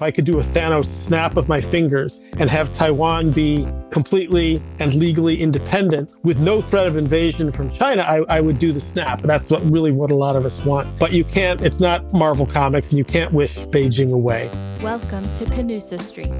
If 0.00 0.04
I 0.04 0.10
could 0.10 0.24
do 0.24 0.38
a 0.38 0.42
Thanos 0.42 0.86
snap 0.86 1.36
of 1.36 1.46
my 1.46 1.60
fingers 1.60 2.22
and 2.38 2.48
have 2.48 2.72
Taiwan 2.72 3.32
be 3.32 3.68
completely 3.90 4.62
and 4.78 4.94
legally 4.94 5.38
independent 5.38 6.14
with 6.22 6.38
no 6.38 6.62
threat 6.62 6.86
of 6.86 6.96
invasion 6.96 7.52
from 7.52 7.70
China, 7.70 8.00
I, 8.00 8.22
I 8.34 8.40
would 8.40 8.58
do 8.58 8.72
the 8.72 8.80
snap. 8.80 9.20
That's 9.20 9.50
what 9.50 9.62
really 9.70 9.92
what 9.92 10.10
a 10.10 10.14
lot 10.14 10.36
of 10.36 10.46
us 10.46 10.58
want. 10.64 10.98
But 10.98 11.12
you 11.12 11.22
can't, 11.22 11.60
it's 11.60 11.80
not 11.80 12.14
Marvel 12.14 12.46
Comics, 12.46 12.88
and 12.88 12.96
you 12.96 13.04
can't 13.04 13.30
wish 13.34 13.56
Beijing 13.56 14.10
away. 14.10 14.48
Welcome 14.82 15.20
to 15.20 15.44
Canusa 15.44 16.00
Street, 16.00 16.32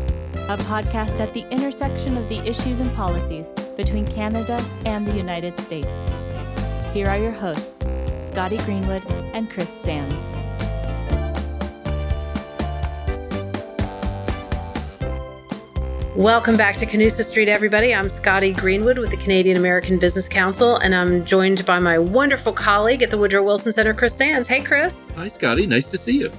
a 0.49 0.57
podcast 0.57 1.21
at 1.21 1.35
the 1.35 1.47
intersection 1.51 2.17
of 2.17 2.31
the 2.31 2.39
issues 2.49 2.81
and 2.81 2.91
policies 2.95 3.49
between 3.77 4.07
Canada 4.07 4.65
and 4.87 5.07
the 5.07 5.15
United 5.15 5.61
States. 5.61 5.87
Here 6.95 7.09
are 7.09 7.19
your 7.19 7.33
hosts, 7.33 7.75
Scotty 8.27 8.57
Greenwood 8.65 9.05
and 9.35 9.51
Chris 9.51 9.69
Sands. 9.69 10.50
Welcome 16.17 16.57
back 16.57 16.77
to 16.79 16.87
Canusa 16.87 17.25
Street, 17.25 17.49
everybody. 17.49 17.95
I'm 17.95 18.11
Scotty 18.11 18.53
Greenwood 18.53 18.99
with 18.99 19.11
the 19.11 19.17
Canadian 19.17 19.57
American 19.57 19.97
Business 19.97 20.27
Council, 20.27 20.77
and 20.79 20.93
I'm 20.93 21.25
joined 21.25 21.65
by 21.65 21.79
my 21.79 21.99
wonderful 21.99 22.53
colleague 22.53 23.03
at 23.03 23.11
the 23.11 23.17
Woodrow 23.17 23.45
Wilson 23.45 23.73
Center, 23.73 23.95
Chris 23.95 24.17
Sands. 24.17 24.49
Hey, 24.49 24.61
Chris. 24.61 24.97
Hi, 25.15 25.29
Scotty. 25.29 25.69
Nice 25.69 25.89
to 25.93 25.99
see 25.99 26.19
you. 26.19 26.33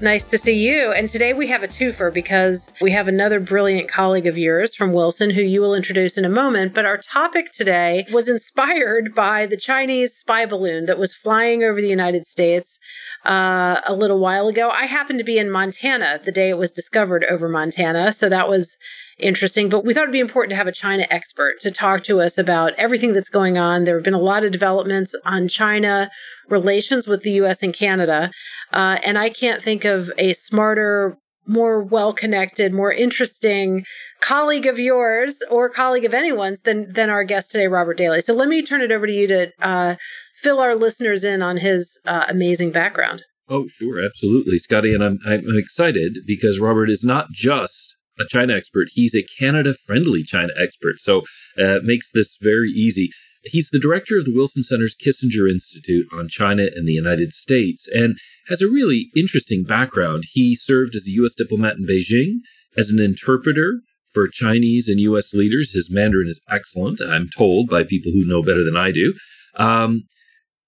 Nice 0.00 0.24
to 0.30 0.38
see 0.38 0.58
you. 0.58 0.90
And 0.90 1.08
today 1.08 1.32
we 1.32 1.46
have 1.46 1.62
a 1.62 1.68
twofer 1.68 2.12
because 2.12 2.72
we 2.80 2.90
have 2.90 3.06
another 3.06 3.38
brilliant 3.38 3.88
colleague 3.88 4.26
of 4.26 4.36
yours 4.36 4.74
from 4.74 4.92
Wilson 4.92 5.30
who 5.30 5.42
you 5.42 5.60
will 5.60 5.76
introduce 5.76 6.18
in 6.18 6.24
a 6.24 6.28
moment. 6.28 6.74
But 6.74 6.86
our 6.86 6.98
topic 6.98 7.52
today 7.52 8.04
was 8.12 8.28
inspired 8.28 9.14
by 9.14 9.46
the 9.46 9.56
Chinese 9.56 10.16
spy 10.16 10.46
balloon 10.46 10.86
that 10.86 10.98
was 10.98 11.14
flying 11.14 11.62
over 11.62 11.80
the 11.80 11.88
United 11.88 12.26
States 12.26 12.80
uh, 13.24 13.80
a 13.86 13.94
little 13.94 14.18
while 14.18 14.48
ago. 14.48 14.70
I 14.70 14.86
happened 14.86 15.20
to 15.20 15.24
be 15.24 15.38
in 15.38 15.48
Montana 15.48 16.20
the 16.24 16.32
day 16.32 16.48
it 16.48 16.58
was 16.58 16.72
discovered 16.72 17.22
over 17.22 17.48
Montana. 17.48 18.12
So 18.12 18.28
that 18.28 18.48
was 18.48 18.76
interesting. 19.18 19.68
But 19.68 19.84
we 19.84 19.94
thought 19.94 20.04
it'd 20.04 20.12
be 20.12 20.20
important 20.20 20.50
to 20.50 20.56
have 20.56 20.66
a 20.66 20.72
China 20.72 21.06
expert 21.10 21.60
to 21.60 21.70
talk 21.70 22.04
to 22.04 22.20
us 22.20 22.38
about 22.38 22.72
everything 22.74 23.12
that's 23.12 23.28
going 23.28 23.58
on. 23.58 23.84
There 23.84 23.96
have 23.96 24.04
been 24.04 24.14
a 24.14 24.18
lot 24.18 24.44
of 24.44 24.52
developments 24.52 25.14
on 25.24 25.48
China 25.48 26.10
relations 26.48 27.06
with 27.06 27.22
the 27.22 27.32
US 27.32 27.62
and 27.62 27.74
Canada. 27.74 28.30
Uh, 28.72 28.98
and 29.04 29.18
I 29.18 29.30
can't 29.30 29.62
think 29.62 29.84
of 29.84 30.10
a 30.18 30.32
smarter, 30.34 31.16
more 31.46 31.82
well 31.82 32.12
connected, 32.12 32.72
more 32.72 32.92
interesting 32.92 33.84
colleague 34.20 34.66
of 34.66 34.78
yours 34.78 35.34
or 35.50 35.68
colleague 35.68 36.04
of 36.04 36.14
anyone's 36.14 36.62
than, 36.62 36.92
than 36.92 37.10
our 37.10 37.24
guest 37.24 37.50
today, 37.50 37.66
Robert 37.66 37.96
Daly. 37.96 38.20
So 38.20 38.34
let 38.34 38.48
me 38.48 38.62
turn 38.62 38.80
it 38.80 38.92
over 38.92 39.06
to 39.06 39.12
you 39.12 39.26
to 39.28 39.50
uh, 39.60 39.96
fill 40.40 40.60
our 40.60 40.74
listeners 40.74 41.24
in 41.24 41.42
on 41.42 41.56
his 41.56 41.98
uh, 42.06 42.26
amazing 42.28 42.70
background. 42.70 43.24
Oh, 43.48 43.66
sure, 43.66 44.02
absolutely, 44.02 44.58
Scotty. 44.58 44.94
And 44.94 45.02
I'm, 45.02 45.18
I'm 45.26 45.44
excited 45.58 46.18
because 46.26 46.60
Robert 46.60 46.88
is 46.88 47.02
not 47.04 47.26
just 47.32 47.96
a 48.18 48.24
China 48.28 48.54
expert. 48.54 48.88
He's 48.92 49.14
a 49.14 49.22
Canada 49.22 49.74
friendly 49.74 50.22
China 50.22 50.52
expert. 50.58 51.00
So 51.00 51.22
uh, 51.62 51.78
makes 51.82 52.10
this 52.12 52.36
very 52.40 52.70
easy. 52.70 53.10
He's 53.44 53.70
the 53.70 53.80
director 53.80 54.16
of 54.16 54.24
the 54.24 54.34
Wilson 54.34 54.62
Center's 54.62 54.94
Kissinger 54.94 55.50
Institute 55.50 56.06
on 56.12 56.28
China 56.28 56.68
and 56.74 56.86
the 56.86 56.92
United 56.92 57.32
States 57.32 57.88
and 57.88 58.16
has 58.48 58.62
a 58.62 58.68
really 58.68 59.10
interesting 59.16 59.64
background. 59.64 60.24
He 60.32 60.54
served 60.54 60.94
as 60.94 61.06
a 61.08 61.12
U.S. 61.12 61.34
diplomat 61.34 61.76
in 61.76 61.86
Beijing, 61.86 62.38
as 62.76 62.90
an 62.90 63.00
interpreter 63.00 63.80
for 64.12 64.28
Chinese 64.28 64.88
and 64.88 65.00
U.S. 65.00 65.34
leaders. 65.34 65.72
His 65.72 65.90
Mandarin 65.90 66.28
is 66.28 66.40
excellent, 66.48 67.00
I'm 67.00 67.28
told 67.28 67.68
by 67.68 67.82
people 67.82 68.12
who 68.12 68.24
know 68.24 68.42
better 68.42 68.62
than 68.62 68.76
I 68.76 68.92
do. 68.92 69.14
Um, 69.56 70.04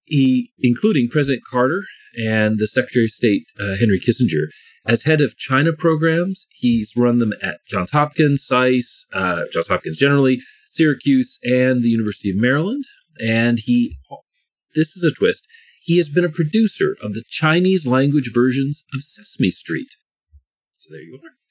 he, 0.05 0.51
including 0.59 1.09
President 1.09 1.43
Carter 1.49 1.83
and 2.17 2.59
the 2.59 2.67
Secretary 2.67 3.05
of 3.05 3.11
State 3.11 3.45
uh, 3.59 3.75
Henry 3.79 3.99
Kissinger, 3.99 4.47
as 4.85 5.03
head 5.03 5.19
of 5.19 5.37
China 5.37 5.73
programs, 5.73 6.45
he's 6.51 6.93
run 6.95 7.19
them 7.19 7.33
at 7.41 7.57
Johns 7.67 7.91
Hopkins, 7.91 8.45
SAIS, 8.45 9.05
uh, 9.13 9.41
Johns 9.51 9.67
Hopkins 9.67 9.97
generally, 9.97 10.39
Syracuse, 10.69 11.39
and 11.43 11.83
the 11.83 11.89
University 11.89 12.29
of 12.29 12.37
Maryland. 12.37 12.85
And 13.19 13.59
he, 13.59 13.97
this 14.75 14.95
is 14.95 15.03
a 15.03 15.11
twist, 15.11 15.47
he 15.81 15.97
has 15.97 16.09
been 16.09 16.25
a 16.25 16.29
producer 16.29 16.95
of 17.01 17.13
the 17.13 17.23
Chinese 17.27 17.87
language 17.87 18.31
versions 18.33 18.83
of 18.93 19.01
Sesame 19.01 19.51
Street. 19.51 19.95
So 20.75 20.89
there 20.91 21.01
you 21.01 21.15
are. 21.15 21.44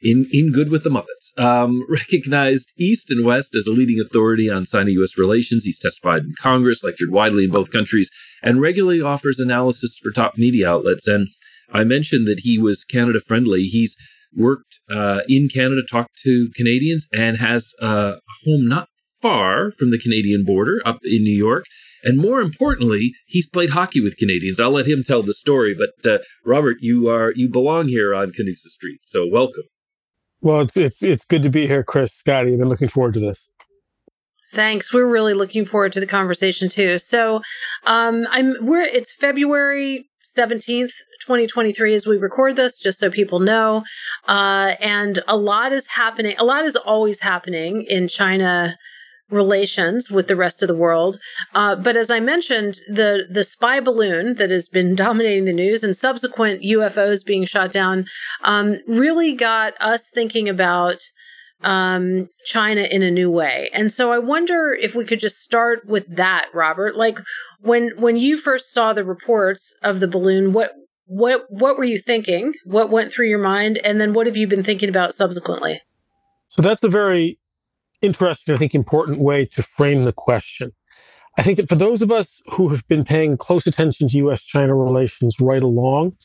In, 0.00 0.26
in 0.32 0.52
Good 0.52 0.70
with 0.70 0.84
the 0.84 0.90
Muppets. 0.90 1.36
Um, 1.36 1.84
recognized 1.90 2.72
East 2.78 3.10
and 3.10 3.24
West 3.24 3.54
as 3.54 3.66
a 3.66 3.72
leading 3.72 4.00
authority 4.00 4.50
on 4.50 4.64
Sino 4.64 5.02
US 5.02 5.18
relations. 5.18 5.64
He's 5.64 5.78
testified 5.78 6.22
in 6.22 6.34
Congress, 6.40 6.84
lectured 6.84 7.10
widely 7.10 7.44
in 7.44 7.50
both 7.50 7.72
countries, 7.72 8.10
and 8.42 8.60
regularly 8.60 9.00
offers 9.00 9.40
analysis 9.40 9.98
for 10.02 10.10
top 10.10 10.36
media 10.36 10.70
outlets. 10.70 11.06
And 11.06 11.28
I 11.72 11.84
mentioned 11.84 12.26
that 12.26 12.40
he 12.40 12.58
was 12.58 12.84
Canada 12.84 13.20
friendly. 13.20 13.64
He's 13.64 13.96
worked 14.34 14.80
uh, 14.90 15.20
in 15.28 15.48
Canada, 15.48 15.82
talked 15.88 16.18
to 16.24 16.50
Canadians, 16.54 17.06
and 17.12 17.38
has 17.38 17.72
a 17.80 18.14
home 18.44 18.68
not 18.68 18.88
far 19.20 19.72
from 19.72 19.90
the 19.90 19.98
Canadian 19.98 20.44
border 20.44 20.80
up 20.86 21.00
in 21.02 21.22
New 21.22 21.36
York. 21.36 21.64
And 22.04 22.18
more 22.18 22.40
importantly, 22.40 23.12
he's 23.26 23.48
played 23.48 23.70
hockey 23.70 24.00
with 24.00 24.16
Canadians. 24.16 24.60
I'll 24.60 24.70
let 24.70 24.86
him 24.86 25.02
tell 25.02 25.22
the 25.22 25.34
story. 25.34 25.74
But 25.74 26.10
uh, 26.10 26.18
Robert, 26.44 26.76
you 26.80 27.08
are 27.08 27.32
you 27.34 27.48
belong 27.48 27.88
here 27.88 28.14
on 28.14 28.30
Canusa 28.30 28.68
Street, 28.68 29.00
so 29.04 29.26
welcome. 29.26 29.64
Well, 30.40 30.60
it's 30.60 30.76
it's 30.76 31.02
it's 31.02 31.24
good 31.24 31.42
to 31.42 31.50
be 31.50 31.66
here, 31.66 31.82
Chris, 31.82 32.12
Scotty. 32.12 32.52
I've 32.52 32.58
been 32.58 32.68
looking 32.68 32.88
forward 32.88 33.14
to 33.14 33.20
this. 33.20 33.48
Thanks. 34.54 34.94
We're 34.94 35.06
really 35.06 35.34
looking 35.34 35.66
forward 35.66 35.92
to 35.92 36.00
the 36.00 36.06
conversation 36.06 36.68
too. 36.68 36.98
So, 36.98 37.42
um, 37.84 38.26
I'm 38.30 38.54
we're 38.60 38.82
it's 38.82 39.12
February 39.12 40.08
17th, 40.36 40.92
2023, 41.20 41.94
as 41.94 42.06
we 42.06 42.16
record 42.16 42.56
this, 42.56 42.78
just 42.78 43.00
so 43.00 43.10
people 43.10 43.40
know. 43.40 43.82
Uh, 44.26 44.74
and 44.80 45.20
a 45.26 45.36
lot 45.36 45.72
is 45.72 45.88
happening. 45.88 46.36
A 46.38 46.44
lot 46.44 46.64
is 46.64 46.76
always 46.76 47.20
happening 47.20 47.82
in 47.88 48.08
China 48.08 48.78
relations 49.30 50.10
with 50.10 50.28
the 50.28 50.36
rest 50.36 50.62
of 50.62 50.68
the 50.68 50.74
world. 50.74 51.18
Uh, 51.54 51.76
but 51.76 51.96
as 51.96 52.10
I 52.10 52.20
mentioned, 52.20 52.80
the 52.88 53.24
the 53.30 53.44
spy 53.44 53.80
balloon 53.80 54.34
that 54.34 54.50
has 54.50 54.68
been 54.68 54.94
dominating 55.06 55.44
the 55.44 55.52
news 55.52 55.84
and 55.84 55.96
subsequent 55.96 56.62
UFOs 56.62 57.24
being 57.24 57.44
shot 57.44 57.72
down 57.72 58.06
um, 58.42 58.78
really 58.86 59.34
got 59.34 59.74
us 59.80 60.08
thinking 60.08 60.48
about 60.48 61.00
um, 61.62 62.28
China 62.44 62.82
in 62.82 63.02
a 63.02 63.10
new 63.10 63.30
way. 63.30 63.68
And 63.72 63.92
so 63.92 64.12
I 64.12 64.18
wonder 64.18 64.72
if 64.72 64.94
we 64.94 65.04
could 65.04 65.20
just 65.20 65.38
start 65.38 65.86
with 65.86 66.04
that, 66.14 66.48
Robert. 66.54 66.96
Like 66.96 67.18
when 67.60 67.90
when 67.98 68.16
you 68.16 68.36
first 68.36 68.72
saw 68.72 68.92
the 68.92 69.04
reports 69.04 69.74
of 69.82 70.00
the 70.00 70.08
balloon, 70.08 70.52
what 70.52 70.72
what 71.06 71.46
what 71.48 71.76
were 71.76 71.84
you 71.84 71.98
thinking? 71.98 72.54
What 72.64 72.90
went 72.90 73.12
through 73.12 73.28
your 73.28 73.42
mind? 73.42 73.78
And 73.78 74.00
then 74.00 74.12
what 74.12 74.26
have 74.26 74.36
you 74.36 74.46
been 74.46 74.62
thinking 74.62 74.88
about 74.88 75.14
subsequently? 75.14 75.80
So 76.48 76.62
that's 76.62 76.84
a 76.84 76.88
very 76.88 77.38
interesting, 78.02 78.54
I 78.54 78.58
think, 78.58 78.74
important 78.74 79.18
way 79.20 79.46
to 79.46 79.62
frame 79.62 80.04
the 80.04 80.12
question. 80.12 80.72
I 81.36 81.42
think 81.42 81.56
that 81.56 81.68
for 81.68 81.76
those 81.76 82.02
of 82.02 82.10
us 82.10 82.42
who 82.50 82.68
have 82.70 82.86
been 82.88 83.04
paying 83.04 83.36
close 83.36 83.66
attention 83.66 84.08
to 84.08 84.18
US 84.18 84.42
China 84.42 84.74
relations 84.74 85.36
right 85.40 85.62
along, 85.62 86.16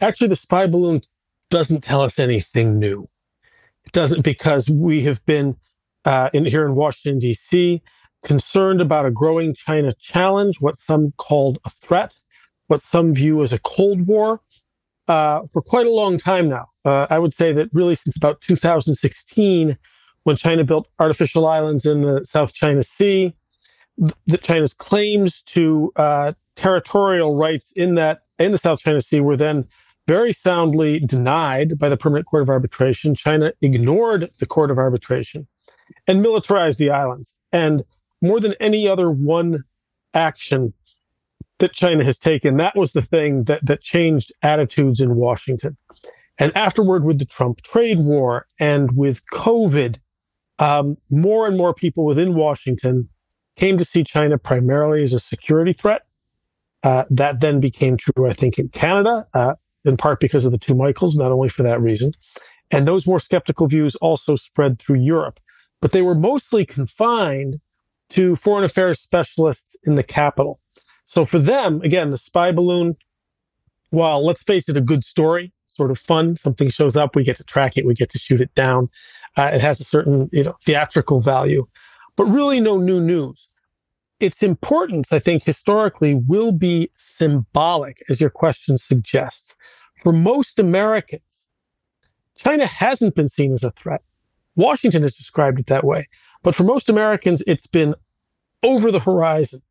actually 0.00 0.28
the 0.28 0.36
spy 0.36 0.66
balloon 0.66 1.02
doesn't 1.50 1.82
tell 1.82 2.02
us 2.02 2.18
anything 2.18 2.78
new. 2.78 3.06
It 3.86 3.92
doesn't 3.92 4.22
because 4.22 4.68
we 4.68 5.02
have 5.04 5.24
been 5.24 5.56
uh, 6.04 6.30
in 6.32 6.44
here 6.44 6.66
in 6.66 6.74
Washington, 6.74 7.18
D.C., 7.18 7.82
concerned 8.24 8.80
about 8.80 9.06
a 9.06 9.10
growing 9.10 9.54
China 9.54 9.92
challenge, 10.00 10.60
what 10.60 10.76
some 10.76 11.12
called 11.16 11.58
a 11.64 11.70
threat, 11.70 12.14
what 12.66 12.82
some 12.82 13.14
view 13.14 13.42
as 13.42 13.52
a 13.52 13.58
Cold 13.60 14.06
War, 14.06 14.40
uh, 15.06 15.42
for 15.52 15.62
quite 15.62 15.86
a 15.86 15.90
long 15.90 16.18
time 16.18 16.48
now. 16.48 16.66
Uh, 16.84 17.06
I 17.08 17.18
would 17.18 17.32
say 17.32 17.52
that 17.52 17.68
really 17.72 17.94
since 17.94 18.16
about 18.16 18.40
2016, 18.42 19.78
when 20.28 20.36
China 20.36 20.62
built 20.62 20.86
artificial 20.98 21.46
islands 21.46 21.86
in 21.86 22.02
the 22.02 22.20
South 22.26 22.52
China 22.52 22.82
Sea, 22.82 23.34
that 24.26 24.42
China's 24.42 24.74
claims 24.74 25.40
to 25.44 25.90
uh, 25.96 26.34
territorial 26.54 27.34
rights 27.34 27.72
in 27.76 27.94
that 27.94 28.24
in 28.38 28.52
the 28.52 28.58
South 28.58 28.78
China 28.78 29.00
Sea 29.00 29.20
were 29.20 29.38
then 29.38 29.66
very 30.06 30.34
soundly 30.34 31.00
denied 31.00 31.78
by 31.78 31.88
the 31.88 31.96
Permanent 31.96 32.26
Court 32.26 32.42
of 32.42 32.50
Arbitration. 32.50 33.14
China 33.14 33.54
ignored 33.62 34.28
the 34.38 34.44
Court 34.44 34.70
of 34.70 34.76
Arbitration 34.76 35.46
and 36.06 36.20
militarized 36.20 36.78
the 36.78 36.90
islands. 36.90 37.32
And 37.50 37.82
more 38.20 38.38
than 38.38 38.52
any 38.60 38.86
other 38.86 39.10
one 39.10 39.64
action 40.12 40.74
that 41.56 41.72
China 41.72 42.04
has 42.04 42.18
taken, 42.18 42.58
that 42.58 42.76
was 42.76 42.92
the 42.92 43.00
thing 43.00 43.44
that, 43.44 43.64
that 43.64 43.80
changed 43.80 44.30
attitudes 44.42 45.00
in 45.00 45.16
Washington. 45.16 45.78
And 46.38 46.54
afterward, 46.54 47.04
with 47.04 47.18
the 47.18 47.24
Trump 47.24 47.62
trade 47.62 48.00
war 48.00 48.46
and 48.60 48.94
with 48.94 49.22
COVID, 49.32 49.98
um, 50.58 50.96
more 51.10 51.46
and 51.46 51.56
more 51.56 51.74
people 51.74 52.04
within 52.04 52.34
Washington 52.34 53.08
came 53.56 53.78
to 53.78 53.84
see 53.84 54.04
China 54.04 54.38
primarily 54.38 55.02
as 55.02 55.12
a 55.12 55.20
security 55.20 55.72
threat. 55.72 56.02
Uh, 56.84 57.04
that 57.10 57.40
then 57.40 57.58
became 57.58 57.96
true, 57.96 58.28
I 58.28 58.32
think, 58.32 58.58
in 58.58 58.68
Canada. 58.68 59.26
Uh, 59.34 59.54
in 59.84 59.96
part 59.96 60.20
because 60.20 60.44
of 60.44 60.52
the 60.52 60.58
two 60.58 60.74
Michaels, 60.74 61.16
not 61.16 61.32
only 61.32 61.48
for 61.48 61.62
that 61.62 61.80
reason. 61.80 62.12
And 62.70 62.86
those 62.86 63.06
more 63.06 63.20
skeptical 63.20 63.66
views 63.66 63.96
also 63.96 64.36
spread 64.36 64.78
through 64.78 65.00
Europe, 65.00 65.40
but 65.80 65.92
they 65.92 66.02
were 66.02 66.14
mostly 66.14 66.66
confined 66.66 67.60
to 68.10 68.36
foreign 68.36 68.64
affairs 68.64 69.00
specialists 69.00 69.76
in 69.84 69.94
the 69.94 70.02
capital. 70.02 70.60
So 71.06 71.24
for 71.24 71.38
them, 71.38 71.80
again, 71.82 72.10
the 72.10 72.18
spy 72.18 72.52
balloon, 72.52 72.96
while 73.90 74.24
let's 74.24 74.42
face 74.42 74.68
it, 74.68 74.76
a 74.76 74.82
good 74.82 75.04
story, 75.04 75.52
sort 75.68 75.90
of 75.90 75.98
fun. 75.98 76.36
Something 76.36 76.68
shows 76.70 76.96
up, 76.96 77.16
we 77.16 77.24
get 77.24 77.36
to 77.38 77.44
track 77.44 77.76
it, 77.78 77.86
we 77.86 77.94
get 77.94 78.10
to 78.10 78.18
shoot 78.18 78.40
it 78.40 78.54
down. 78.54 78.90
Uh, 79.38 79.50
it 79.54 79.60
has 79.60 79.80
a 79.80 79.84
certain, 79.84 80.28
you 80.32 80.42
know, 80.42 80.56
theatrical 80.66 81.20
value, 81.20 81.64
but 82.16 82.24
really 82.24 82.58
no 82.58 82.76
new 82.76 83.00
news. 83.00 83.48
Its 84.18 84.42
importance, 84.42 85.12
I 85.12 85.20
think, 85.20 85.44
historically 85.44 86.14
will 86.14 86.50
be 86.50 86.90
symbolic, 86.96 88.02
as 88.08 88.20
your 88.20 88.30
question 88.30 88.76
suggests. 88.76 89.54
For 90.02 90.12
most 90.12 90.58
Americans, 90.58 91.46
China 92.34 92.66
hasn't 92.66 93.14
been 93.14 93.28
seen 93.28 93.52
as 93.54 93.62
a 93.62 93.70
threat. 93.70 94.02
Washington 94.56 95.02
has 95.02 95.14
described 95.14 95.60
it 95.60 95.66
that 95.66 95.84
way. 95.84 96.08
But 96.42 96.56
for 96.56 96.64
most 96.64 96.90
Americans, 96.90 97.42
it's 97.46 97.68
been 97.68 97.94
over 98.64 98.90
the 98.90 99.00
horizon. 99.00 99.62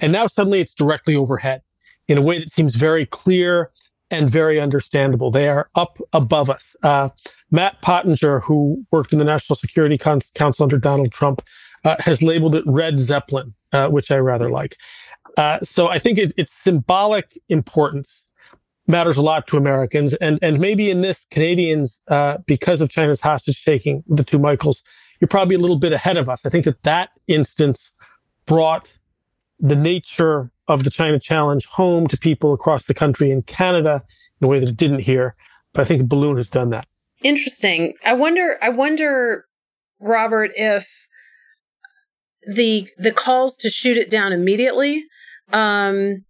And 0.00 0.10
now 0.10 0.26
suddenly 0.26 0.60
it's 0.60 0.74
directly 0.74 1.14
overhead 1.16 1.60
in 2.08 2.16
a 2.16 2.22
way 2.22 2.38
that 2.38 2.50
seems 2.50 2.74
very 2.74 3.04
clear 3.04 3.70
and 4.10 4.30
very 4.30 4.60
understandable. 4.60 5.30
They 5.30 5.48
are 5.48 5.68
up 5.74 5.98
above 6.12 6.50
us. 6.50 6.76
Uh, 6.82 7.08
Matt 7.50 7.80
Pottinger, 7.82 8.40
who 8.40 8.84
worked 8.90 9.12
in 9.12 9.18
the 9.18 9.24
National 9.24 9.56
Security 9.56 9.98
Con- 9.98 10.20
Council 10.34 10.64
under 10.64 10.78
Donald 10.78 11.12
Trump, 11.12 11.42
uh, 11.84 11.96
has 12.00 12.22
labeled 12.22 12.54
it 12.54 12.64
Red 12.66 13.00
Zeppelin, 13.00 13.54
uh, 13.72 13.88
which 13.88 14.10
I 14.10 14.16
rather 14.16 14.50
like. 14.50 14.76
Uh, 15.36 15.60
so 15.62 15.88
I 15.88 15.98
think 15.98 16.18
it, 16.18 16.32
it's 16.36 16.52
symbolic 16.52 17.38
importance 17.48 18.24
matters 18.88 19.16
a 19.16 19.22
lot 19.22 19.46
to 19.48 19.56
Americans, 19.56 20.14
and 20.14 20.38
and 20.42 20.60
maybe 20.60 20.90
in 20.90 21.00
this 21.02 21.26
Canadians, 21.30 22.00
uh, 22.08 22.38
because 22.46 22.80
of 22.80 22.88
China's 22.88 23.20
hostage 23.20 23.64
taking, 23.64 24.04
the 24.06 24.22
two 24.22 24.38
Michaels, 24.38 24.82
you're 25.20 25.28
probably 25.28 25.56
a 25.56 25.58
little 25.58 25.78
bit 25.78 25.92
ahead 25.92 26.16
of 26.16 26.28
us. 26.28 26.46
I 26.46 26.50
think 26.50 26.64
that 26.64 26.82
that 26.84 27.10
instance 27.26 27.90
brought 28.46 28.92
the 29.58 29.76
nature 29.76 30.50
of 30.68 30.84
the 30.84 30.90
China 30.90 31.18
challenge 31.18 31.66
home 31.66 32.06
to 32.08 32.16
people 32.16 32.52
across 32.52 32.84
the 32.84 32.94
country 32.94 33.30
in 33.30 33.42
Canada 33.42 34.02
in 34.40 34.44
a 34.44 34.48
way 34.48 34.58
that 34.58 34.68
it 34.68 34.76
didn't 34.76 35.00
here. 35.00 35.34
But 35.72 35.82
I 35.82 35.84
think 35.84 36.08
balloon 36.08 36.36
has 36.36 36.48
done 36.48 36.70
that. 36.70 36.86
Interesting. 37.22 37.94
I 38.04 38.12
wonder. 38.12 38.58
I 38.62 38.68
wonder, 38.68 39.46
Robert, 40.00 40.52
if 40.54 40.88
the 42.46 42.88
the 42.98 43.12
calls 43.12 43.56
to 43.56 43.70
shoot 43.70 43.96
it 43.96 44.10
down 44.10 44.32
immediately 44.32 45.04
um, 45.52 46.24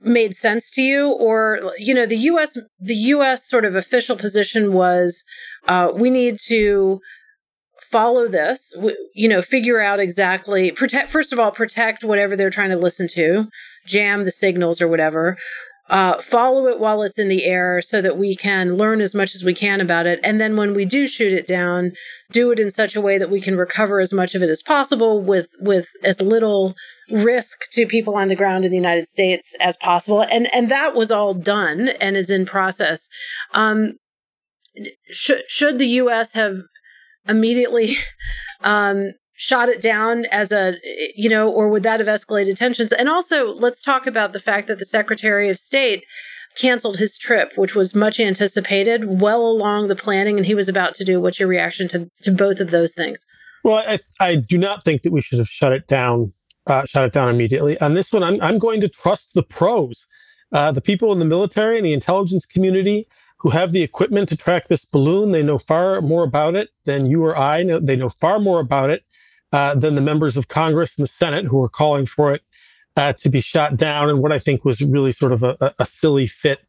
made 0.00 0.36
sense 0.36 0.70
to 0.72 0.82
you, 0.82 1.08
or 1.08 1.72
you 1.78 1.94
know, 1.94 2.06
the 2.06 2.18
U.S. 2.18 2.58
the 2.78 2.94
U.S. 2.94 3.48
sort 3.48 3.64
of 3.64 3.76
official 3.76 4.16
position 4.16 4.72
was 4.72 5.24
uh, 5.68 5.90
we 5.94 6.10
need 6.10 6.38
to 6.46 7.00
follow 7.90 8.28
this 8.28 8.72
you 9.14 9.28
know 9.28 9.42
figure 9.42 9.80
out 9.80 10.00
exactly 10.00 10.70
protect 10.70 11.10
first 11.10 11.32
of 11.32 11.38
all 11.38 11.50
protect 11.50 12.04
whatever 12.04 12.36
they're 12.36 12.50
trying 12.50 12.70
to 12.70 12.76
listen 12.76 13.08
to 13.08 13.46
jam 13.86 14.24
the 14.24 14.30
signals 14.30 14.80
or 14.80 14.88
whatever 14.88 15.36
uh, 15.88 16.20
follow 16.20 16.66
it 16.66 16.80
while 16.80 17.02
it's 17.02 17.18
in 17.18 17.28
the 17.28 17.44
air 17.44 17.80
so 17.80 18.02
that 18.02 18.18
we 18.18 18.34
can 18.34 18.76
learn 18.76 19.00
as 19.00 19.14
much 19.14 19.36
as 19.36 19.44
we 19.44 19.54
can 19.54 19.80
about 19.80 20.04
it. 20.04 20.18
And 20.24 20.40
then 20.40 20.56
when 20.56 20.74
we 20.74 20.84
do 20.84 21.06
shoot 21.06 21.32
it 21.32 21.46
down 21.46 21.92
do 22.32 22.50
it 22.50 22.58
in 22.58 22.72
such 22.72 22.96
a 22.96 23.00
way 23.00 23.18
that 23.18 23.30
we 23.30 23.40
can 23.40 23.56
recover 23.56 24.00
as 24.00 24.12
much 24.12 24.34
of 24.34 24.42
it 24.42 24.50
as 24.50 24.62
possible 24.62 25.22
with 25.22 25.48
with 25.60 25.86
as 26.02 26.20
little 26.20 26.74
risk 27.08 27.70
to 27.70 27.86
people 27.86 28.16
on 28.16 28.26
the 28.26 28.34
ground 28.34 28.64
in 28.64 28.72
the 28.72 28.76
united 28.76 29.08
states 29.08 29.54
as 29.60 29.76
possible. 29.76 30.22
And 30.22 30.52
and 30.52 30.68
that 30.70 30.96
was 30.96 31.12
all 31.12 31.34
done 31.34 31.90
and 32.00 32.16
is 32.16 32.30
in 32.30 32.46
process. 32.46 33.08
Um, 33.54 33.92
should 35.12 35.42
should 35.48 35.78
the 35.78 35.86
us 35.86 36.32
have 36.32 36.56
immediately 37.28 37.96
um, 38.62 39.12
shot 39.34 39.68
it 39.68 39.82
down 39.82 40.24
as 40.26 40.52
a, 40.52 40.76
you 41.14 41.28
know, 41.28 41.48
or 41.48 41.68
would 41.68 41.82
that 41.82 42.00
have 42.00 42.08
escalated 42.08 42.56
tensions? 42.56 42.92
And 42.92 43.08
also, 43.08 43.54
let's 43.54 43.82
talk 43.82 44.06
about 44.06 44.32
the 44.32 44.40
fact 44.40 44.68
that 44.68 44.78
the 44.78 44.86
Secretary 44.86 45.48
of 45.48 45.58
State 45.58 46.04
canceled 46.56 46.96
his 46.96 47.18
trip, 47.18 47.52
which 47.56 47.74
was 47.74 47.94
much 47.94 48.18
anticipated, 48.18 49.20
well 49.20 49.42
along 49.42 49.88
the 49.88 49.96
planning, 49.96 50.38
and 50.38 50.46
he 50.46 50.54
was 50.54 50.68
about 50.68 50.94
to 50.94 51.04
do. 51.04 51.20
What's 51.20 51.38
your 51.38 51.48
reaction 51.48 51.86
to, 51.88 52.10
to 52.22 52.32
both 52.32 52.60
of 52.60 52.70
those 52.70 52.94
things? 52.94 53.24
Well, 53.62 53.76
I, 53.76 53.98
I 54.20 54.36
do 54.36 54.56
not 54.56 54.84
think 54.84 55.02
that 55.02 55.12
we 55.12 55.20
should 55.20 55.38
have 55.38 55.48
shut 55.48 55.72
it 55.72 55.86
down, 55.86 56.32
uh, 56.66 56.86
shut 56.86 57.04
it 57.04 57.12
down 57.12 57.28
immediately. 57.28 57.78
On 57.80 57.94
this 57.94 58.10
one, 58.12 58.22
I'm, 58.22 58.40
I'm 58.40 58.58
going 58.58 58.80
to 58.80 58.88
trust 58.88 59.30
the 59.34 59.42
pros, 59.42 60.06
uh, 60.52 60.72
the 60.72 60.80
people 60.80 61.12
in 61.12 61.18
the 61.18 61.24
military 61.24 61.76
and 61.76 61.84
the 61.84 61.92
intelligence 61.92 62.46
community 62.46 63.06
who 63.38 63.50
have 63.50 63.72
the 63.72 63.82
equipment 63.82 64.28
to 64.28 64.36
track 64.36 64.68
this 64.68 64.84
balloon. 64.84 65.32
They 65.32 65.42
know 65.42 65.58
far 65.58 66.00
more 66.00 66.24
about 66.24 66.54
it 66.54 66.70
than 66.84 67.06
you 67.06 67.24
or 67.24 67.36
I. 67.36 67.62
Know, 67.62 67.80
they 67.80 67.96
know 67.96 68.08
far 68.08 68.38
more 68.38 68.60
about 68.60 68.90
it 68.90 69.04
uh, 69.52 69.74
than 69.74 69.94
the 69.94 70.00
members 70.00 70.36
of 70.36 70.48
Congress 70.48 70.92
and 70.96 71.06
the 71.06 71.10
Senate 71.10 71.44
who 71.44 71.62
are 71.62 71.68
calling 71.68 72.06
for 72.06 72.32
it 72.34 72.42
uh, 72.96 73.12
to 73.14 73.28
be 73.28 73.40
shot 73.40 73.76
down. 73.76 74.08
And 74.08 74.20
what 74.20 74.32
I 74.32 74.38
think 74.38 74.64
was 74.64 74.80
really 74.80 75.12
sort 75.12 75.32
of 75.32 75.42
a, 75.42 75.74
a 75.78 75.86
silly 75.86 76.26
fit 76.26 76.60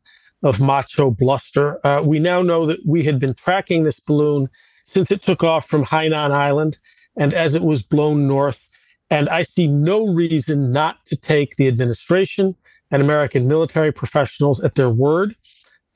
of 0.43 0.59
macho 0.59 1.09
bluster. 1.09 1.85
Uh, 1.85 2.01
we 2.01 2.19
now 2.19 2.41
know 2.41 2.65
that 2.65 2.79
we 2.85 3.03
had 3.03 3.19
been 3.19 3.33
tracking 3.33 3.83
this 3.83 3.99
balloon 3.99 4.47
since 4.85 5.11
it 5.11 5.23
took 5.23 5.43
off 5.43 5.67
from 5.67 5.83
Hainan 5.83 6.31
Island 6.31 6.77
and 7.17 7.33
as 7.33 7.55
it 7.55 7.63
was 7.63 7.81
blown 7.81 8.27
north. 8.27 8.65
And 9.09 9.29
I 9.29 9.43
see 9.43 9.67
no 9.67 10.13
reason 10.13 10.71
not 10.71 11.05
to 11.05 11.15
take 11.15 11.55
the 11.55 11.67
administration 11.67 12.55
and 12.91 13.01
American 13.01 13.47
military 13.47 13.91
professionals 13.91 14.63
at 14.63 14.75
their 14.75 14.89
word 14.89 15.35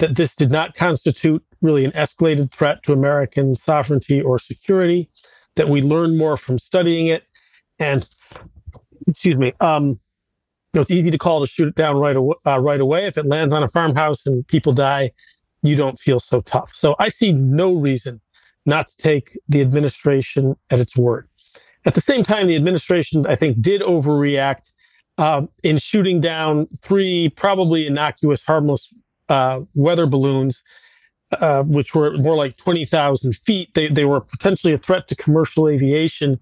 that 0.02 0.16
this 0.16 0.36
did 0.36 0.50
not 0.50 0.74
constitute 0.74 1.44
really 1.62 1.86
an 1.86 1.92
escalated 1.92 2.52
threat 2.52 2.82
to 2.82 2.92
American 2.92 3.54
sovereignty 3.54 4.20
or 4.20 4.40
security, 4.40 5.08
that 5.56 5.70
we 5.70 5.80
learn 5.80 6.18
more 6.18 6.38
from 6.38 6.58
studying 6.58 7.06
it. 7.06 7.24
And, 7.78 8.08
excuse 9.08 9.38
me, 9.38 9.54
um, 9.62 9.90
you 9.90 10.00
know, 10.74 10.82
it's 10.82 10.90
easy 10.90 11.12
to 11.12 11.20
call 11.20 11.40
to 11.42 11.48
shoot 11.48 11.68
it 11.68 11.76
down 11.76 11.98
right, 11.98 12.16
aw- 12.16 12.34
uh, 12.48 12.60
right 12.60 12.82
away. 12.82 13.06
If 13.06 13.16
it 13.16 13.28
lands 13.28 13.54
on 13.54 13.62
a 13.62 13.68
farmhouse 13.68 14.26
and 14.26 14.46
people 14.48 14.74
die, 14.74 15.12
you 15.62 15.76
don't 15.76 16.00
feel 16.00 16.20
so 16.20 16.42
tough. 16.42 16.72
So 16.74 16.96
I 16.98 17.10
see 17.10 17.32
no 17.32 17.76
reason 17.76 18.20
not 18.66 18.88
to 18.88 18.98
take 18.98 19.38
the 19.50 19.62
administration 19.62 20.56
at 20.72 20.80
its 20.80 20.98
word. 20.98 21.28
At 21.86 21.94
the 21.94 22.02
same 22.02 22.24
time, 22.24 22.48
the 22.48 22.56
administration, 22.56 23.28
I 23.28 23.36
think, 23.36 23.62
did 23.62 23.82
overreact 23.82 24.64
uh, 25.20 25.44
in 25.62 25.78
shooting 25.78 26.22
down 26.22 26.68
three 26.82 27.30
probably 27.36 27.86
innocuous, 27.86 28.44
harmless 28.44 28.92
uh, 29.32 29.62
weather 29.76 30.06
balloons, 30.06 30.62
uh, 31.40 31.64
which 31.64 31.96
were 31.96 32.18
more 32.18 32.36
like 32.36 32.58
20,000 32.58 33.34
feet. 33.38 33.74
They, 33.74 33.88
they 33.88 34.04
were 34.04 34.20
potentially 34.20 34.74
a 34.74 34.78
threat 34.78 35.08
to 35.08 35.16
commercial 35.16 35.70
aviation, 35.70 36.38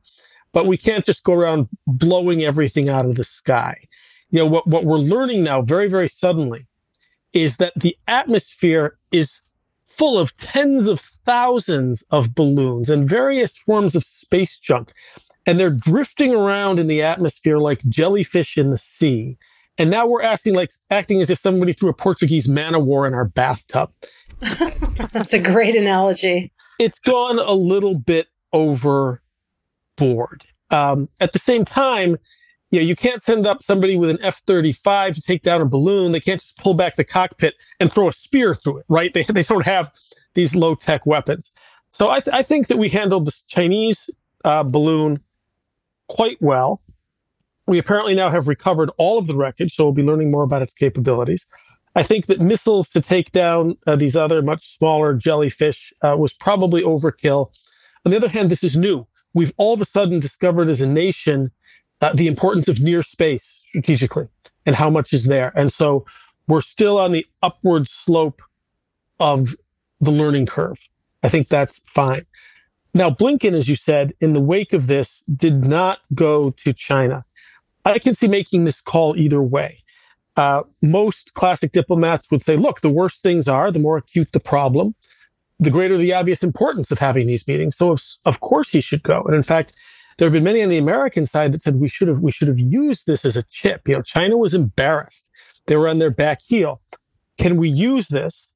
but 0.54 0.66
we 0.66 0.76
can't 0.76 1.06
just 1.06 1.24
go 1.24 1.34
around 1.34 1.68
blowing 1.86 2.44
everything 2.44 2.90
out 2.90 3.06
of 3.06 3.16
the 3.16 3.24
sky. 3.24 3.78
You 4.32 4.40
know, 4.40 4.48
what, 4.48 4.66
what 4.66 4.86
we're 4.86 4.98
learning 4.98 5.44
now 5.44 5.62
very, 5.62 5.88
very 5.88 6.08
suddenly 6.08 6.66
is 7.32 7.58
that 7.58 7.74
the 7.76 7.96
atmosphere 8.08 8.98
is 9.12 9.40
full 9.86 10.18
of 10.18 10.36
tens 10.38 10.88
of 10.88 11.00
thousands 11.00 12.04
of 12.10 12.34
balloons 12.34 12.90
and 12.90 13.08
various 13.08 13.56
forms 13.56 13.96
of 13.96 14.04
space 14.04 14.58
junk. 14.58 14.94
And 15.46 15.60
they're 15.60 15.70
drifting 15.70 16.34
around 16.34 16.80
in 16.80 16.88
the 16.88 17.04
atmosphere 17.04 17.60
like 17.60 17.88
jellyfish 17.88 18.58
in 18.58 18.72
the 18.72 18.78
sea. 18.78 19.38
And 19.80 19.90
now 19.90 20.06
we're 20.06 20.22
acting 20.22 20.54
like 20.54 20.72
acting 20.92 21.22
as 21.22 21.30
if 21.30 21.40
somebody 21.40 21.72
threw 21.74 21.90
a 21.90 21.94
Portuguese 21.94 22.50
man 22.50 22.76
o' 22.76 22.80
war 22.80 23.08
in 23.08 23.14
our 23.14 23.26
bathtub. 23.26 23.92
That's 25.12 25.34
a 25.34 25.40
great 25.40 25.76
analogy. 25.76 26.52
It's 26.80 27.00
gone 27.00 27.40
a 27.40 27.54
little 27.54 27.96
bit 27.96 28.28
overboard. 28.52 29.22
Um, 30.70 31.10
at 31.22 31.34
the 31.34 31.40
same 31.40 31.66
time, 31.66 32.18
you 32.72 32.80
know, 32.80 32.86
you 32.86 32.96
can't 32.96 33.24
send 33.24 33.48
up 33.48 33.64
somebody 33.64 33.98
with 33.98 34.10
an 34.10 34.20
F-35 34.22 35.16
to 35.16 35.22
take 35.22 35.44
down 35.44 35.62
a 35.62 35.66
balloon. 35.66 36.12
They 36.12 36.20
can't 36.20 36.40
just 36.40 36.58
pull 36.58 36.74
back 36.74 36.96
the 36.96 37.04
cockpit 37.04 37.56
and 37.80 37.92
throw 37.92 38.08
a 38.08 38.14
spear 38.14 38.54
through 38.54 38.80
it, 38.80 38.86
right? 38.90 39.14
They, 39.14 39.24
they 39.24 39.44
don't 39.44 39.66
have 39.66 39.92
these 40.36 40.56
low-tech 40.56 41.06
weapons. 41.06 41.52
So 41.90 42.10
I, 42.10 42.20
th- 42.20 42.36
I 42.36 42.44
think 42.44 42.68
that 42.68 42.78
we 42.78 42.90
handled 42.90 43.26
the 43.26 43.34
Chinese 43.48 44.10
uh, 44.46 44.64
balloon 44.64 45.20
quite 46.08 46.38
well. 46.42 46.82
We 47.70 47.78
apparently 47.78 48.16
now 48.16 48.32
have 48.32 48.48
recovered 48.48 48.90
all 48.98 49.20
of 49.20 49.28
the 49.28 49.36
wreckage, 49.36 49.76
so 49.76 49.84
we'll 49.84 49.94
be 49.94 50.02
learning 50.02 50.32
more 50.32 50.42
about 50.42 50.64
its 50.64 50.74
capabilities. 50.74 51.46
I 51.96 52.02
think 52.02 52.26
that 52.26 52.42
missiles 52.42 52.90
to 52.90 53.00
take 53.00 53.32
down 53.32 53.78
uh, 53.86 53.96
these 53.96 54.16
other 54.16 54.42
much 54.42 54.76
smaller 54.76 55.14
jellyfish 55.14 55.94
uh, 56.02 56.16
was 56.18 56.34
probably 56.34 56.82
overkill. 56.82 57.52
On 58.06 58.12
the 58.12 58.18
other 58.18 58.28
hand, 58.28 58.50
this 58.50 58.64
is 58.64 58.76
new. 58.76 59.06
We've 59.36 59.54
all 59.58 59.76
of 59.76 59.82
a 59.82 59.86
sudden 59.86 60.20
discovered 60.20 60.68
as 60.68 60.82
a 60.82 60.88
nation 60.88 61.52
uh, 62.02 62.12
the 62.12 62.26
importance 62.26 62.68
of 62.68 62.80
near 62.80 63.04
space 63.04 63.62
strategically 63.68 64.28
and 64.66 64.76
how 64.76 64.90
much 64.90 65.14
is 65.14 65.26
there. 65.26 65.54
And 65.56 65.72
so 65.72 66.08
we're 66.48 66.62
still 66.62 66.98
on 66.98 67.12
the 67.12 67.24
upward 67.44 67.88
slope 67.88 68.42
of 69.20 69.56
the 70.02 70.10
learning 70.10 70.48
curve. 70.48 70.80
I 71.22 71.30
think 71.30 71.50
that's 71.50 71.80
fine. 71.94 72.26
Now, 72.96 73.12
Blinken, 73.12 73.54
as 73.54 73.70
you 73.70 73.76
said, 73.76 74.16
in 74.22 74.34
the 74.34 74.42
wake 74.42 74.74
of 74.74 74.88
this, 74.88 75.24
did 75.38 75.64
not 75.64 76.00
go 76.16 76.50
to 76.50 76.74
China. 76.74 77.24
I 77.86 78.00
can 78.00 78.14
see 78.14 78.28
making 78.28 78.66
this 78.66 78.82
call 78.82 79.16
either 79.18 79.42
way. 79.42 79.84
Uh, 80.36 80.64
most 80.82 81.34
classic 81.34 81.72
diplomats 81.72 82.30
would 82.32 82.42
say, 82.42 82.56
look, 82.56 82.82
the 82.82 82.90
worse 82.90 83.20
things 83.20 83.48
are, 83.48 83.72
the 83.72 83.80
more 83.80 83.98
acute 83.98 84.32
the 84.32 84.40
problem, 84.40 84.96
the 85.60 85.70
greater 85.70 85.98
the 85.98 86.14
obvious 86.14 86.44
importance 86.44 86.92
of 86.92 86.98
having 86.98 87.28
these 87.28 87.46
meetings. 87.48 87.76
So, 87.76 87.92
of, 87.92 88.02
of 88.26 88.40
course, 88.40 88.70
he 88.70 88.80
should 88.80 89.04
go. 89.04 89.24
And 89.24 89.36
in 89.36 89.44
fact, 89.44 89.74
there 90.18 90.26
have 90.26 90.34
been 90.34 90.44
many 90.44 90.62
on 90.64 90.70
the 90.70 90.78
American 90.78 91.26
side 91.26 91.54
that 91.54 91.62
said 91.62 91.78
we 91.78 91.88
should 91.88 92.08
have 92.08 92.22
we 92.22 92.32
should 92.32 92.48
have 92.50 92.60
used 92.60 93.06
this 93.06 93.26
as 93.26 93.38
a 93.38 93.44
chip. 93.44 93.88
You 93.88 93.96
know, 93.96 94.02
China 94.02 94.38
was 94.38 94.54
embarrassed; 94.54 95.30
they 95.66 95.76
were 95.76 95.88
on 95.88 96.00
their 96.00 96.12
back 96.12 96.42
heel. 96.46 96.82
Can 97.38 97.56
we 97.58 97.70
use 97.70 98.10
this 98.10 98.52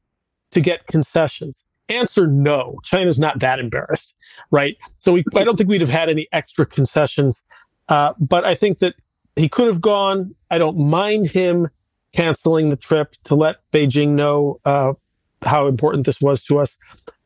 to 0.52 0.60
get 0.60 0.88
concessions? 0.88 1.64
Answer 1.90 2.28
no. 2.28 2.80
China's 2.84 3.20
not 3.20 3.40
that 3.40 3.60
embarrassed, 3.60 4.14
right? 4.52 4.78
So 5.00 5.14
we, 5.14 5.24
I 5.36 5.44
don't 5.44 5.56
think 5.58 5.70
we'd 5.70 5.82
have 5.82 5.90
had 5.90 6.10
any 6.10 6.28
extra 6.32 6.66
concessions. 6.66 7.44
Uh, 7.90 8.14
but 8.20 8.46
I 8.46 8.56
think 8.56 8.80
that 8.80 8.96
he 9.36 9.50
could 9.50 9.68
have 9.68 9.82
gone. 9.82 10.34
I 10.52 10.58
don't 10.58 10.78
mind 10.78 11.28
him 11.28 11.70
canceling 12.14 12.70
the 12.70 12.76
trip 12.76 13.16
to 13.26 13.36
let 13.36 13.58
Beijing 13.72 14.10
know 14.10 14.60
uh, 14.66 14.94
how 15.42 15.68
important 15.68 16.06
this 16.06 16.22
was 16.22 16.44
to 16.44 16.60
us. 16.60 16.78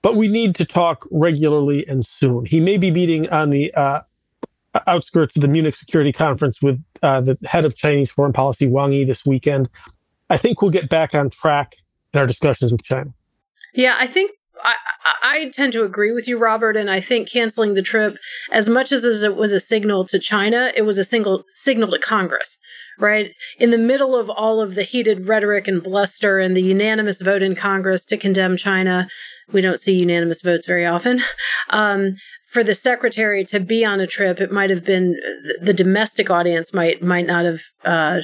But 0.01 0.15
we 0.15 0.27
need 0.27 0.55
to 0.55 0.65
talk 0.65 1.05
regularly 1.11 1.85
and 1.87 2.05
soon. 2.05 2.45
He 2.45 2.59
may 2.59 2.77
be 2.77 2.91
meeting 2.91 3.29
on 3.29 3.49
the 3.49 3.73
uh, 3.73 4.01
outskirts 4.85 5.35
of 5.35 5.41
the 5.41 5.47
Munich 5.47 5.75
Security 5.75 6.13
Conference 6.13 6.61
with 6.61 6.81
uh, 7.01 7.21
the 7.21 7.37
head 7.45 7.65
of 7.65 7.75
Chinese 7.75 8.11
foreign 8.11 8.33
policy, 8.33 8.67
Wang 8.67 8.93
Yi, 8.93 9.03
this 9.03 9.25
weekend. 9.25 9.69
I 10.29 10.37
think 10.37 10.61
we'll 10.61 10.71
get 10.71 10.89
back 10.89 11.15
on 11.15 11.29
track 11.29 11.75
in 12.13 12.19
our 12.19 12.27
discussions 12.27 12.71
with 12.71 12.83
China. 12.83 13.13
Yeah, 13.73 13.95
I 13.99 14.07
think 14.07 14.31
I, 14.63 14.75
I, 15.23 15.49
tend 15.49 15.73
to 15.73 15.83
agree 15.83 16.11
with 16.11 16.27
you, 16.27 16.37
Robert, 16.37 16.75
and 16.75 16.89
I 16.89 16.99
think 16.99 17.29
canceling 17.29 17.73
the 17.73 17.81
trip, 17.81 18.17
as 18.51 18.69
much 18.69 18.91
as 18.91 19.03
it 19.23 19.35
was 19.35 19.53
a 19.53 19.59
signal 19.59 20.05
to 20.07 20.19
China, 20.19 20.71
it 20.75 20.83
was 20.83 20.97
a 20.97 21.03
single 21.03 21.43
signal 21.53 21.89
to 21.91 21.99
Congress, 21.99 22.57
right? 22.99 23.33
In 23.59 23.71
the 23.71 23.77
middle 23.77 24.15
of 24.15 24.29
all 24.29 24.59
of 24.59 24.75
the 24.75 24.83
heated 24.83 25.27
rhetoric 25.27 25.67
and 25.67 25.83
bluster 25.83 26.39
and 26.39 26.55
the 26.55 26.61
unanimous 26.61 27.21
vote 27.21 27.41
in 27.41 27.55
Congress 27.55 28.05
to 28.05 28.17
condemn 28.17 28.57
China, 28.57 29.07
we 29.51 29.61
don't 29.61 29.79
see 29.79 29.99
unanimous 29.99 30.41
votes 30.41 30.65
very 30.65 30.85
often. 30.85 31.21
Um, 31.69 32.15
for 32.47 32.63
the 32.63 32.73
secretary 32.73 33.43
to 33.43 33.59
be 33.59 33.83
on 33.83 33.99
a 33.99 34.07
trip, 34.07 34.39
it 34.39 34.53
might 34.53 34.69
have 34.69 34.85
been 34.85 35.19
the 35.61 35.73
domestic 35.73 36.29
audience 36.29 36.73
might 36.73 37.03
might 37.03 37.27
not 37.27 37.43
have, 37.43 37.59
uh, 37.83 38.19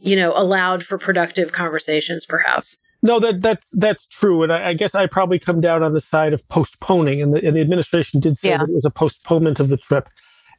you 0.00 0.16
know, 0.16 0.32
allowed 0.34 0.82
for 0.82 0.98
productive 0.98 1.52
conversations, 1.52 2.26
perhaps. 2.26 2.76
No, 3.02 3.18
that 3.18 3.40
that's 3.40 3.68
that's 3.70 4.06
true, 4.06 4.42
and 4.42 4.52
I, 4.52 4.68
I, 4.68 4.74
guess 4.74 4.94
I 4.94 5.06
probably 5.06 5.38
come 5.38 5.60
down 5.60 5.82
on 5.82 5.94
the 5.94 6.00
side 6.00 6.34
of 6.34 6.46
postponing, 6.48 7.22
and 7.22 7.32
the, 7.32 7.46
and 7.46 7.56
the 7.56 7.60
administration 7.60 8.20
did 8.20 8.36
say 8.36 8.50
yeah. 8.50 8.58
that 8.58 8.68
it 8.68 8.74
was 8.74 8.84
a 8.84 8.90
postponement 8.90 9.58
of 9.58 9.70
the 9.70 9.78
trip. 9.78 10.08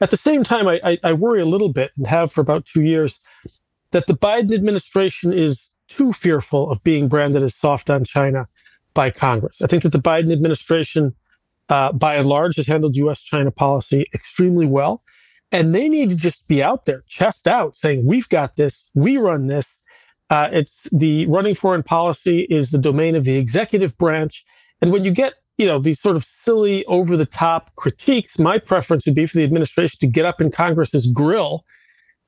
At 0.01 0.09
the 0.09 0.17
same 0.17 0.43
time, 0.43 0.67
I, 0.67 0.79
I, 0.83 0.97
I 1.03 1.13
worry 1.13 1.41
a 1.41 1.45
little 1.45 1.69
bit, 1.69 1.91
and 1.97 2.07
have 2.07 2.31
for 2.31 2.41
about 2.41 2.65
two 2.65 2.81
years, 2.81 3.19
that 3.91 4.07
the 4.07 4.15
Biden 4.15 4.53
administration 4.55 5.31
is 5.31 5.69
too 5.87 6.13
fearful 6.13 6.71
of 6.71 6.83
being 6.83 7.07
branded 7.07 7.43
as 7.43 7.53
soft 7.53 7.91
on 7.91 8.05
China 8.05 8.47
by 8.95 9.11
Congress. 9.11 9.61
I 9.61 9.67
think 9.67 9.83
that 9.83 9.91
the 9.91 9.99
Biden 9.99 10.31
administration, 10.31 11.13
uh, 11.69 11.91
by 11.91 12.15
and 12.15 12.27
large, 12.27 12.55
has 12.55 12.65
handled 12.65 12.95
U.S.-China 12.95 13.55
policy 13.55 14.07
extremely 14.15 14.65
well, 14.65 15.03
and 15.51 15.75
they 15.75 15.87
need 15.87 16.09
to 16.09 16.15
just 16.15 16.47
be 16.47 16.63
out 16.63 16.85
there, 16.85 17.03
chest 17.07 17.47
out, 17.47 17.77
saying, 17.77 18.03
"We've 18.03 18.29
got 18.29 18.55
this. 18.55 18.83
We 18.95 19.17
run 19.17 19.45
this." 19.45 19.77
Uh, 20.31 20.47
it's 20.53 20.87
the 20.93 21.27
running 21.27 21.53
foreign 21.53 21.83
policy 21.83 22.47
is 22.49 22.69
the 22.69 22.77
domain 22.77 23.15
of 23.15 23.25
the 23.25 23.35
executive 23.35 23.95
branch. 23.97 24.45
And 24.81 24.89
when 24.91 25.03
you 25.03 25.11
get, 25.11 25.33
you 25.57 25.65
know, 25.65 25.77
these 25.77 25.99
sort 25.99 26.15
of 26.15 26.23
silly, 26.23 26.85
over 26.85 27.17
the 27.17 27.25
top 27.25 27.69
critiques, 27.75 28.39
my 28.39 28.57
preference 28.57 29.05
would 29.05 29.13
be 29.13 29.27
for 29.27 29.37
the 29.37 29.43
administration 29.43 29.99
to 29.99 30.07
get 30.07 30.25
up 30.25 30.39
in 30.39 30.49
Congress's 30.49 31.07
grill 31.07 31.65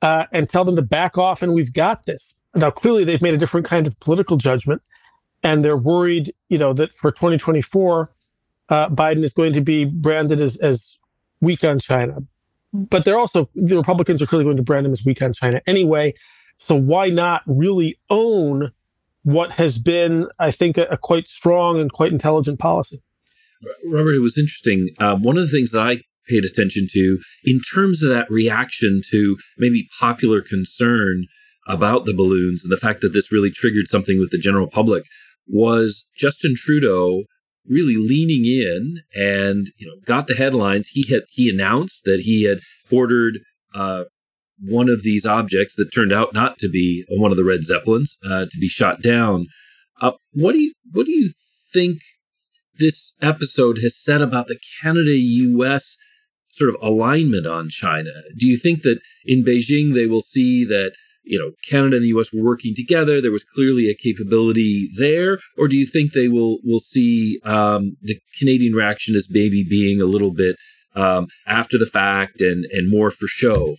uh, 0.02 0.26
and 0.32 0.50
tell 0.50 0.66
them 0.66 0.76
to 0.76 0.82
back 0.82 1.16
off 1.16 1.40
and 1.40 1.54
we've 1.54 1.72
got 1.72 2.04
this. 2.04 2.34
Now, 2.54 2.70
clearly, 2.70 3.04
they've 3.04 3.22
made 3.22 3.32
a 3.32 3.38
different 3.38 3.66
kind 3.66 3.86
of 3.86 3.98
political 4.00 4.36
judgment 4.36 4.82
and 5.42 5.64
they're 5.64 5.76
worried, 5.76 6.34
you 6.50 6.58
know, 6.58 6.74
that 6.74 6.92
for 6.92 7.10
2024, 7.10 8.12
uh, 8.68 8.88
Biden 8.90 9.24
is 9.24 9.32
going 9.32 9.54
to 9.54 9.62
be 9.62 9.86
branded 9.86 10.42
as, 10.42 10.56
as 10.58 10.98
weak 11.40 11.64
on 11.64 11.80
China. 11.80 12.18
But 12.74 13.06
they're 13.06 13.18
also, 13.18 13.48
the 13.54 13.78
Republicans 13.78 14.20
are 14.20 14.26
clearly 14.26 14.44
going 14.44 14.58
to 14.58 14.62
brand 14.62 14.84
him 14.84 14.92
as 14.92 15.06
weak 15.06 15.22
on 15.22 15.32
China 15.32 15.62
anyway. 15.66 16.12
So 16.58 16.74
why 16.74 17.08
not 17.08 17.42
really 17.46 17.96
own 18.10 18.72
what 19.22 19.52
has 19.52 19.78
been, 19.78 20.28
I 20.38 20.50
think, 20.50 20.76
a, 20.78 20.84
a 20.84 20.96
quite 20.96 21.28
strong 21.28 21.80
and 21.80 21.92
quite 21.92 22.12
intelligent 22.12 22.58
policy? 22.58 23.02
Robert, 23.86 24.14
it 24.14 24.20
was 24.20 24.38
interesting. 24.38 24.90
Um, 24.98 25.22
one 25.22 25.38
of 25.38 25.44
the 25.46 25.52
things 25.52 25.70
that 25.72 25.80
I 25.80 26.02
paid 26.28 26.44
attention 26.44 26.86
to 26.92 27.20
in 27.44 27.60
terms 27.60 28.02
of 28.02 28.10
that 28.10 28.30
reaction 28.30 29.02
to 29.10 29.36
maybe 29.58 29.88
popular 29.98 30.40
concern 30.40 31.26
about 31.66 32.04
the 32.04 32.14
balloons 32.14 32.62
and 32.62 32.72
the 32.72 32.80
fact 32.80 33.00
that 33.00 33.12
this 33.12 33.32
really 33.32 33.50
triggered 33.50 33.88
something 33.88 34.18
with 34.18 34.30
the 34.30 34.38
general 34.38 34.66
public 34.66 35.04
was 35.46 36.04
Justin 36.16 36.54
Trudeau 36.56 37.24
really 37.66 37.96
leaning 37.96 38.44
in 38.44 39.00
and 39.14 39.70
you 39.78 39.86
know 39.86 39.94
got 40.04 40.26
the 40.26 40.34
headlines. 40.34 40.88
He 40.88 41.06
had 41.10 41.22
he 41.30 41.48
announced 41.48 42.04
that 42.04 42.20
he 42.20 42.44
had 42.44 42.60
ordered 42.90 43.40
uh, 43.74 44.04
one 44.60 44.88
of 44.88 45.02
these 45.02 45.26
objects 45.26 45.74
that 45.76 45.92
turned 45.92 46.12
out 46.12 46.32
not 46.32 46.58
to 46.58 46.68
be 46.68 47.04
one 47.08 47.30
of 47.30 47.36
the 47.36 47.44
red 47.44 47.64
zeppelins 47.64 48.16
uh, 48.28 48.46
to 48.50 48.58
be 48.58 48.68
shot 48.68 49.02
down. 49.02 49.46
Uh, 50.00 50.12
what 50.32 50.52
do 50.52 50.58
you 50.58 50.72
what 50.92 51.06
do 51.06 51.12
you 51.12 51.30
think 51.72 51.98
this 52.78 53.12
episode 53.20 53.78
has 53.82 53.96
said 53.96 54.20
about 54.20 54.46
the 54.46 54.58
Canada 54.82 55.12
U.S. 55.16 55.96
sort 56.50 56.70
of 56.70 56.76
alignment 56.82 57.46
on 57.46 57.68
China? 57.68 58.10
Do 58.36 58.48
you 58.48 58.56
think 58.56 58.82
that 58.82 59.00
in 59.24 59.44
Beijing 59.44 59.94
they 59.94 60.06
will 60.06 60.20
see 60.20 60.64
that 60.64 60.92
you 61.22 61.38
know 61.38 61.52
Canada 61.68 61.96
and 61.96 62.04
the 62.04 62.08
U.S. 62.08 62.32
were 62.32 62.42
working 62.44 62.74
together? 62.74 63.20
There 63.20 63.32
was 63.32 63.44
clearly 63.44 63.88
a 63.88 63.94
capability 63.94 64.90
there, 64.96 65.38
or 65.58 65.68
do 65.68 65.76
you 65.76 65.86
think 65.86 66.12
they 66.12 66.28
will 66.28 66.58
will 66.64 66.80
see 66.80 67.40
um, 67.44 67.96
the 68.02 68.18
Canadian 68.38 68.74
reaction 68.74 69.14
as 69.14 69.28
maybe 69.30 69.64
being 69.64 70.00
a 70.00 70.06
little 70.06 70.32
bit 70.32 70.56
um, 70.94 71.28
after 71.46 71.78
the 71.78 71.86
fact 71.86 72.40
and 72.40 72.64
and 72.66 72.90
more 72.90 73.10
for 73.10 73.26
show? 73.26 73.76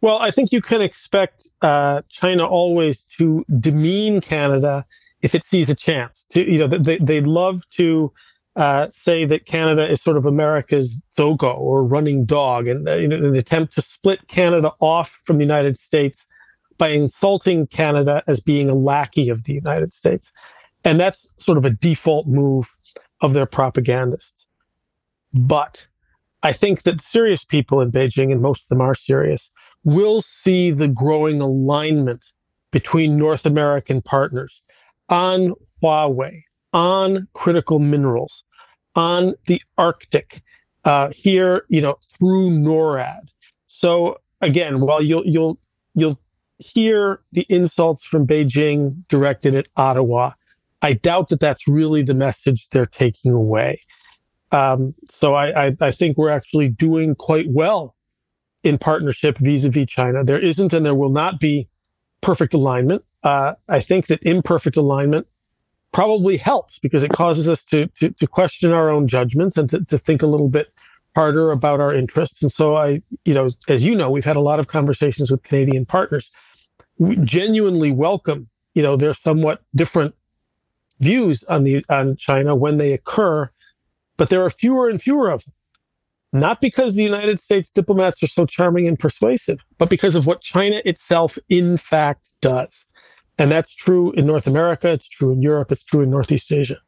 Well, 0.00 0.18
I 0.18 0.30
think 0.30 0.52
you 0.52 0.60
can 0.60 0.82
expect 0.82 1.46
uh, 1.62 2.02
China 2.08 2.46
always 2.46 3.00
to 3.18 3.44
demean 3.58 4.20
Canada 4.20 4.84
if 5.22 5.34
it 5.34 5.44
sees 5.44 5.70
a 5.70 5.74
chance. 5.74 6.26
To 6.30 6.50
you 6.50 6.58
know, 6.58 6.68
they 6.78 6.98
they 6.98 7.20
love 7.20 7.62
to 7.76 8.12
uh, 8.56 8.88
say 8.92 9.24
that 9.24 9.46
Canada 9.46 9.90
is 9.90 10.02
sort 10.02 10.16
of 10.16 10.26
America's 10.26 11.02
zougou 11.16 11.58
or 11.58 11.84
running 11.84 12.24
dog, 12.24 12.68
and 12.68 12.88
uh, 12.88 12.96
in 12.96 13.12
an 13.12 13.36
attempt 13.36 13.74
to 13.74 13.82
split 13.82 14.28
Canada 14.28 14.72
off 14.80 15.18
from 15.24 15.38
the 15.38 15.44
United 15.44 15.78
States 15.78 16.26
by 16.78 16.88
insulting 16.88 17.66
Canada 17.66 18.22
as 18.26 18.38
being 18.38 18.68
a 18.68 18.74
lackey 18.74 19.28
of 19.30 19.44
the 19.44 19.54
United 19.54 19.94
States, 19.94 20.30
and 20.84 21.00
that's 21.00 21.26
sort 21.38 21.58
of 21.58 21.64
a 21.64 21.70
default 21.70 22.26
move 22.26 22.70
of 23.22 23.32
their 23.32 23.46
propagandists. 23.46 24.46
But 25.32 25.86
I 26.42 26.52
think 26.52 26.82
that 26.82 27.00
serious 27.00 27.44
people 27.44 27.80
in 27.80 27.90
Beijing, 27.90 28.30
and 28.30 28.40
most 28.40 28.62
of 28.64 28.68
them 28.68 28.80
are 28.80 28.94
serious, 28.94 29.50
will 29.86 30.20
see 30.20 30.72
the 30.72 30.88
growing 30.88 31.40
alignment 31.40 32.20
between 32.72 33.16
North 33.16 33.46
American 33.46 34.02
partners 34.02 34.60
on 35.08 35.54
Huawei, 35.80 36.42
on 36.72 37.28
critical 37.32 37.78
minerals, 37.78 38.42
on 38.96 39.34
the 39.46 39.62
Arctic, 39.78 40.42
uh, 40.84 41.10
here, 41.10 41.64
you 41.68 41.80
know, 41.80 41.96
through 42.18 42.50
NORAD. 42.50 43.28
So 43.68 44.18
again, 44.40 44.80
while 44.80 45.00
you'll 45.02 45.24
you'll 45.24 45.58
you'll 45.94 46.18
hear 46.58 47.20
the 47.32 47.46
insults 47.48 48.02
from 48.02 48.26
Beijing 48.26 49.04
directed 49.08 49.54
at 49.54 49.68
Ottawa, 49.76 50.32
I 50.82 50.94
doubt 50.94 51.28
that 51.28 51.40
that's 51.40 51.68
really 51.68 52.02
the 52.02 52.14
message 52.14 52.68
they're 52.70 52.86
taking 52.86 53.32
away. 53.32 53.80
Um, 54.50 54.94
so 55.10 55.34
I, 55.34 55.66
I, 55.66 55.76
I 55.80 55.90
think 55.92 56.16
we're 56.16 56.30
actually 56.30 56.68
doing 56.68 57.14
quite 57.14 57.46
well 57.50 57.95
in 58.66 58.78
partnership 58.78 59.38
vis-a-vis 59.38 59.86
China. 59.86 60.24
There 60.24 60.40
isn't 60.40 60.74
and 60.74 60.84
there 60.84 60.94
will 60.94 61.10
not 61.10 61.38
be 61.38 61.68
perfect 62.20 62.52
alignment. 62.52 63.04
Uh, 63.22 63.54
I 63.68 63.80
think 63.80 64.08
that 64.08 64.20
imperfect 64.22 64.76
alignment 64.76 65.26
probably 65.92 66.36
helps 66.36 66.80
because 66.80 67.04
it 67.04 67.12
causes 67.12 67.48
us 67.48 67.64
to, 67.66 67.86
to, 67.98 68.10
to 68.10 68.26
question 68.26 68.72
our 68.72 68.90
own 68.90 69.06
judgments 69.06 69.56
and 69.56 69.70
to, 69.70 69.84
to 69.84 69.96
think 69.96 70.20
a 70.20 70.26
little 70.26 70.48
bit 70.48 70.72
harder 71.14 71.52
about 71.52 71.80
our 71.80 71.94
interests. 71.94 72.42
And 72.42 72.50
so 72.50 72.76
I, 72.76 73.00
you 73.24 73.32
know, 73.32 73.48
as 73.68 73.84
you 73.84 73.94
know, 73.94 74.10
we've 74.10 74.24
had 74.24 74.36
a 74.36 74.40
lot 74.40 74.58
of 74.58 74.66
conversations 74.66 75.30
with 75.30 75.44
Canadian 75.44 75.86
partners. 75.86 76.30
We 76.98 77.16
genuinely 77.18 77.92
welcome, 77.92 78.48
you 78.74 78.82
know, 78.82 78.96
their 78.96 79.14
somewhat 79.14 79.62
different 79.76 80.14
views 80.98 81.44
on 81.44 81.62
the 81.62 81.84
on 81.88 82.16
China 82.16 82.56
when 82.56 82.78
they 82.78 82.92
occur, 82.92 83.48
but 84.16 84.28
there 84.28 84.44
are 84.44 84.50
fewer 84.50 84.88
and 84.88 85.00
fewer 85.00 85.30
of 85.30 85.44
them 85.44 85.52
not 86.32 86.60
because 86.60 86.94
the 86.94 87.02
United 87.02 87.40
States 87.40 87.70
diplomats 87.70 88.22
are 88.22 88.28
so 88.28 88.46
charming 88.46 88.88
and 88.88 88.98
persuasive, 88.98 89.58
but 89.78 89.90
because 89.90 90.14
of 90.14 90.26
what 90.26 90.40
China 90.40 90.82
itself, 90.84 91.38
in 91.48 91.76
fact, 91.76 92.26
does. 92.42 92.86
And 93.38 93.50
that's 93.50 93.74
true 93.74 94.12
in 94.12 94.26
North 94.26 94.46
America, 94.46 94.88
it's 94.88 95.08
true 95.08 95.32
in 95.32 95.42
Europe, 95.42 95.70
it's 95.70 95.82
true 95.82 96.02
in 96.02 96.10
Northeast 96.10 96.52
Asia. 96.52 96.78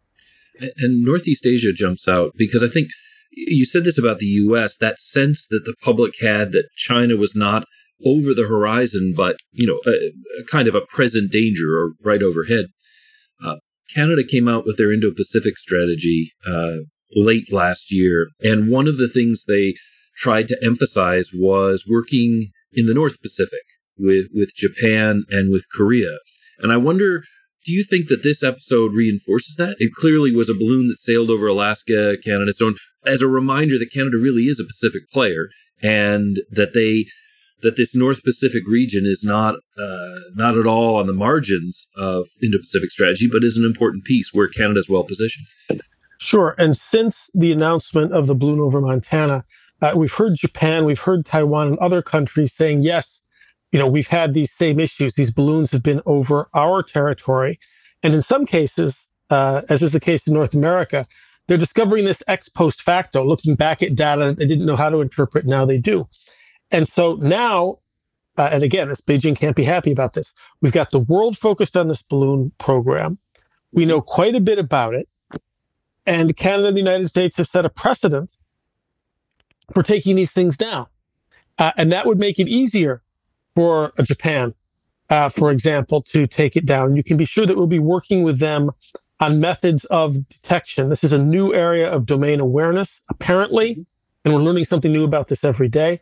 And 0.79 1.05
Northeast 1.05 1.47
Asia 1.47 1.73
jumps 1.73 2.09
out 2.09 2.33
because 2.37 2.65
I 2.65 2.69
think 2.69 2.89
you 3.31 3.65
said 3.65 3.85
this 3.85 3.99
about 3.99 4.19
the 4.19 4.27
US 4.27 4.79
that 4.79 4.99
sense 4.99 5.47
that 5.49 5.65
the 5.65 5.75
public 5.83 6.15
had 6.21 6.53
that 6.53 6.69
China 6.77 7.17
was 7.17 7.37
not 7.37 7.65
over 8.05 8.33
the 8.33 8.47
horizon, 8.49 9.13
but, 9.17 9.37
you 9.53 9.67
know, 9.67 9.81
a, 9.87 10.13
a 10.41 10.45
kind 10.51 10.69
of 10.69 10.75
a 10.75 10.81
present 10.81 11.31
danger 11.31 11.79
or 11.79 11.93
right 12.03 12.23
overhead. 12.23 12.67
Uh, 13.45 13.57
Canada 13.93 14.23
came 14.25 14.49
out 14.49 14.65
with 14.65 14.77
their 14.77 14.93
Indo 14.93 15.13
Pacific 15.13 15.57
strategy 15.59 16.33
uh, 16.47 16.85
late 17.15 17.53
last 17.53 17.93
year. 17.93 18.29
And 18.43 18.71
one 18.71 18.87
of 18.87 18.99
the 18.99 19.09
things 19.09 19.45
they 19.45 19.75
tried 20.17 20.49
to 20.49 20.59
emphasize 20.63 21.31
was 21.35 21.85
working 21.89 22.51
in 22.73 22.87
the 22.87 22.95
North 22.95 23.23
Pacific 23.23 23.63
with, 23.99 24.27
with 24.35 24.55
Japan 24.55 25.25
and 25.31 25.51
with 25.51 25.67
Korea. 25.75 26.19
And 26.61 26.73
I 26.73 26.77
wonder 26.77 27.23
Do 27.67 27.73
you 27.73 27.85
think 27.85 28.09
that 28.09 28.23
this 28.23 28.43
episode 28.43 28.95
reinforces 28.95 29.57
that? 29.57 29.77
It 29.79 29.93
clearly 29.93 30.35
was 30.35 30.49
a 30.49 30.55
balloon 30.55 30.89
that 30.89 31.01
sailed 31.01 31.31
over 31.31 31.47
Alaska, 31.47 32.17
Canada, 32.25 32.53
so 32.55 32.73
as 33.05 33.21
a 33.21 33.29
reminder 33.29 33.79
that 33.79 33.93
Canada 33.93 34.17
really 34.17 34.45
is 34.45 34.59
a 34.59 34.65
Pacific 34.65 35.03
player 35.13 35.49
and 35.83 36.41
that 36.51 36.73
they 36.73 37.07
that 37.61 37.77
this 37.77 37.95
North 37.95 38.23
Pacific 38.23 38.63
region 38.69 39.05
is 39.05 39.25
not 39.25 39.57
uh, 39.57 40.19
not 40.35 40.57
at 40.57 40.67
all 40.67 40.97
on 40.97 41.07
the 41.09 41.13
margins 41.13 41.87
of 41.97 42.29
Indo-Pacific 42.43 42.91
strategy, 42.91 43.29
but 43.31 43.45
is 43.45 43.59
an 43.59 43.65
important 43.65 44.05
piece 44.05 44.33
where 44.33 44.49
Canada 44.49 44.79
is 44.79 44.89
well 44.89 45.05
positioned. 45.05 45.47
Sure, 46.19 46.55
and 46.59 46.77
since 46.77 47.31
the 47.35 47.53
announcement 47.53 48.13
of 48.13 48.27
the 48.27 48.35
balloon 48.35 48.61
over 48.61 48.81
Montana, 48.81 49.45
uh, 49.81 49.93
we've 49.95 50.13
heard 50.13 50.35
Japan, 50.35 50.85
we've 50.85 50.99
heard 50.99 51.25
Taiwan, 51.25 51.69
and 51.69 51.79
other 51.79 52.03
countries 52.03 52.53
saying 52.53 52.83
yes. 52.83 53.21
You 53.71 53.79
know, 53.79 53.87
we've 53.87 54.07
had 54.09 54.35
these 54.35 54.51
same 54.51 54.81
issues. 54.81 55.15
These 55.15 55.31
balloons 55.31 55.71
have 55.71 55.83
been 55.83 56.01
over 56.07 56.49
our 56.55 56.83
territory, 56.83 57.59
and 58.03 58.15
in 58.15 58.23
some 58.23 58.47
cases, 58.47 59.09
uh, 59.31 59.63
as 59.69 59.83
is 59.83 59.93
the 59.93 60.01
case 60.01 60.27
in 60.27 60.35
North 60.35 60.55
America, 60.55 61.07
they're 61.47 61.57
discovering 61.57 62.05
this 62.05 62.23
ex 62.27 62.49
post 62.49 62.83
facto, 62.83 63.25
looking 63.25 63.55
back 63.55 63.83
at 63.83 63.95
data 63.95 64.27
that 64.27 64.39
they 64.39 64.47
didn't 64.47 64.67
know 64.67 64.77
how 64.77 64.91
to 64.91 65.01
interpret. 65.01 65.47
Now 65.47 65.65
they 65.65 65.79
do. 65.79 66.09
And 66.71 66.89
so 66.89 67.15
now, 67.15 67.79
uh, 68.37 68.51
and 68.53 68.63
again, 68.63 68.89
this 68.89 69.01
Beijing 69.01 69.37
can't 69.37 69.57
be 69.57 69.65
happy 69.65 69.93
about 69.93 70.15
this. 70.15 70.33
We've 70.63 70.73
got 70.73 70.91
the 70.91 70.99
world 70.99 71.39
focused 71.39 71.77
on 71.77 71.89
this 71.89 72.03
balloon 72.03 72.53
program. 72.59 73.19
We 73.73 73.87
know 73.87 74.01
quite 74.01 74.35
a 74.35 74.41
bit 74.41 74.59
about 74.59 74.95
it. 74.95 75.09
And 76.09 76.35
Canada 76.37 76.69
and 76.69 76.77
the 76.77 76.81
United 76.81 77.09
States 77.09 77.37
have 77.37 77.47
set 77.47 77.65
a 77.67 77.69
precedent 77.69 78.33
for 79.75 79.83
taking 79.83 80.17
these 80.17 80.31
things 80.31 80.57
down. 80.57 80.87
Uh, 81.59 81.73
and 81.77 81.93
that 81.93 82.07
would 82.07 82.19
make 82.19 82.39
it 82.39 82.49
easier 82.49 83.03
for 83.55 83.93
Japan, 84.03 84.55
uh, 85.11 85.29
for 85.29 85.51
example, 85.51 86.01
to 86.03 86.27
take 86.27 86.57
it 86.57 86.65
down. 86.65 86.97
You 86.97 87.05
can 87.05 87.19
be 87.19 87.27
sure 87.27 87.47
that 87.47 87.57
we'll 87.57 87.67
be 87.67 87.79
working 87.79 88.23
with 88.23 88.39
them 88.39 88.71
on 89.21 89.41
methods 89.41 89.85
of 89.87 90.27
detection. 90.31 90.89
This 90.89 91.05
is 91.05 91.13
a 91.13 91.19
new 91.19 91.53
area 91.53 91.91
of 91.91 92.07
domain 92.07 92.41
awareness, 92.41 93.03
apparently, 93.11 93.85
and 94.25 94.33
we're 94.33 94.41
learning 94.41 94.65
something 94.65 94.93
new 94.93 95.05
about 95.05 95.29
this 95.29 95.45
every 95.45 95.69
day 95.69 96.01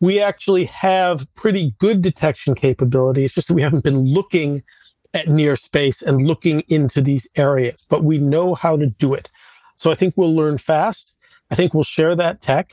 we 0.00 0.20
actually 0.20 0.66
have 0.66 1.26
pretty 1.34 1.74
good 1.78 2.02
detection 2.02 2.54
capability. 2.54 3.24
It's 3.24 3.34
just 3.34 3.48
that 3.48 3.54
we 3.54 3.62
haven't 3.62 3.84
been 3.84 4.04
looking 4.04 4.62
at 5.14 5.28
near 5.28 5.56
space 5.56 6.02
and 6.02 6.26
looking 6.26 6.60
into 6.68 7.00
these 7.00 7.26
areas, 7.36 7.76
but 7.88 8.04
we 8.04 8.18
know 8.18 8.54
how 8.54 8.76
to 8.76 8.86
do 8.86 9.14
it. 9.14 9.30
So 9.78 9.90
I 9.92 9.94
think 9.94 10.14
we'll 10.16 10.34
learn 10.34 10.58
fast. 10.58 11.12
I 11.50 11.54
think 11.54 11.74
we'll 11.74 11.84
share 11.84 12.16
that 12.16 12.42
tech. 12.42 12.70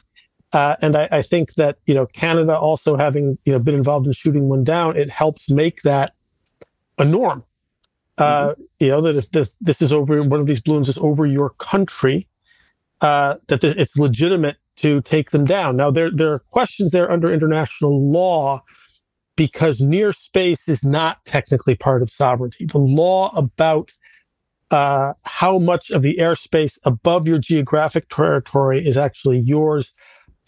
Uh, 0.54 0.76
and 0.82 0.96
I, 0.96 1.08
I, 1.12 1.22
think 1.22 1.54
that 1.54 1.78
you 1.86 1.94
know 1.94 2.06
Canada 2.08 2.58
also 2.58 2.98
having 2.98 3.38
you 3.46 3.54
know 3.54 3.60
been 3.60 3.76
involved 3.76 4.06
in 4.06 4.12
shooting 4.12 4.50
one 4.50 4.66
down, 4.66 4.98
it 4.98 5.10
helps 5.10 5.50
make 5.50 5.82
that 5.84 6.14
a 6.98 7.06
norm. 7.06 7.46
Uh, 8.18 8.50
mm-hmm. 8.50 8.62
You 8.80 8.88
know 8.90 9.02
that 9.02 9.16
if 9.16 9.32
this, 9.32 9.56
this 9.62 9.82
is 9.82 9.94
over 9.94 10.22
one 10.22 10.42
of 10.42 10.48
these 10.48 10.60
balloons 10.60 10.90
is 10.90 10.98
over 10.98 11.26
your 11.26 11.52
country, 11.52 12.28
uh, 13.00 13.36
that 13.48 13.62
this, 13.62 13.74
it's 13.78 13.98
legitimate 13.98 14.58
to 14.78 15.02
take 15.02 15.32
them 15.32 15.46
down. 15.46 15.78
Now, 15.78 15.92
there, 15.92 16.12
there 16.12 16.34
are 16.34 16.40
questions 16.40 16.92
there 16.92 17.12
under 17.12 17.32
international 17.32 18.12
law 18.12 18.64
because 19.36 19.82
near 19.82 20.12
space 20.12 20.68
is 20.68 20.84
not 20.84 21.24
technically 21.26 21.76
part 21.76 22.02
of 22.02 22.10
sovereignty. 22.12 22.66
The 22.66 22.78
law 22.78 23.32
about 23.36 23.92
uh, 24.72 25.14
how 25.26 25.60
much 25.60 25.92
of 25.92 26.02
the 26.02 26.16
airspace 26.18 26.78
above 26.84 27.28
your 27.28 27.38
geographic 27.38 28.10
territory 28.10 28.86
is 28.86 28.98
actually 28.98 29.40
yours 29.40 29.94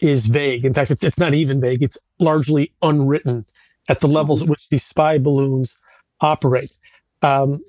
is 0.00 0.26
vague. 0.26 0.64
In 0.64 0.74
fact, 0.74 0.90
it's, 0.90 1.04
it's 1.04 1.18
not 1.18 1.34
even 1.34 1.60
vague, 1.60 1.82
it's 1.82 1.98
largely 2.18 2.72
unwritten 2.82 3.44
at 3.88 4.00
the 4.00 4.08
levels 4.08 4.42
at 4.42 4.48
which 4.48 4.68
these 4.70 4.84
spy 4.84 5.18
balloons 5.18 5.76
operate. 6.20 6.74
Um, 7.22 7.60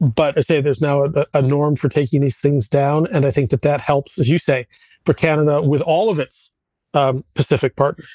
but 0.00 0.36
I 0.36 0.42
say 0.42 0.60
there's 0.60 0.80
now 0.80 1.04
a, 1.04 1.26
a 1.34 1.42
norm 1.42 1.76
for 1.76 1.88
taking 1.88 2.20
these 2.20 2.38
things 2.38 2.68
down. 2.68 3.06
And 3.12 3.24
I 3.24 3.30
think 3.30 3.50
that 3.50 3.62
that 3.62 3.80
helps, 3.80 4.18
as 4.18 4.28
you 4.28 4.38
say, 4.38 4.66
for 5.04 5.14
Canada 5.14 5.62
with 5.62 5.80
all 5.80 6.10
of 6.10 6.18
its 6.18 6.50
um, 6.94 7.24
Pacific 7.34 7.76
partners. 7.76 8.08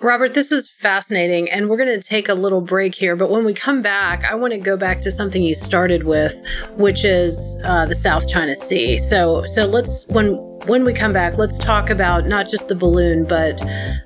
Robert, 0.00 0.32
this 0.32 0.50
is 0.52 0.70
fascinating, 0.70 1.50
and 1.50 1.68
we're 1.68 1.76
going 1.76 2.00
to 2.00 2.06
take 2.06 2.28
a 2.30 2.34
little 2.34 2.62
break 2.62 2.94
here. 2.94 3.14
But 3.14 3.30
when 3.30 3.44
we 3.44 3.52
come 3.52 3.82
back, 3.82 4.24
I 4.24 4.34
want 4.34 4.54
to 4.54 4.58
go 4.58 4.76
back 4.76 5.02
to 5.02 5.12
something 5.12 5.42
you 5.42 5.54
started 5.54 6.04
with, 6.04 6.34
which 6.76 7.04
is 7.04 7.56
uh, 7.64 7.84
the 7.84 7.94
South 7.94 8.26
China 8.26 8.56
Sea. 8.56 8.98
So, 8.98 9.44
so 9.46 9.66
let's 9.66 10.06
when 10.08 10.36
when 10.66 10.84
we 10.84 10.94
come 10.94 11.12
back, 11.12 11.36
let's 11.36 11.58
talk 11.58 11.90
about 11.90 12.26
not 12.26 12.48
just 12.48 12.68
the 12.68 12.74
balloon, 12.74 13.24
but 13.24 13.58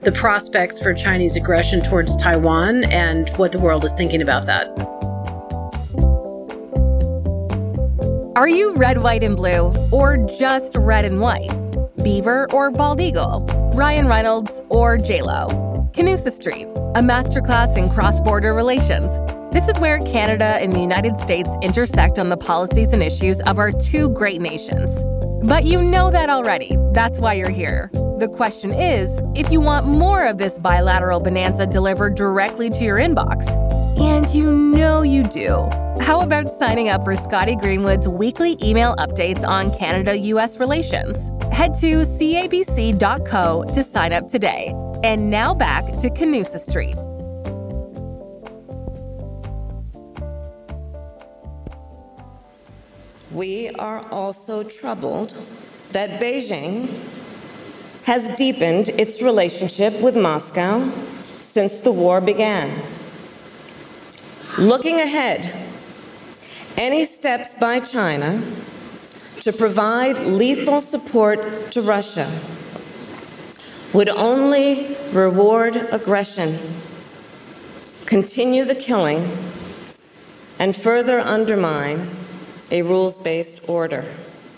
the 0.03 0.13
prospects 0.13 0.79
for 0.79 0.93
Chinese 0.93 1.37
aggression 1.37 1.83
towards 1.83 2.17
Taiwan 2.17 2.85
and 2.85 3.29
what 3.37 3.53
the 3.53 3.59
world 3.59 3.85
is 3.85 3.93
thinking 3.93 4.23
about 4.23 4.47
that. 4.47 4.67
Are 8.37 8.49
you 8.49 8.75
red, 8.75 9.03
white, 9.03 9.23
and 9.23 9.37
blue, 9.37 9.73
or 9.93 10.17
just 10.17 10.77
red 10.77 11.05
and 11.05 11.21
white? 11.21 11.51
Beaver 12.03 12.51
or 12.53 12.71
Bald 12.71 13.01
Eagle, 13.01 13.45
Ryan 13.75 14.09
Reynolds 14.09 14.61
or 14.69 14.99
JLo. 14.99 15.75
Canusa 15.93 16.33
Street, 16.33 16.67
a 16.97 17.01
masterclass 17.01 17.77
in 17.77 17.89
cross 17.89 18.21
border 18.21 18.53
relations. 18.53 19.21
This 19.53 19.69
is 19.69 19.79
where 19.79 20.01
Canada 20.01 20.59
and 20.61 20.73
the 20.73 20.81
United 20.81 21.17
States 21.17 21.51
intersect 21.63 22.19
on 22.19 22.29
the 22.29 22.37
policies 22.37 22.93
and 22.93 23.03
issues 23.03 23.41
of 23.43 23.59
our 23.59 23.71
two 23.71 24.09
great 24.09 24.41
nations. 24.41 25.05
But 25.47 25.65
you 25.65 25.81
know 25.81 26.11
that 26.11 26.31
already. 26.31 26.77
That's 26.93 27.21
why 27.21 27.35
you're 27.35 27.51
here. 27.51 27.93
The 28.17 28.29
question 28.29 28.73
is 28.73 29.21
if 29.35 29.51
you 29.51 29.61
want 29.61 29.87
more 29.87 30.25
of 30.25 30.39
this 30.39 30.57
bilateral 30.57 31.19
bonanza 31.19 31.67
delivered 31.67 32.15
directly 32.15 32.71
to 32.71 32.85
your 32.85 32.97
inbox. 32.97 33.49
And 33.99 34.33
you 34.33 34.53
know 34.53 35.03
you 35.03 35.25
do. 35.25 35.69
How 36.01 36.21
about 36.21 36.49
signing 36.49 36.89
up 36.89 37.03
for 37.03 37.17
Scotty 37.17 37.57
Greenwood's 37.57 38.07
weekly 38.07 38.57
email 38.63 38.95
updates 39.01 39.45
on 39.45 39.77
Canada 39.77 40.17
US 40.17 40.59
relations? 40.59 41.29
Head 41.53 41.75
to 41.81 42.03
cabc.co 42.03 43.65
to 43.75 43.83
sign 43.83 44.13
up 44.13 44.29
today. 44.29 44.73
And 45.03 45.29
now 45.29 45.53
back 45.53 45.85
to 45.85 46.09
Canusa 46.09 46.61
Street. 46.61 46.97
We 53.33 53.71
are 53.71 54.09
also 54.13 54.63
troubled 54.63 55.37
that 55.91 56.21
Beijing 56.21 56.89
has 58.05 58.37
deepened 58.37 58.91
its 58.91 59.23
relationship 59.23 59.99
with 60.01 60.17
Moscow 60.17 60.91
since 61.43 61.81
the 61.81 61.93
war 61.93 62.21
began. 62.21 62.83
Looking 64.59 65.01
ahead, 65.01 65.51
any 66.77 67.05
steps 67.05 67.55
by 67.55 67.81
China 67.81 68.43
to 69.41 69.53
provide 69.53 70.19
lethal 70.19 70.81
support 70.81 71.71
to 71.73 71.83
Russia 71.83 72.31
would 73.93 74.09
only 74.09 74.97
reward 75.13 75.77
aggression, 75.77 76.59
continue 78.07 78.65
the 78.65 78.75
killing, 78.75 79.31
and 80.59 80.75
further 80.77 81.21
undermine 81.21 82.09
a 82.71 82.83
rules 82.83 83.19
based 83.19 83.69
order. 83.69 84.05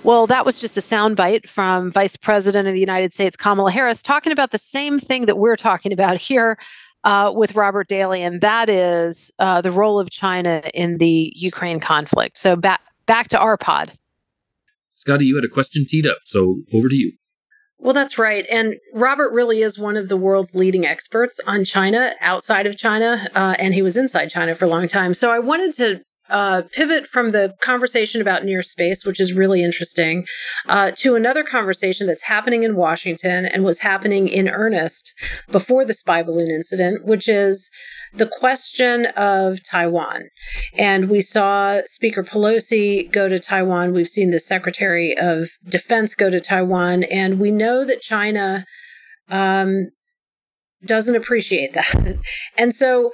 Well, 0.06 0.28
that 0.28 0.46
was 0.46 0.60
just 0.60 0.76
a 0.76 0.80
soundbite 0.80 1.48
from 1.48 1.90
Vice 1.90 2.16
President 2.16 2.68
of 2.68 2.74
the 2.74 2.78
United 2.78 3.12
States, 3.12 3.36
Kamala 3.36 3.72
Harris, 3.72 4.02
talking 4.02 4.30
about 4.30 4.52
the 4.52 4.58
same 4.58 5.00
thing 5.00 5.26
that 5.26 5.36
we're 5.36 5.56
talking 5.56 5.92
about 5.92 6.16
here 6.16 6.58
uh, 7.02 7.32
with 7.34 7.56
Robert 7.56 7.88
Daly, 7.88 8.22
and 8.22 8.40
that 8.40 8.70
is 8.70 9.32
uh, 9.40 9.62
the 9.62 9.72
role 9.72 9.98
of 9.98 10.08
China 10.10 10.62
in 10.72 10.98
the 10.98 11.32
Ukraine 11.34 11.80
conflict. 11.80 12.38
So 12.38 12.54
back 12.54 12.82
back 13.06 13.30
to 13.30 13.38
our 13.40 13.56
pod. 13.56 13.98
Scotty, 14.94 15.24
you 15.24 15.34
had 15.34 15.44
a 15.44 15.48
question 15.48 15.84
teed 15.84 16.06
up, 16.06 16.18
so 16.24 16.58
over 16.72 16.88
to 16.88 16.94
you. 16.94 17.10
Well, 17.78 17.92
that's 17.92 18.16
right. 18.16 18.46
And 18.48 18.76
Robert 18.94 19.32
really 19.32 19.60
is 19.60 19.76
one 19.76 19.96
of 19.96 20.08
the 20.08 20.16
world's 20.16 20.54
leading 20.54 20.86
experts 20.86 21.40
on 21.48 21.64
China 21.64 22.14
outside 22.20 22.68
of 22.68 22.76
China, 22.76 23.28
uh, 23.34 23.56
and 23.58 23.74
he 23.74 23.82
was 23.82 23.96
inside 23.96 24.28
China 24.28 24.54
for 24.54 24.66
a 24.66 24.68
long 24.68 24.86
time. 24.86 25.14
So 25.14 25.32
I 25.32 25.40
wanted 25.40 25.74
to 25.78 26.04
uh, 26.28 26.62
pivot 26.72 27.06
from 27.06 27.30
the 27.30 27.54
conversation 27.60 28.20
about 28.20 28.44
near 28.44 28.62
space, 28.62 29.04
which 29.04 29.20
is 29.20 29.32
really 29.32 29.62
interesting, 29.62 30.26
uh, 30.68 30.90
to 30.96 31.14
another 31.14 31.44
conversation 31.44 32.06
that's 32.06 32.24
happening 32.24 32.62
in 32.62 32.76
Washington 32.76 33.46
and 33.46 33.64
was 33.64 33.80
happening 33.80 34.28
in 34.28 34.48
earnest 34.48 35.12
before 35.50 35.84
the 35.84 35.94
spy 35.94 36.22
balloon 36.22 36.50
incident, 36.50 37.04
which 37.04 37.28
is 37.28 37.70
the 38.14 38.26
question 38.26 39.06
of 39.16 39.62
Taiwan. 39.62 40.24
And 40.76 41.08
we 41.08 41.20
saw 41.20 41.80
Speaker 41.86 42.22
Pelosi 42.22 43.10
go 43.10 43.28
to 43.28 43.38
Taiwan. 43.38 43.92
We've 43.92 44.08
seen 44.08 44.30
the 44.30 44.40
Secretary 44.40 45.16
of 45.16 45.50
Defense 45.68 46.14
go 46.14 46.30
to 46.30 46.40
Taiwan. 46.40 47.04
And 47.04 47.38
we 47.38 47.50
know 47.50 47.84
that 47.84 48.00
China 48.00 48.64
um, 49.28 49.90
doesn't 50.84 51.16
appreciate 51.16 51.74
that. 51.74 52.18
and 52.58 52.74
so, 52.74 53.10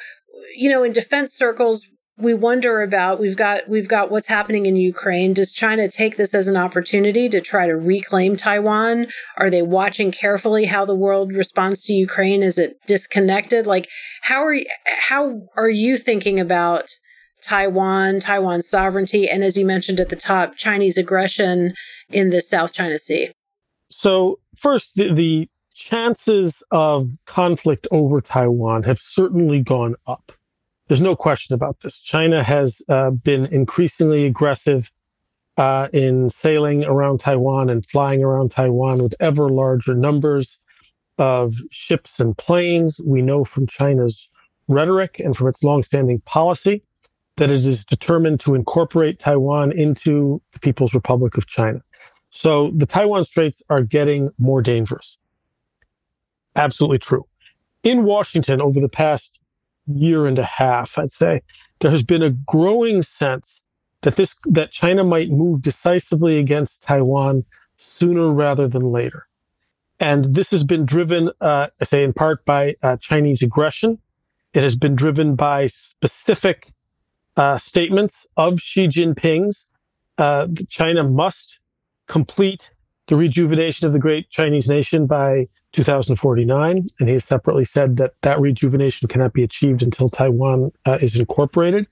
you 0.56 0.70
know, 0.70 0.82
in 0.82 0.92
defense 0.92 1.34
circles, 1.34 1.86
we 2.22 2.34
wonder 2.34 2.82
about 2.82 3.18
we've 3.18 3.36
got 3.36 3.68
we've 3.68 3.88
got 3.88 4.10
what's 4.10 4.28
happening 4.28 4.66
in 4.66 4.76
Ukraine. 4.76 5.34
Does 5.34 5.52
China 5.52 5.88
take 5.88 6.16
this 6.16 6.34
as 6.34 6.46
an 6.46 6.56
opportunity 6.56 7.28
to 7.28 7.40
try 7.40 7.66
to 7.66 7.74
reclaim 7.74 8.36
Taiwan? 8.36 9.08
Are 9.36 9.50
they 9.50 9.62
watching 9.62 10.12
carefully 10.12 10.66
how 10.66 10.84
the 10.84 10.94
world 10.94 11.32
responds 11.32 11.82
to 11.84 11.92
Ukraine? 11.92 12.42
Is 12.42 12.58
it 12.58 12.78
disconnected? 12.86 13.66
Like 13.66 13.88
how 14.22 14.44
are 14.44 14.54
you, 14.54 14.66
how 14.86 15.42
are 15.56 15.68
you 15.70 15.98
thinking 15.98 16.38
about 16.38 16.90
Taiwan, 17.42 18.20
Taiwan's 18.20 18.68
sovereignty, 18.68 19.28
and 19.28 19.42
as 19.42 19.56
you 19.56 19.66
mentioned 19.66 19.98
at 19.98 20.08
the 20.08 20.16
top, 20.16 20.54
Chinese 20.56 20.96
aggression 20.96 21.74
in 22.08 22.30
the 22.30 22.40
South 22.40 22.72
China 22.72 23.00
Sea? 23.00 23.32
So, 23.88 24.38
first, 24.56 24.94
the, 24.94 25.12
the 25.12 25.50
chances 25.74 26.62
of 26.70 27.10
conflict 27.26 27.88
over 27.90 28.20
Taiwan 28.20 28.84
have 28.84 29.00
certainly 29.00 29.60
gone 29.60 29.96
up. 30.06 30.30
There's 30.92 31.00
no 31.00 31.16
question 31.16 31.54
about 31.54 31.80
this. 31.80 31.98
China 32.00 32.44
has 32.44 32.82
uh, 32.86 33.12
been 33.12 33.46
increasingly 33.46 34.26
aggressive 34.26 34.90
uh, 35.56 35.88
in 35.94 36.28
sailing 36.28 36.84
around 36.84 37.20
Taiwan 37.20 37.70
and 37.70 37.86
flying 37.86 38.22
around 38.22 38.50
Taiwan 38.50 39.02
with 39.02 39.14
ever 39.18 39.48
larger 39.48 39.94
numbers 39.94 40.58
of 41.16 41.54
ships 41.70 42.20
and 42.20 42.36
planes. 42.36 43.00
We 43.06 43.22
know 43.22 43.42
from 43.42 43.66
China's 43.66 44.28
rhetoric 44.68 45.18
and 45.18 45.34
from 45.34 45.48
its 45.48 45.62
longstanding 45.62 46.20
policy 46.26 46.82
that 47.38 47.50
it 47.50 47.64
is 47.64 47.86
determined 47.86 48.40
to 48.40 48.54
incorporate 48.54 49.18
Taiwan 49.18 49.72
into 49.72 50.42
the 50.52 50.58
People's 50.58 50.92
Republic 50.92 51.38
of 51.38 51.46
China. 51.46 51.80
So 52.28 52.70
the 52.76 52.84
Taiwan 52.84 53.24
Straits 53.24 53.62
are 53.70 53.80
getting 53.80 54.28
more 54.36 54.60
dangerous. 54.60 55.16
Absolutely 56.54 56.98
true. 56.98 57.26
In 57.82 58.04
Washington, 58.04 58.60
over 58.60 58.78
the 58.78 58.90
past 58.90 59.38
year 59.86 60.26
and 60.26 60.38
a 60.38 60.44
half, 60.44 60.98
I'd 60.98 61.12
say, 61.12 61.42
there 61.80 61.90
has 61.90 62.02
been 62.02 62.22
a 62.22 62.30
growing 62.30 63.02
sense 63.02 63.62
that 64.02 64.16
this 64.16 64.34
that 64.46 64.72
China 64.72 65.04
might 65.04 65.30
move 65.30 65.62
decisively 65.62 66.38
against 66.38 66.82
Taiwan 66.82 67.44
sooner 67.76 68.30
rather 68.30 68.68
than 68.68 68.92
later. 68.92 69.26
And 70.00 70.34
this 70.34 70.50
has 70.50 70.64
been 70.64 70.84
driven, 70.84 71.30
uh, 71.40 71.68
I 71.80 71.84
say, 71.84 72.02
in 72.02 72.12
part 72.12 72.44
by 72.44 72.74
uh, 72.82 72.96
Chinese 72.96 73.42
aggression. 73.42 73.98
It 74.52 74.62
has 74.62 74.76
been 74.76 74.96
driven 74.96 75.36
by 75.36 75.68
specific 75.68 76.72
uh, 77.36 77.58
statements 77.58 78.26
of 78.36 78.60
Xi 78.60 78.88
Jinping's. 78.88 79.64
Uh, 80.18 80.48
China 80.68 81.04
must 81.04 81.58
complete 82.08 82.70
the 83.06 83.16
rejuvenation 83.16 83.86
of 83.86 83.92
the 83.92 83.98
great 83.98 84.28
Chinese 84.30 84.68
nation 84.68 85.06
by 85.06 85.48
2049. 85.72 86.86
And 87.00 87.08
he 87.08 87.14
has 87.14 87.24
separately 87.24 87.64
said 87.64 87.96
that 87.96 88.14
that 88.22 88.40
rejuvenation 88.40 89.08
cannot 89.08 89.32
be 89.32 89.42
achieved 89.42 89.82
until 89.82 90.08
Taiwan 90.08 90.72
uh, 90.86 90.98
is 91.00 91.18
incorporated. 91.18 91.86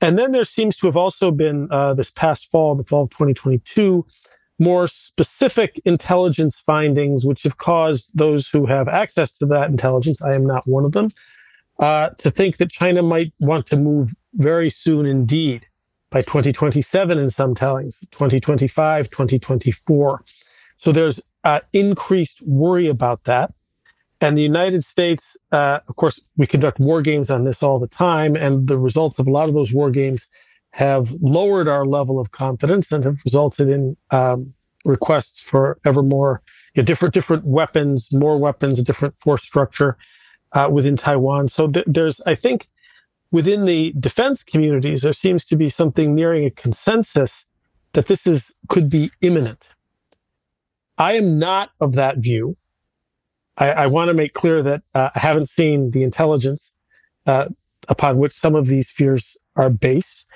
And 0.00 0.18
then 0.18 0.32
there 0.32 0.44
seems 0.44 0.76
to 0.78 0.86
have 0.86 0.96
also 0.96 1.30
been 1.30 1.68
uh, 1.70 1.94
this 1.94 2.10
past 2.10 2.50
fall, 2.50 2.74
the 2.76 2.84
fall 2.84 3.04
of 3.04 3.10
2022, 3.10 4.06
more 4.58 4.88
specific 4.88 5.80
intelligence 5.84 6.62
findings, 6.64 7.24
which 7.24 7.42
have 7.42 7.58
caused 7.58 8.10
those 8.14 8.48
who 8.48 8.66
have 8.66 8.88
access 8.88 9.32
to 9.38 9.46
that 9.46 9.70
intelligence, 9.70 10.22
I 10.22 10.34
am 10.34 10.46
not 10.46 10.66
one 10.66 10.84
of 10.84 10.92
them, 10.92 11.08
uh, 11.78 12.10
to 12.18 12.30
think 12.30 12.56
that 12.58 12.70
China 12.70 13.02
might 13.02 13.32
want 13.40 13.66
to 13.68 13.76
move 13.76 14.14
very 14.34 14.70
soon 14.70 15.06
indeed 15.06 15.66
by 16.10 16.22
2027 16.22 17.18
in 17.18 17.30
some 17.30 17.54
tellings, 17.54 17.98
2025, 18.10 19.10
2024. 19.10 20.24
So 20.76 20.92
there's 20.92 21.20
uh, 21.48 21.60
increased 21.72 22.42
worry 22.42 22.88
about 22.88 23.24
that. 23.24 23.54
And 24.20 24.36
the 24.36 24.42
United 24.42 24.82
States, 24.84 25.36
uh, 25.52 25.78
of 25.88 25.96
course, 25.96 26.20
we 26.36 26.46
conduct 26.46 26.78
war 26.78 27.00
games 27.00 27.30
on 27.30 27.44
this 27.44 27.62
all 27.62 27.78
the 27.78 27.86
time, 28.08 28.36
and 28.36 28.68
the 28.68 28.76
results 28.76 29.18
of 29.18 29.26
a 29.26 29.30
lot 29.30 29.48
of 29.48 29.54
those 29.54 29.72
war 29.72 29.90
games 29.90 30.26
have 30.72 31.14
lowered 31.22 31.68
our 31.68 31.86
level 31.86 32.20
of 32.20 32.32
confidence 32.32 32.92
and 32.92 33.02
have 33.04 33.16
resulted 33.24 33.68
in 33.70 33.96
um, 34.10 34.52
requests 34.84 35.40
for 35.40 35.78
ever 35.86 36.02
more 36.02 36.42
you 36.74 36.82
know, 36.82 36.84
different 36.84 37.14
different 37.14 37.44
weapons, 37.44 38.08
more 38.12 38.36
weapons, 38.38 38.78
a 38.78 38.82
different 38.82 39.14
force 39.18 39.42
structure 39.42 39.96
uh, 40.52 40.68
within 40.70 40.96
Taiwan. 40.96 41.48
So 41.48 41.68
th- 41.68 41.86
there's, 41.88 42.20
I 42.26 42.34
think, 42.34 42.68
within 43.30 43.64
the 43.64 43.94
defense 43.98 44.42
communities, 44.42 45.00
there 45.00 45.14
seems 45.14 45.46
to 45.46 45.56
be 45.56 45.70
something 45.70 46.14
nearing 46.14 46.44
a 46.44 46.50
consensus 46.50 47.46
that 47.94 48.06
this 48.06 48.26
is 48.26 48.52
could 48.68 48.90
be 48.90 49.10
imminent. 49.22 49.68
I 50.98 51.14
am 51.14 51.38
not 51.38 51.70
of 51.80 51.92
that 51.94 52.18
view. 52.18 52.56
I, 53.56 53.70
I 53.70 53.86
want 53.86 54.08
to 54.08 54.14
make 54.14 54.34
clear 54.34 54.62
that 54.62 54.82
uh, 54.94 55.10
I 55.14 55.18
haven't 55.18 55.48
seen 55.48 55.92
the 55.92 56.02
intelligence 56.02 56.70
uh, 57.26 57.48
upon 57.88 58.18
which 58.18 58.34
some 58.34 58.54
of 58.54 58.66
these 58.66 58.90
fears 58.90 59.36
are 59.56 59.70
based. 59.70 60.26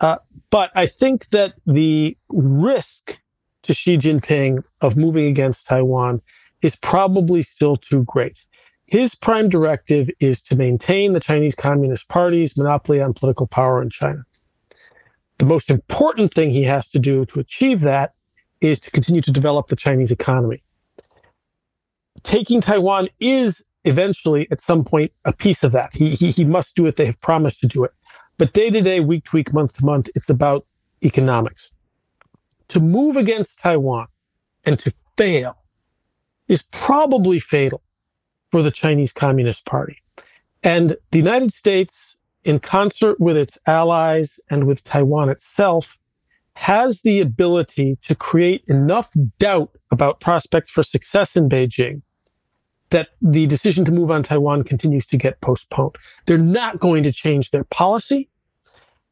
Uh, 0.00 0.16
but 0.50 0.70
I 0.74 0.86
think 0.86 1.28
that 1.30 1.54
the 1.66 2.16
risk 2.28 3.16
to 3.62 3.74
Xi 3.74 3.96
Jinping 3.96 4.64
of 4.80 4.96
moving 4.96 5.26
against 5.26 5.66
Taiwan 5.66 6.20
is 6.62 6.76
probably 6.76 7.42
still 7.42 7.76
too 7.76 8.04
great. 8.04 8.38
His 8.86 9.14
prime 9.14 9.48
directive 9.48 10.08
is 10.20 10.40
to 10.42 10.56
maintain 10.56 11.12
the 11.12 11.20
Chinese 11.20 11.54
Communist 11.54 12.08
Party's 12.08 12.56
monopoly 12.56 13.00
on 13.00 13.14
political 13.14 13.46
power 13.46 13.82
in 13.82 13.90
China. 13.90 14.24
The 15.38 15.46
most 15.46 15.70
important 15.70 16.32
thing 16.32 16.50
he 16.50 16.62
has 16.62 16.88
to 16.88 16.98
do 16.98 17.24
to 17.26 17.40
achieve 17.40 17.80
that 17.80 18.14
is 18.60 18.78
to 18.80 18.90
continue 18.90 19.22
to 19.22 19.30
develop 19.30 19.68
the 19.68 19.76
Chinese 19.76 20.10
economy. 20.10 20.62
Taking 22.22 22.60
Taiwan 22.60 23.08
is 23.20 23.62
eventually, 23.84 24.48
at 24.50 24.60
some 24.60 24.84
point, 24.84 25.12
a 25.24 25.32
piece 25.32 25.62
of 25.62 25.72
that. 25.72 25.94
He, 25.94 26.10
he, 26.10 26.30
he 26.30 26.44
must 26.44 26.74
do 26.74 26.86
it. 26.86 26.96
They 26.96 27.06
have 27.06 27.20
promised 27.20 27.60
to 27.60 27.66
do 27.66 27.84
it. 27.84 27.92
But 28.38 28.52
day 28.52 28.70
to 28.70 28.80
day, 28.80 29.00
week 29.00 29.24
to 29.26 29.36
week, 29.36 29.52
month 29.52 29.74
to 29.76 29.84
month, 29.84 30.08
it's 30.14 30.28
about 30.28 30.66
economics. 31.02 31.70
To 32.68 32.80
move 32.80 33.16
against 33.16 33.58
Taiwan 33.58 34.08
and 34.64 34.78
to 34.80 34.92
fail 35.16 35.56
is 36.48 36.62
probably 36.72 37.38
fatal 37.38 37.82
for 38.50 38.62
the 38.62 38.70
Chinese 38.70 39.12
Communist 39.12 39.64
Party. 39.64 39.98
And 40.62 40.96
the 41.10 41.18
United 41.18 41.52
States, 41.52 42.16
in 42.44 42.58
concert 42.58 43.20
with 43.20 43.36
its 43.36 43.58
allies 43.66 44.40
and 44.50 44.64
with 44.64 44.82
Taiwan 44.84 45.30
itself, 45.30 45.96
has 46.56 47.02
the 47.02 47.20
ability 47.20 47.98
to 48.02 48.14
create 48.14 48.64
enough 48.66 49.10
doubt 49.38 49.70
about 49.90 50.20
prospects 50.20 50.70
for 50.70 50.82
success 50.82 51.36
in 51.36 51.50
Beijing 51.50 52.00
that 52.88 53.10
the 53.20 53.46
decision 53.46 53.84
to 53.84 53.92
move 53.92 54.10
on 54.10 54.22
Taiwan 54.22 54.64
continues 54.64 55.04
to 55.04 55.18
get 55.18 55.38
postponed. 55.42 55.96
They're 56.24 56.38
not 56.38 56.78
going 56.78 57.02
to 57.02 57.12
change 57.12 57.50
their 57.50 57.64
policy, 57.64 58.30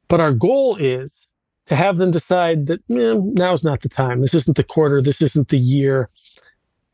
but 0.09 0.21
our 0.21 0.33
goal 0.33 0.77
is 0.77 1.29
to 1.67 1.77
have 1.77 1.99
them 1.99 2.11
decide 2.11 2.67
that 2.67 2.81
eh, 2.91 3.21
now's 3.35 3.63
not 3.63 3.83
the 3.83 3.91
time. 3.91 4.23
This 4.23 4.33
isn't 4.33 4.57
the 4.57 4.65
quarter. 4.65 5.03
This 5.03 5.21
isn't 5.21 5.51
the 5.51 5.59
year, 5.59 6.09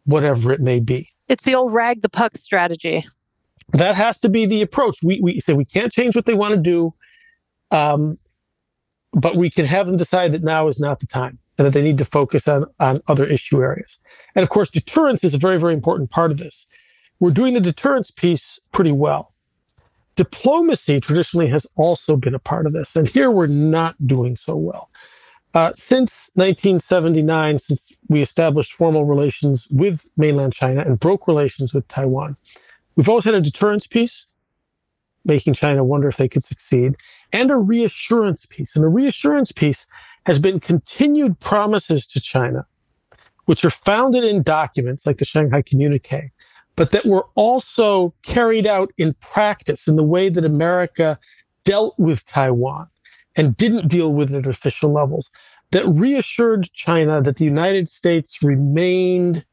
whatever 0.05 0.53
it 0.53 0.61
may 0.61 0.81
be. 0.81 1.09
It's 1.29 1.45
the 1.45 1.55
old 1.55 1.73
rag 1.73 2.03
the 2.03 2.09
puck 2.09 2.37
strategy. 2.37 3.07
That 3.75 3.95
has 3.95 4.19
to 4.21 4.29
be 4.29 4.47
the 4.47 4.63
approach. 4.63 4.97
We, 5.05 5.21
we 5.23 5.39
say 5.39 5.53
we 5.53 5.65
can't 5.65 5.93
change 5.93 6.17
what 6.17 6.27
they 6.27 6.35
want 6.35 6.57
to 6.57 6.61
do, 6.61 6.93
um, 7.71 8.17
but 9.12 9.37
we 9.37 9.51
can 9.51 9.66
have 9.66 9.87
them 9.87 9.96
decide 9.96 10.33
that 10.33 10.42
now 10.42 10.68
is 10.68 10.81
not 10.81 11.01
the 11.01 11.07
time 11.07 11.38
and 11.59 11.66
that 11.66 11.73
they 11.73 11.83
need 11.83 11.99
to 11.99 12.05
focus 12.05 12.49
on, 12.49 12.64
on 12.79 13.03
other 13.09 13.27
issue 13.27 13.62
areas. 13.62 13.99
And 14.35 14.42
of 14.42 14.49
course, 14.49 14.70
deterrence 14.70 15.25
is 15.25 15.35
a 15.35 15.38
very, 15.38 15.59
very 15.59 15.75
important 15.75 16.11
part 16.11 16.31
of 16.31 16.38
this. 16.38 16.66
We're 17.18 17.33
doing 17.33 17.55
the 17.55 17.61
deterrence 17.61 18.11
piece 18.11 18.59
pretty 18.73 18.92
well. 18.92 19.35
Diplomacy 20.16 21.01
traditionally 21.01 21.49
has 21.49 21.66
also 21.77 22.16
been 22.16 22.35
a 22.35 22.38
part 22.38 22.66
of 22.66 22.73
this, 22.73 22.96
and 22.96 23.07
here 23.07 23.31
we're 23.31 23.46
not 23.46 23.94
doing 24.07 24.37
so 24.37 24.57
well. 24.57 24.90
Uh, 25.53 25.73
since 25.75 26.31
1979, 26.35 27.59
since 27.59 27.88
we 28.09 28.20
established 28.20 28.73
formal 28.73 29.05
relations 29.05 29.66
with 29.70 30.09
mainland 30.16 30.53
China 30.53 30.83
and 30.83 31.01
broke 31.01 31.27
relations 31.27 31.75
with 31.75 31.87
Taiwan, 31.88 32.37
we've 32.96 33.09
always 33.09 33.25
had 33.25 33.35
a 33.35 33.40
deterrence 33.40 33.87
piece, 33.87 34.27
making 35.24 35.54
China 35.54 35.85
wonder 35.85 36.09
if 36.09 36.16
they 36.16 36.28
could 36.28 36.44
succeed, 36.44 36.96
and 37.33 37.50
a 37.50 37.56
reassurance 37.56 38.46
piece. 38.46 38.74
And 38.74 38.85
the 38.85 38.88
reassurance 38.88 39.52
piece 39.52 39.87
has 40.26 40.38
been 40.38 40.61
continued 40.61 41.38
promises 41.40 42.06
to 42.09 42.20
China, 42.20 42.66
which 43.46 43.64
are 43.64 43.70
founded 43.70 44.24
in 44.24 44.42
documents 44.42 45.06
like 45.06 45.18
the 45.18 45.24
Shanghai 45.24 45.62
Communique, 45.62 46.30
but 46.76 46.90
that 46.90 47.06
were 47.06 47.26
also 47.35 48.14
carried 48.22 48.66
out 48.66 48.92
in 48.96 49.14
practice 49.14 49.87
in 49.87 49.96
the 49.96 50.02
way 50.02 50.28
that 50.28 50.44
America 50.44 51.18
dealt 51.64 51.98
with 51.98 52.24
Taiwan 52.26 52.88
and 53.37 53.56
didn't 53.56 53.88
deal 53.88 54.12
with 54.12 54.35
it 54.35 54.46
at 54.46 54.50
official 54.50 54.92
levels 54.92 55.30
that 55.72 55.87
reassured 55.87 56.72
China 56.72 57.22
that 57.22 57.37
the 57.37 57.44
United 57.44 57.88
States 57.88 58.42
remained 58.42 59.44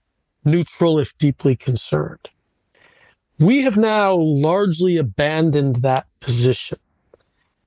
neutral 0.46 1.00
if 1.00 1.16
deeply 1.18 1.56
concerned. 1.56 2.28
We 3.40 3.62
have 3.62 3.78
now 3.78 4.16
largely 4.16 4.98
abandoned 4.98 5.78
that 5.78 6.08
position. 6.20 6.80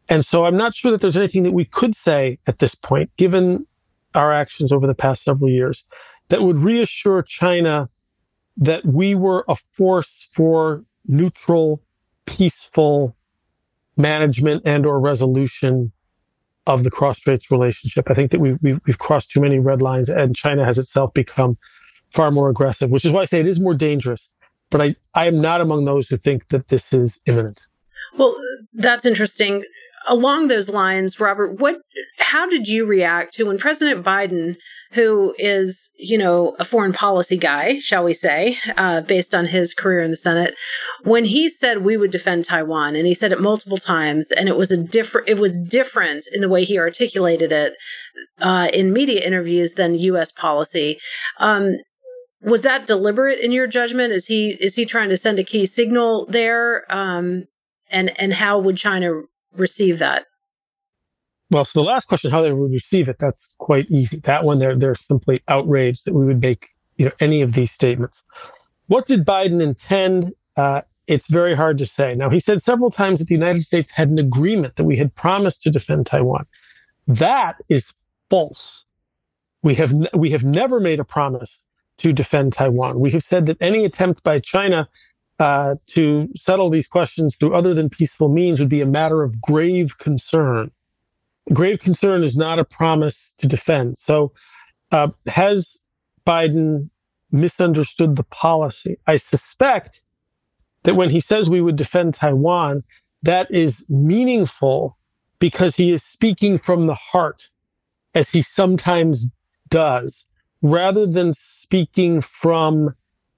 And 0.09 0.27
so 0.27 0.45
I'm 0.45 0.57
not 0.57 0.75
sure 0.75 0.91
that 0.91 1.01
there's 1.01 1.17
anything 1.17 1.45
that 1.45 1.53
we 1.53 1.65
could 1.65 1.95
say 1.95 2.39
at 2.49 2.59
this 2.59 2.75
point, 2.75 3.11
given 3.17 3.67
our 4.15 4.33
actions 4.33 4.73
over 4.73 4.87
the 4.87 4.95
past 4.95 5.23
several 5.23 5.49
years, 5.49 5.85
that 6.29 6.43
would 6.43 6.61
reassure 6.61 7.23
China 7.23 7.89
that 8.57 8.85
we 8.85 9.15
were 9.15 9.45
a 9.49 9.55
force 9.73 10.27
for 10.35 10.85
neutral, 11.07 11.81
peaceful 12.27 13.15
management 13.97 14.63
and 14.65 14.85
or 14.85 14.99
resolution 15.01 15.93
of 16.67 16.83
the 16.85 16.91
cross 16.91 17.19
straits 17.19 17.51
relationship. 17.51 18.11
I 18.11 18.15
think 18.15 18.33
that 18.33 18.41
we've, 18.41 18.59
we've, 18.63 18.81
we've 18.87 18.99
crossed 18.99 19.31
too 19.31 19.41
many 19.41 19.59
red 19.61 19.81
lines 19.81 20.09
and 20.09 20.35
China 20.37 20.65
has 20.65 20.79
itself 20.79 21.15
become 21.15 21.57
far 22.13 22.31
more 22.31 22.49
aggressive, 22.49 22.91
which 22.91 23.05
is 23.05 23.13
why 23.13 23.23
I 23.23 23.25
say 23.25 23.41
it 23.41 23.47
is 23.47 23.61
more 23.61 23.75
dangerous. 23.75 24.29
But 24.71 24.83
I, 24.83 24.97
I 25.15 25.27
am 25.27 25.41
not 25.41 25.61
among 25.61 25.85
those 25.85 26.09
who 26.09 26.17
think 26.17 26.49
that 26.49 26.69
this 26.69 26.93
is 26.93 27.19
imminent. 27.27 27.61
Well, 28.17 28.37
that's 28.75 29.05
interesting 29.05 29.65
along 30.09 30.49
those 30.49 30.69
lines, 30.69 31.21
Robert, 31.21 31.61
what 31.61 31.77
how 32.19 32.49
did 32.49 32.69
you 32.69 32.87
react 32.87 33.35
to 33.35 33.45
when 33.45 33.59
President 33.59 34.05
Biden, 34.05 34.57
who 34.93 35.35
is, 35.39 35.91
you 35.97 36.17
know, 36.17 36.57
a 36.59 36.65
foreign 36.65 36.93
policy 36.93 37.37
guy, 37.37 37.79
shall 37.81 38.05
we 38.05 38.15
say, 38.15 38.59
uh, 38.77 39.03
based 39.03 39.35
on 39.35 39.47
his 39.47 39.75
career 39.75 40.01
in 40.01 40.11
the 40.11 40.17
Senate, 40.17 40.55
when 41.05 41.25
he 41.25 41.49
said 41.49 41.85
we 41.85 41.97
would 41.97 42.11
defend 42.11 42.45
Taiwan, 42.45 42.97
and 42.97 43.07
he 43.07 43.15
said 43.15 43.33
it 43.33 43.41
multiple 43.41 43.79
times, 43.79 44.31
and 44.33 44.49
it 44.49 44.57
was 44.57 44.71
a 44.71 44.83
different 44.83 45.29
it 45.29 45.39
was 45.39 45.61
different 45.61 46.27
in 46.33 46.41
the 46.41 46.49
way 46.49 46.65
he 46.65 46.79
articulated 46.79 47.53
it 47.53 47.75
uh, 48.41 48.69
in 48.73 48.93
media 48.93 49.21
interviews 49.21 49.75
than 49.75 49.99
U.S. 49.99 50.33
policy. 50.33 50.99
Um, 51.39 51.77
was 52.43 52.63
that 52.63 52.87
deliberate 52.87 53.41
in 53.41 53.53
your 53.53 53.67
judgment? 53.67 54.13
Is 54.13 54.27
he 54.27 54.51
is 54.61 54.75
he 54.75 54.85
trying 54.85 55.11
to 55.11 55.17
send 55.17 55.39
a 55.39 55.45
key 55.45 55.67
signal 55.67 56.27
there? 56.27 56.91
Um, 56.93 57.47
and 57.91 58.19
and 58.21 58.33
how 58.33 58.59
would 58.59 58.77
China 58.77 59.23
receive 59.57 59.99
that? 59.99 60.27
Well, 61.51 61.65
so 61.65 61.81
the 61.81 61.85
last 61.85 62.07
question, 62.07 62.31
how 62.31 62.43
they 62.43 62.53
would 62.53 62.71
receive 62.71 63.09
it, 63.09 63.17
that's 63.19 63.49
quite 63.59 63.91
easy. 63.91 64.21
That 64.21 64.45
one, 64.45 64.59
they're 64.59 64.77
they're 64.77 64.95
simply 64.95 65.41
outraged 65.49 66.07
that 66.07 66.15
we 66.15 66.25
would 66.25 66.41
make 66.41 66.69
you 66.97 67.07
know 67.07 67.13
any 67.21 67.43
of 67.43 67.53
these 67.53 67.71
statements. 67.71 68.23
What 68.87 69.07
did 69.07 69.25
Biden 69.25 69.61
intend? 69.63 70.33
Uh, 70.57 70.83
it's 71.07 71.27
very 71.27 71.57
hard 71.57 71.77
to 71.79 71.87
say. 71.87 72.15
Now, 72.15 72.31
he 72.31 72.39
said 72.39 72.63
several 72.63 72.91
times 72.91 73.19
that 73.19 73.27
the 73.27 73.35
United 73.35 73.63
States 73.63 73.91
had 73.91 74.09
an 74.11 74.19
agreement 74.19 74.77
that 74.77 74.85
we 74.85 74.97
had 74.97 75.15
promised 75.15 75.63
to 75.65 75.71
defend 75.71 76.07
Taiwan. 76.07 76.47
That 77.09 77.57
is 77.69 77.93
false. 78.31 78.85
We 79.63 79.75
have 79.75 79.93
n- 79.93 80.09
we 80.15 80.31
have 80.31 80.45
never 80.45 80.79
made 80.79 81.01
a 81.01 81.05
promise 81.05 81.59
to 82.01 82.13
defend 82.13 82.53
Taiwan. 82.53 82.99
We 82.99 83.11
have 83.13 83.23
said 83.25 83.47
that 83.47 83.59
any 83.61 83.85
attempt 83.85 84.23
by 84.23 84.41
China 84.41 84.89
uh, 85.39 85.77
to 85.87 86.29
settle 86.37 86.71
these 86.71 86.87
questions 86.87 87.37
through 87.37 87.55
other 87.55 87.75
than 87.75 87.89
peaceful 87.89 88.29
means 88.29 88.61
would 88.61 88.69
be 88.69 88.81
a 88.81 88.87
matter 88.87 89.23
of 89.23 89.41
grave 89.41 89.99
concern. 89.99 90.71
Grave 91.53 91.81
concern 91.81 92.23
is 92.23 92.37
not 92.37 92.59
a 92.59 92.65
promise 92.65 93.33
to 93.39 93.47
defend. 93.47 93.99
So, 93.99 94.33
uh, 94.93 95.09
has 95.27 95.79
Biden 96.27 96.91
misunderstood 97.33 98.17
the 98.17 98.23
policy? 98.25 98.99
I 99.07 99.17
suspect 99.17 100.03
that 100.83 100.97
when 100.97 101.11
he 101.11 101.21
says 101.21 101.49
we 101.51 101.61
would 101.61 101.77
defend 101.77 102.15
Taiwan, 102.15 102.83
that 103.23 103.51
is 103.51 103.85
meaningful 103.89 104.97
because 105.39 105.75
he 105.77 105.93
is 105.93 106.03
speaking 106.03 106.59
from 106.59 106.87
the 106.87 106.95
heart, 106.95 107.43
as 108.15 108.31
he 108.31 108.43
sometimes 108.43 109.31
does, 109.69 110.27
rather 110.63 111.07
than 111.07 111.33
speaking 111.71 112.21
from 112.21 112.93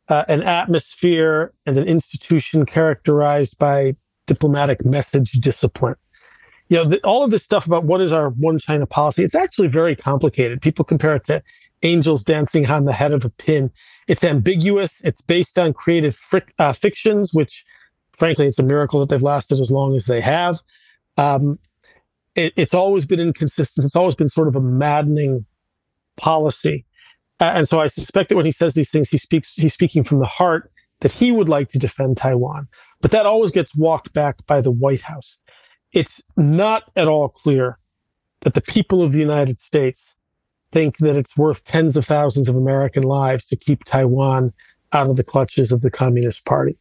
uh, 0.08 0.24
an 0.28 0.42
atmosphere 0.42 1.52
and 1.66 1.76
an 1.76 1.86
institution 1.86 2.64
characterized 2.64 3.58
by 3.58 3.94
diplomatic 4.26 4.82
message 4.86 5.32
discipline. 5.32 5.96
You 6.70 6.78
know, 6.78 6.84
the, 6.84 6.98
all 7.00 7.24
of 7.24 7.30
this 7.30 7.42
stuff 7.42 7.66
about 7.66 7.84
what 7.84 8.00
is 8.00 8.10
our 8.10 8.30
one 8.30 8.58
China 8.58 8.86
policy, 8.86 9.22
it's 9.22 9.34
actually 9.34 9.68
very 9.68 9.94
complicated. 9.94 10.62
People 10.62 10.82
compare 10.82 11.14
it 11.14 11.26
to 11.26 11.42
angels 11.82 12.24
dancing 12.24 12.64
on 12.70 12.86
the 12.86 12.92
head 12.94 13.12
of 13.12 13.22
a 13.26 13.28
pin. 13.28 13.70
It's 14.08 14.24
ambiguous. 14.24 15.02
It's 15.02 15.20
based 15.20 15.58
on 15.58 15.74
creative 15.74 16.16
fric- 16.16 16.52
uh, 16.58 16.72
fictions, 16.72 17.34
which, 17.34 17.66
frankly, 18.16 18.46
it's 18.46 18.58
a 18.58 18.62
miracle 18.62 19.00
that 19.00 19.10
they've 19.10 19.20
lasted 19.20 19.60
as 19.60 19.70
long 19.70 19.94
as 19.94 20.06
they 20.06 20.22
have. 20.22 20.58
Um, 21.18 21.58
it, 22.34 22.54
it's 22.56 22.72
always 22.72 23.04
been 23.04 23.20
inconsistent. 23.20 23.84
It's 23.84 23.96
always 23.96 24.14
been 24.14 24.28
sort 24.28 24.48
of 24.48 24.56
a 24.56 24.60
maddening 24.60 25.44
policy. 26.16 26.86
And 27.42 27.68
so 27.68 27.80
I 27.80 27.88
suspect 27.88 28.28
that 28.28 28.36
when 28.36 28.46
he 28.46 28.52
says 28.52 28.74
these 28.74 28.90
things, 28.90 29.08
he 29.08 29.18
speaks 29.18 29.52
he's 29.54 29.74
speaking 29.74 30.04
from 30.04 30.20
the 30.20 30.26
heart 30.26 30.70
that 31.00 31.10
he 31.10 31.32
would 31.32 31.48
like 31.48 31.68
to 31.70 31.78
defend 31.78 32.16
Taiwan. 32.16 32.68
But 33.00 33.10
that 33.10 33.26
always 33.26 33.50
gets 33.50 33.74
walked 33.76 34.12
back 34.12 34.46
by 34.46 34.60
the 34.60 34.70
White 34.70 35.02
House. 35.02 35.36
It's 35.92 36.22
not 36.36 36.84
at 36.94 37.08
all 37.08 37.28
clear 37.28 37.78
that 38.40 38.54
the 38.54 38.60
people 38.60 39.02
of 39.02 39.12
the 39.12 39.18
United 39.18 39.58
States 39.58 40.14
think 40.70 40.98
that 40.98 41.16
it's 41.16 41.36
worth 41.36 41.64
tens 41.64 41.96
of 41.96 42.06
thousands 42.06 42.48
of 42.48 42.56
American 42.56 43.02
lives 43.02 43.46
to 43.46 43.56
keep 43.56 43.84
Taiwan 43.84 44.52
out 44.92 45.08
of 45.08 45.16
the 45.16 45.24
clutches 45.24 45.72
of 45.72 45.80
the 45.80 45.90
Communist 45.90 46.44
Party. 46.44 46.78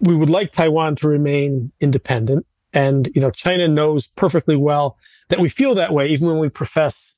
We 0.00 0.14
would 0.14 0.30
like 0.30 0.52
Taiwan 0.52 0.96
to 0.96 1.08
remain 1.08 1.72
independent. 1.80 2.46
And, 2.72 3.10
you 3.14 3.20
know, 3.20 3.30
China 3.30 3.68
knows 3.68 4.06
perfectly 4.16 4.56
well 4.56 4.96
that 5.28 5.40
we 5.40 5.48
feel 5.48 5.74
that 5.74 5.92
way, 5.92 6.08
even 6.08 6.28
when 6.28 6.38
we 6.38 6.48
profess 6.48 7.14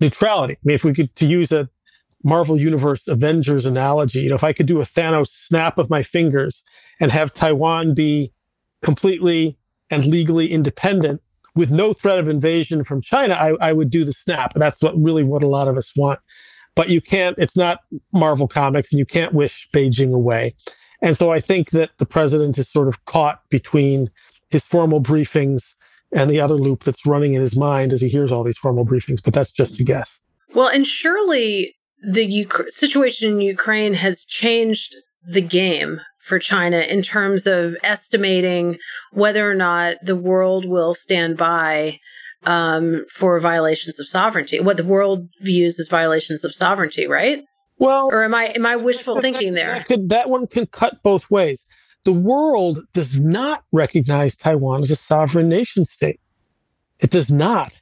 neutrality. 0.00 0.54
I 0.54 0.58
mean, 0.64 0.74
if 0.74 0.84
we 0.84 0.94
could, 0.94 1.14
to 1.16 1.26
use 1.26 1.50
a 1.52 1.68
Marvel 2.24 2.60
Universe 2.60 3.06
Avengers 3.08 3.66
analogy. 3.66 4.20
You 4.20 4.30
know, 4.30 4.34
if 4.34 4.44
I 4.44 4.52
could 4.52 4.66
do 4.66 4.80
a 4.80 4.84
Thanos 4.84 5.28
snap 5.28 5.78
of 5.78 5.90
my 5.90 6.02
fingers 6.02 6.62
and 7.00 7.12
have 7.12 7.32
Taiwan 7.32 7.94
be 7.94 8.32
completely 8.82 9.56
and 9.90 10.06
legally 10.06 10.50
independent 10.50 11.20
with 11.54 11.70
no 11.70 11.92
threat 11.92 12.18
of 12.18 12.28
invasion 12.28 12.84
from 12.84 13.00
China, 13.00 13.34
I, 13.34 13.54
I 13.60 13.72
would 13.72 13.90
do 13.90 14.04
the 14.04 14.12
snap. 14.12 14.54
And 14.54 14.62
that's 14.62 14.82
what 14.82 15.00
really 15.00 15.24
what 15.24 15.42
a 15.42 15.48
lot 15.48 15.68
of 15.68 15.76
us 15.76 15.92
want. 15.96 16.20
But 16.74 16.88
you 16.88 17.00
can't, 17.00 17.36
it's 17.38 17.56
not 17.56 17.80
Marvel 18.12 18.46
Comics, 18.46 18.92
and 18.92 18.98
you 18.98 19.06
can't 19.06 19.32
wish 19.32 19.68
Beijing 19.74 20.14
away. 20.14 20.54
And 21.02 21.16
so 21.16 21.32
I 21.32 21.40
think 21.40 21.70
that 21.70 21.90
the 21.98 22.06
president 22.06 22.58
is 22.58 22.70
sort 22.70 22.88
of 22.88 23.04
caught 23.06 23.42
between 23.48 24.10
his 24.50 24.66
formal 24.66 25.00
briefings 25.00 25.74
and 26.12 26.30
the 26.30 26.40
other 26.40 26.54
loop 26.54 26.84
that's 26.84 27.04
running 27.04 27.34
in 27.34 27.42
his 27.42 27.56
mind 27.56 27.92
as 27.92 28.00
he 28.00 28.08
hears 28.08 28.32
all 28.32 28.44
these 28.44 28.58
formal 28.58 28.86
briefings. 28.86 29.22
But 29.22 29.34
that's 29.34 29.50
just 29.50 29.80
a 29.80 29.84
guess. 29.84 30.20
Well, 30.54 30.68
and 30.68 30.86
surely 30.86 31.74
the 32.06 32.46
situation 32.70 33.32
in 33.32 33.40
Ukraine 33.40 33.94
has 33.94 34.24
changed 34.24 34.94
the 35.26 35.40
game 35.40 36.00
for 36.20 36.38
China 36.38 36.78
in 36.78 37.02
terms 37.02 37.46
of 37.46 37.76
estimating 37.82 38.78
whether 39.12 39.50
or 39.50 39.54
not 39.54 39.96
the 40.02 40.16
world 40.16 40.64
will 40.66 40.94
stand 40.94 41.36
by 41.36 41.98
um, 42.44 43.04
for 43.10 43.40
violations 43.40 43.98
of 43.98 44.06
sovereignty. 44.06 44.60
What 44.60 44.76
the 44.76 44.84
world 44.84 45.28
views 45.40 45.80
as 45.80 45.88
violations 45.88 46.44
of 46.44 46.54
sovereignty, 46.54 47.06
right? 47.06 47.42
Well, 47.78 48.08
or 48.12 48.24
am 48.24 48.34
I 48.34 48.46
am 48.46 48.66
I 48.66 48.76
wishful 48.76 49.16
that, 49.16 49.22
thinking 49.22 49.54
there? 49.54 49.74
That, 49.74 49.86
could, 49.86 50.08
that 50.10 50.30
one 50.30 50.46
can 50.46 50.66
cut 50.66 51.02
both 51.02 51.30
ways. 51.30 51.64
The 52.04 52.12
world 52.12 52.80
does 52.92 53.18
not 53.18 53.64
recognize 53.72 54.36
Taiwan 54.36 54.82
as 54.82 54.90
a 54.90 54.96
sovereign 54.96 55.48
nation 55.48 55.84
state. 55.84 56.20
It 57.00 57.10
does 57.10 57.30
not. 57.30 57.80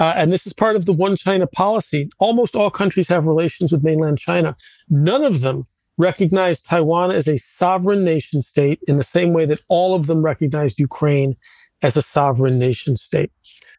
Uh, 0.00 0.14
and 0.16 0.32
this 0.32 0.46
is 0.46 0.52
part 0.54 0.76
of 0.76 0.86
the 0.86 0.92
one 0.92 1.14
China 1.14 1.46
policy. 1.46 2.08
Almost 2.18 2.56
all 2.56 2.70
countries 2.70 3.06
have 3.08 3.26
relations 3.26 3.70
with 3.70 3.84
mainland 3.84 4.18
China. 4.18 4.56
None 4.88 5.22
of 5.22 5.42
them 5.42 5.66
recognize 5.98 6.62
Taiwan 6.62 7.10
as 7.10 7.28
a 7.28 7.36
sovereign 7.36 8.02
nation 8.02 8.40
state 8.40 8.80
in 8.88 8.96
the 8.96 9.04
same 9.04 9.34
way 9.34 9.44
that 9.44 9.60
all 9.68 9.94
of 9.94 10.06
them 10.06 10.22
recognized 10.22 10.80
Ukraine 10.80 11.36
as 11.82 11.96
a 11.96 12.02
sovereign 12.02 12.58
nation 12.58 12.96
state. 12.96 13.30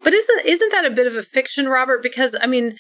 But 0.04 0.14
isn't 0.14 0.46
isn't 0.46 0.72
that 0.72 0.86
a 0.86 0.92
bit 0.92 1.08
of 1.08 1.16
a 1.16 1.24
fiction, 1.24 1.68
Robert? 1.68 2.04
Because 2.04 2.36
I 2.40 2.46
mean, 2.46 2.78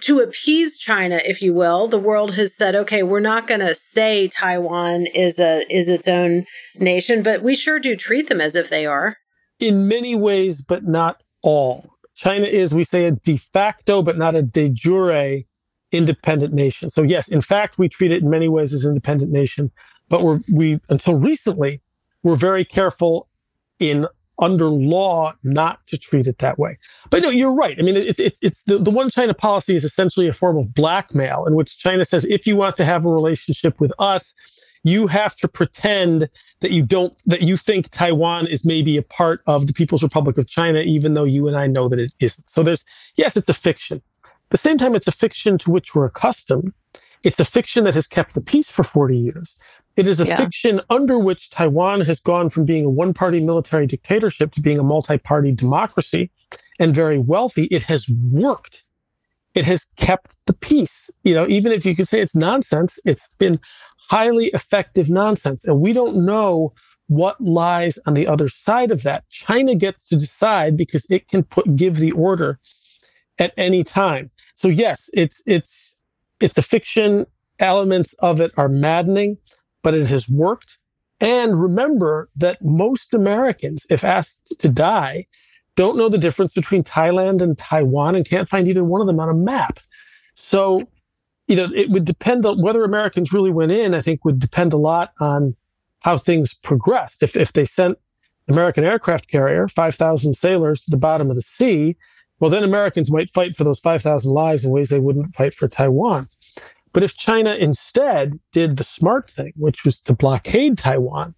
to 0.00 0.20
appease 0.20 0.78
China, 0.78 1.20
if 1.24 1.42
you 1.42 1.52
will, 1.52 1.88
the 1.88 1.98
world 1.98 2.34
has 2.34 2.56
said, 2.56 2.74
okay, 2.74 3.02
we're 3.02 3.20
not 3.20 3.46
going 3.46 3.60
to 3.60 3.74
say 3.74 4.28
Taiwan 4.28 5.06
is 5.14 5.38
a 5.38 5.64
is 5.70 5.90
its 5.90 6.08
own 6.08 6.46
nation, 6.76 7.22
but 7.22 7.42
we 7.42 7.54
sure 7.54 7.78
do 7.78 7.94
treat 7.96 8.28
them 8.30 8.40
as 8.40 8.56
if 8.56 8.70
they 8.70 8.86
are. 8.86 9.18
In 9.60 9.88
many 9.88 10.14
ways, 10.14 10.62
but 10.62 10.84
not 10.84 11.22
all. 11.42 11.97
China 12.18 12.46
is, 12.46 12.74
we 12.74 12.82
say, 12.82 13.04
a 13.04 13.12
de 13.12 13.36
facto, 13.36 14.02
but 14.02 14.18
not 14.18 14.34
a 14.34 14.42
de 14.42 14.68
jure 14.70 15.42
independent 15.92 16.52
nation. 16.52 16.90
So 16.90 17.02
yes, 17.02 17.28
in 17.28 17.40
fact, 17.40 17.78
we 17.78 17.88
treat 17.88 18.10
it 18.10 18.22
in 18.22 18.28
many 18.28 18.48
ways 18.48 18.72
as 18.72 18.84
an 18.84 18.90
independent 18.90 19.30
nation, 19.30 19.70
but 20.08 20.24
we're, 20.24 20.40
we, 20.52 20.80
until 20.88 21.14
recently, 21.14 21.80
we're 22.24 22.36
very 22.36 22.64
careful 22.64 23.28
in 23.78 24.04
under 24.40 24.66
law 24.66 25.32
not 25.44 25.86
to 25.86 25.96
treat 25.96 26.26
it 26.26 26.38
that 26.38 26.58
way. 26.58 26.76
But 27.10 27.22
no, 27.22 27.28
you're 27.28 27.52
right. 27.52 27.76
I 27.78 27.82
mean, 27.82 27.96
it's, 27.96 28.18
it's, 28.18 28.38
it's 28.42 28.62
the, 28.64 28.78
the 28.78 28.90
one 28.90 29.10
China 29.10 29.32
policy 29.32 29.76
is 29.76 29.84
essentially 29.84 30.26
a 30.26 30.32
form 30.32 30.58
of 30.58 30.74
blackmail 30.74 31.46
in 31.46 31.54
which 31.54 31.78
China 31.78 32.04
says, 32.04 32.24
if 32.24 32.48
you 32.48 32.56
want 32.56 32.76
to 32.78 32.84
have 32.84 33.06
a 33.06 33.10
relationship 33.10 33.80
with 33.80 33.92
us, 34.00 34.34
you 34.84 35.06
have 35.06 35.36
to 35.36 35.48
pretend 35.48 36.28
that 36.60 36.70
you 36.70 36.82
don't 36.82 37.20
that 37.26 37.42
you 37.42 37.56
think 37.56 37.90
Taiwan 37.90 38.46
is 38.46 38.64
maybe 38.64 38.96
a 38.96 39.02
part 39.02 39.42
of 39.46 39.66
the 39.66 39.72
People's 39.72 40.02
Republic 40.02 40.38
of 40.38 40.46
China, 40.46 40.80
even 40.80 41.14
though 41.14 41.24
you 41.24 41.48
and 41.48 41.56
I 41.56 41.66
know 41.66 41.88
that 41.88 41.98
it 41.98 42.12
isn't. 42.20 42.48
So 42.50 42.62
there's 42.62 42.84
yes, 43.16 43.36
it's 43.36 43.48
a 43.48 43.54
fiction. 43.54 44.02
At 44.24 44.50
the 44.50 44.58
same 44.58 44.78
time, 44.78 44.94
it's 44.94 45.08
a 45.08 45.12
fiction 45.12 45.58
to 45.58 45.70
which 45.70 45.94
we're 45.94 46.06
accustomed. 46.06 46.72
It's 47.22 47.40
a 47.40 47.44
fiction 47.44 47.84
that 47.84 47.94
has 47.94 48.06
kept 48.06 48.34
the 48.34 48.40
peace 48.40 48.70
for 48.70 48.84
40 48.84 49.16
years. 49.16 49.56
It 49.96 50.06
is 50.06 50.20
a 50.20 50.26
yeah. 50.26 50.36
fiction 50.36 50.80
under 50.90 51.18
which 51.18 51.50
Taiwan 51.50 52.02
has 52.02 52.20
gone 52.20 52.50
from 52.50 52.64
being 52.64 52.84
a 52.84 52.90
one 52.90 53.12
party 53.12 53.40
military 53.40 53.86
dictatorship 53.86 54.52
to 54.52 54.60
being 54.60 54.78
a 54.78 54.84
multi 54.84 55.18
party 55.18 55.50
democracy 55.50 56.30
and 56.78 56.94
very 56.94 57.18
wealthy. 57.18 57.64
It 57.64 57.82
has 57.82 58.08
worked. 58.30 58.84
It 59.54 59.64
has 59.64 59.84
kept 59.96 60.36
the 60.46 60.52
peace. 60.52 61.10
You 61.24 61.34
know, 61.34 61.48
even 61.48 61.72
if 61.72 61.84
you 61.84 61.96
could 61.96 62.06
say 62.06 62.20
it's 62.20 62.36
nonsense, 62.36 62.98
it's 63.04 63.28
been 63.38 63.58
highly 64.08 64.46
effective 64.46 65.08
nonsense. 65.08 65.62
And 65.64 65.80
we 65.80 65.92
don't 65.92 66.24
know 66.24 66.72
what 67.08 67.40
lies 67.40 67.98
on 68.06 68.14
the 68.14 68.26
other 68.26 68.48
side 68.48 68.90
of 68.90 69.02
that. 69.02 69.28
China 69.30 69.74
gets 69.74 70.08
to 70.08 70.16
decide 70.16 70.76
because 70.76 71.06
it 71.10 71.28
can 71.28 71.42
put 71.42 71.76
give 71.76 71.96
the 71.96 72.12
order 72.12 72.58
at 73.38 73.52
any 73.56 73.84
time. 73.84 74.30
So 74.54 74.68
yes, 74.68 75.08
it's 75.14 75.42
it's 75.46 75.96
it's 76.40 76.58
a 76.58 76.62
fiction. 76.62 77.26
Elements 77.60 78.14
of 78.20 78.40
it 78.40 78.52
are 78.56 78.68
maddening, 78.68 79.36
but 79.82 79.94
it 79.94 80.06
has 80.06 80.28
worked. 80.28 80.78
And 81.20 81.60
remember 81.60 82.28
that 82.36 82.62
most 82.62 83.12
Americans, 83.12 83.84
if 83.90 84.04
asked 84.04 84.54
to 84.60 84.68
die, 84.68 85.26
don't 85.74 85.96
know 85.96 86.08
the 86.08 86.18
difference 86.18 86.52
between 86.52 86.84
Thailand 86.84 87.42
and 87.42 87.58
Taiwan 87.58 88.14
and 88.14 88.28
can't 88.28 88.48
find 88.48 88.68
either 88.68 88.84
one 88.84 89.00
of 89.00 89.06
them 89.08 89.18
on 89.18 89.28
a 89.28 89.34
map. 89.34 89.80
So, 90.36 90.88
you 91.48 91.56
know, 91.56 91.68
it 91.74 91.90
would 91.90 92.04
depend 92.04 92.44
on 92.44 92.62
whether 92.62 92.84
Americans 92.84 93.32
really 93.32 93.50
went 93.50 93.72
in, 93.72 93.94
I 93.94 94.02
think 94.02 94.24
would 94.24 94.38
depend 94.38 94.74
a 94.74 94.78
lot 94.78 95.12
on 95.18 95.56
how 96.00 96.18
things 96.18 96.54
progressed. 96.54 97.22
If, 97.22 97.36
if 97.36 97.54
they 97.54 97.64
sent 97.64 97.98
American 98.48 98.84
aircraft 98.84 99.30
carrier, 99.30 99.66
5,000 99.66 100.34
sailors 100.34 100.80
to 100.82 100.90
the 100.90 100.96
bottom 100.98 101.30
of 101.30 101.36
the 101.36 101.42
sea, 101.42 101.96
well, 102.38 102.50
then 102.50 102.62
Americans 102.62 103.10
might 103.10 103.30
fight 103.30 103.56
for 103.56 103.64
those 103.64 103.80
5,000 103.80 104.30
lives 104.30 104.64
in 104.64 104.70
ways 104.70 104.90
they 104.90 105.00
wouldn't 105.00 105.34
fight 105.34 105.54
for 105.54 105.68
Taiwan. 105.68 106.26
But 106.92 107.02
if 107.02 107.16
China 107.16 107.54
instead 107.54 108.38
did 108.52 108.76
the 108.76 108.84
smart 108.84 109.30
thing, 109.30 109.52
which 109.56 109.84
was 109.84 109.98
to 110.00 110.12
blockade 110.12 110.78
Taiwan, 110.78 111.34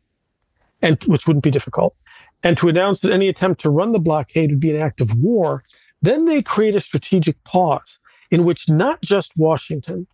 and 0.83 1.03
which 1.05 1.27
wouldn't 1.27 1.45
be 1.45 1.51
difficult, 1.51 1.95
and 2.43 2.57
to 2.59 2.69
announce 2.69 3.01
that 3.01 3.13
any 3.13 3.29
attempt 3.29 3.61
to 3.63 3.71
run 3.71 3.93
the 3.93 3.99
blockade 3.99 4.51
would 4.51 4.61
be 4.61 4.75
an 4.75 4.83
act 4.83 5.01
of 5.01 5.15
war, 5.15 5.63
then 6.03 6.25
they 6.25 6.43
create 6.43 6.75
a 6.75 6.81
strategic 6.81 7.43
pause 7.45 8.00
in 8.31 8.45
which 8.45 8.69
not 8.69 9.01
just 9.03 9.37
Washington, 9.37 10.07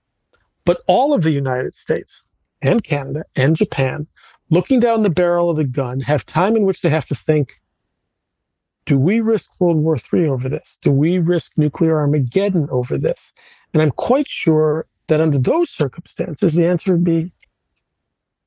but 0.65 0.83
all 0.87 1.13
of 1.13 1.23
the 1.23 1.31
United 1.31 1.75
States 1.75 2.23
and 2.63 2.83
Canada 2.83 3.25
and 3.37 3.57
Japan, 3.57 4.07
looking 4.51 4.81
down 4.81 5.03
the 5.03 5.11
barrel 5.11 5.51
of 5.51 5.57
the 5.57 5.65
gun, 5.65 6.01
have 6.01 6.27
time 6.27 6.57
in 6.57 6.65
which 6.65 6.81
they 6.83 6.91
have 6.91 7.07
to 7.07 7.15
think 7.15 7.61
do 8.87 8.97
we 8.97 9.21
risk 9.21 9.51
World 9.61 9.79
War 9.79 9.97
III 9.97 10.29
over 10.29 10.49
this? 10.49 10.79
Do 10.81 10.93
we 10.93 11.19
risk 11.19 11.59
nuclear 11.59 11.99
Armageddon 11.99 12.69
over 12.71 12.97
this? 12.97 13.33
And 13.75 13.83
I'm 13.83 13.91
quite 13.91 14.29
sure 14.29 14.87
that 15.09 15.21
under 15.21 15.39
those 15.39 15.71
circumstances, 15.71 16.55
the 16.55 16.67
answer 16.67 16.93
would 16.93 17.05
be 17.05 17.33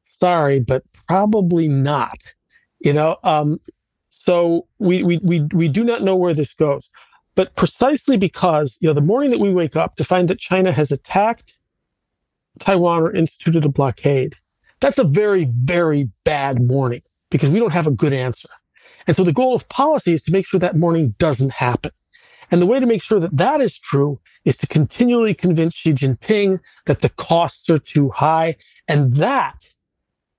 sorry, 0.05 0.61
but 0.61 0.83
probably 1.07 1.67
not. 1.67 2.17
You 2.79 2.93
know, 2.93 3.17
um, 3.23 3.59
so 4.09 4.65
we, 4.79 5.03
we 5.03 5.17
we 5.17 5.41
we 5.53 5.67
do 5.67 5.83
not 5.83 6.03
know 6.03 6.15
where 6.15 6.33
this 6.33 6.53
goes. 6.53 6.89
But 7.35 7.55
precisely 7.55 8.17
because, 8.17 8.77
you 8.81 8.87
know, 8.87 8.93
the 8.93 9.01
morning 9.01 9.31
that 9.31 9.39
we 9.39 9.53
wake 9.53 9.75
up 9.75 9.95
to 9.95 10.03
find 10.03 10.27
that 10.27 10.39
China 10.39 10.71
has 10.71 10.91
attacked 10.91 11.53
Taiwan 12.59 13.03
or 13.03 13.15
instituted 13.15 13.65
a 13.65 13.69
blockade, 13.69 14.35
that's 14.79 14.97
a 14.97 15.03
very, 15.03 15.45
very 15.45 16.09
bad 16.23 16.61
morning 16.61 17.01
because 17.29 17.49
we 17.49 17.59
don't 17.59 17.73
have 17.73 17.87
a 17.87 17.91
good 17.91 18.13
answer. 18.13 18.49
And 19.07 19.15
so 19.15 19.23
the 19.23 19.33
goal 19.33 19.55
of 19.55 19.67
policy 19.69 20.13
is 20.13 20.21
to 20.23 20.31
make 20.31 20.45
sure 20.45 20.59
that 20.59 20.77
morning 20.77 21.15
doesn't 21.17 21.51
happen. 21.51 21.91
And 22.51 22.61
the 22.61 22.65
way 22.65 22.79
to 22.79 22.85
make 22.85 23.03
sure 23.03 23.19
that 23.19 23.37
that 23.37 23.61
is 23.61 23.77
true 23.77 24.19
is 24.45 24.57
to 24.57 24.67
continually 24.67 25.33
convince 25.33 25.75
Xi 25.75 25.93
Jinping 25.93 26.59
that 26.85 27.01
the 27.01 27.09
costs 27.09 27.69
are 27.69 27.77
too 27.77 28.09
high. 28.09 28.55
And 28.87 29.15
that 29.15 29.67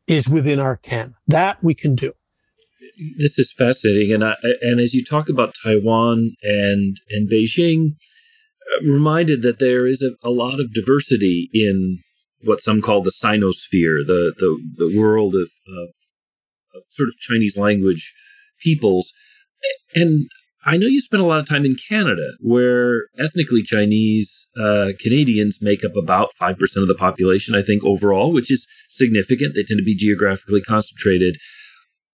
is 0.07 0.29
within 0.29 0.59
our 0.59 0.77
ken. 0.77 1.15
That 1.29 1.63
we 1.63 1.75
can 1.75 1.95
do. 1.95 2.13
This 3.19 3.39
is 3.39 3.53
fascinating. 3.53 4.13
And, 4.13 4.25
I, 4.25 4.35
and 4.63 4.81
as 4.81 4.95
you 4.95 5.05
talk 5.05 5.29
about 5.29 5.55
Taiwan 5.63 6.35
and, 6.43 6.97
and 7.11 7.31
Beijing, 7.31 7.97
reminded 8.83 9.43
that 9.43 9.59
there 9.59 9.87
is 9.87 10.03
a, 10.03 10.13
a 10.27 10.31
lot 10.31 10.61
of 10.61 10.73
diversity 10.73 11.51
in 11.53 12.01
what 12.43 12.63
some 12.63 12.81
call 12.81 13.03
the 13.03 13.11
Sinosphere, 13.11 14.07
the, 14.07 14.33
the, 14.39 14.59
the 14.77 14.99
world 14.99 15.35
of, 15.35 15.51
of, 15.69 15.89
of 16.75 16.83
sort 16.91 17.09
of 17.09 17.17
Chinese 17.19 17.57
language 17.57 18.15
peoples. 18.63 19.13
And 19.95 20.29
I 20.65 20.77
know 20.77 20.87
you 20.87 21.01
spent 21.01 21.23
a 21.23 21.27
lot 21.27 21.41
of 21.41 21.49
time 21.49 21.65
in 21.65 21.77
Canada, 21.89 22.33
where 22.41 23.07
ethnically 23.19 23.63
Chinese 23.63 24.47
uh, 24.59 24.89
Canadians 25.01 25.59
make 25.63 25.85
up 25.85 25.97
about 25.97 26.33
5% 26.41 26.59
of 26.77 26.89
the 26.89 26.95
population, 26.95 27.55
I 27.55 27.63
think, 27.63 27.83
overall, 27.83 28.33
which 28.33 28.51
is 28.51 28.67
significant. 28.89 29.55
They 29.55 29.63
tend 29.63 29.79
to 29.79 29.85
be 29.85 29.95
geographically 29.95 30.61
concentrated. 30.61 31.39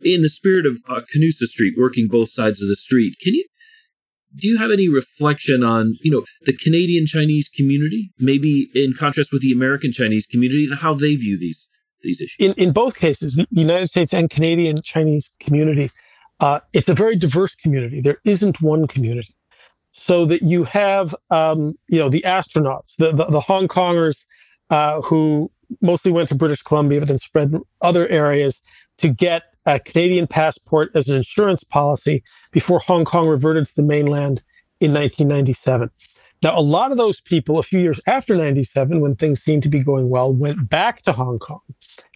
In 0.03 0.23
the 0.23 0.29
spirit 0.29 0.67
of 0.67 0.77
uh, 0.89 1.01
Canusa 1.15 1.47
Street, 1.47 1.75
working 1.77 2.07
both 2.09 2.31
sides 2.31 2.63
of 2.63 2.69
the 2.69 2.77
street, 2.77 3.17
can 3.21 3.35
you 3.35 3.45
do 4.35 4.47
you 4.47 4.59
have 4.59 4.71
any 4.71 4.89
reflection 4.89 5.65
on 5.65 5.95
you 6.03 6.11
know 6.11 6.25
the 6.43 6.53
Canadian 6.53 7.07
Chinese 7.07 7.49
community, 7.49 8.13
maybe 8.19 8.69
in 8.75 8.93
contrast 8.93 9.31
with 9.33 9.43
the 9.43 9.53
American 9.53 9.93
Chinese 9.93 10.27
community, 10.27 10.65
and 10.65 10.79
how 10.79 10.95
they 10.95 11.17
view 11.17 11.39
these 11.39 11.69
these 12.03 12.21
issues? 12.21 12.37
In 12.39 12.53
in 12.55 12.73
both 12.73 12.97
cases, 12.97 13.41
United 13.51 13.87
States 13.87 14.13
and 14.13 14.29
Canadian 14.29 14.83
Chinese 14.83 15.31
communities 15.41 15.93
uh, 16.41 16.61
it's 16.73 16.89
a 16.89 16.95
very 16.95 17.17
diverse 17.17 17.55
community. 17.55 18.01
There 18.01 18.19
isn't 18.25 18.61
one 18.61 18.87
community. 18.87 19.35
So 19.93 20.27
that 20.27 20.43
you 20.43 20.65
have, 20.65 21.15
um, 21.31 21.75
you 21.89 21.99
know, 21.99 22.11
the 22.11 22.21
astronauts, 22.23 22.97
the, 22.99 23.13
the, 23.13 23.25
the 23.27 23.41
Hong 23.41 23.67
Kongers 23.67 24.25
uh, 24.69 25.01
who 25.01 25.51
mostly 25.81 26.13
went 26.13 26.29
to 26.29 26.35
British 26.35 26.63
Columbia, 26.63 27.01
but 27.01 27.09
then 27.09 27.19
spread 27.19 27.55
other 27.81 28.07
areas 28.09 28.61
to 28.99 29.09
get 29.09 29.45
a 29.67 29.79
Canadian 29.81 30.27
passport 30.27 30.91
as 30.95 31.09
an 31.09 31.17
insurance 31.17 31.65
policy 31.65 32.23
before 32.53 32.79
Hong 32.81 33.05
Kong 33.05 33.27
reverted 33.27 33.67
to 33.67 33.77
the 33.77 33.83
mainland 33.83 34.43
in 34.81 34.93
1997. 34.93 35.91
Now, 36.43 36.59
a 36.59 36.61
lot 36.61 36.93
of 36.93 36.99
those 36.99 37.21
people, 37.21 37.59
a 37.59 37.63
few 37.63 37.81
years 37.81 38.01
after 38.07 38.37
97, 38.37 39.01
when 39.01 39.17
things 39.17 39.43
seemed 39.43 39.63
to 39.63 39.69
be 39.69 39.83
going 39.83 40.11
well, 40.11 40.33
went 40.33 40.69
back 40.69 41.03
to 41.03 41.13
Hong 41.13 41.39
Kong 41.39 41.61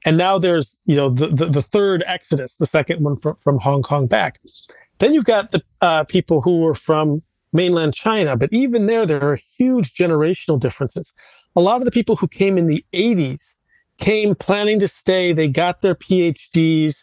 and 0.05 0.17
now 0.17 0.39
there's, 0.39 0.79
you 0.87 0.97
know, 0.97 1.11
the, 1.11 1.29
the, 1.29 1.47
the 1.47 1.63
third 1.63 2.03
exodus, 2.07 2.55
the 2.57 2.67
second 2.67 3.03
one 3.05 3.17
from, 3.17 3.37
from 3.37 3.59
Hong 3.59 3.83
Kong 3.83 4.07
back. 4.07 4.41
Then 4.99 5.15
you've 5.15 5.25
got 5.25 5.53
the 5.53 5.63
uh, 5.81 6.05
people 6.05 6.41
who 6.41 6.61
were 6.61 6.75
from 6.75 7.23
mainland 7.53 7.95
China, 7.95 8.37
but 8.37 8.53
even 8.53 8.87
there, 8.87 9.05
there 9.05 9.23
are 9.23 9.39
huge 9.57 9.95
generational 9.95 10.59
differences. 10.59 11.13
A 11.57 11.61
lot 11.61 11.81
of 11.81 11.85
the 11.85 11.91
people 11.91 12.17
who 12.17 12.29
came 12.29 12.57
in 12.57 12.67
the 12.67 12.85
80s 12.93 13.55
came 13.99 14.35
planning 14.35 14.79
to 14.81 14.89
stay. 14.89 15.33
They 15.33 15.49
got 15.49 15.83
their 15.83 15.95
PhDs. 15.95 16.97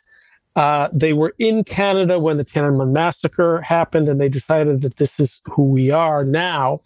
Uh, 0.57 0.89
they 0.91 1.13
were 1.13 1.35
in 1.37 1.63
Canada 1.63 2.17
when 2.17 2.37
the 2.37 2.43
Tiananmen 2.43 2.91
massacre 2.91 3.61
happened, 3.61 4.09
and 4.09 4.19
they 4.19 4.27
decided 4.27 4.81
that 4.81 4.97
this 4.97 5.19
is 5.19 5.39
who 5.45 5.61
we 5.61 5.91
are 5.91 6.25
now. 6.25 6.81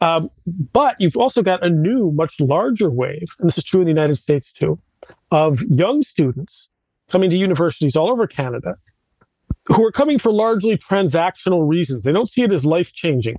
Um, 0.00 0.28
but 0.72 0.96
you've 0.98 1.16
also 1.16 1.40
got 1.40 1.64
a 1.64 1.70
new, 1.70 2.10
much 2.10 2.34
larger 2.40 2.90
wave, 2.90 3.28
and 3.38 3.48
this 3.48 3.56
is 3.56 3.62
true 3.62 3.80
in 3.80 3.86
the 3.86 3.92
United 3.92 4.16
States 4.16 4.50
too, 4.50 4.76
of 5.30 5.62
young 5.70 6.02
students 6.02 6.68
coming 7.10 7.30
to 7.30 7.36
universities 7.36 7.94
all 7.94 8.10
over 8.10 8.26
Canada 8.26 8.74
who 9.66 9.84
are 9.84 9.92
coming 9.92 10.18
for 10.18 10.32
largely 10.32 10.76
transactional 10.76 11.68
reasons. 11.68 12.02
They 12.02 12.10
don't 12.10 12.28
see 12.28 12.42
it 12.42 12.50
as 12.50 12.66
life 12.66 12.92
changing. 12.92 13.36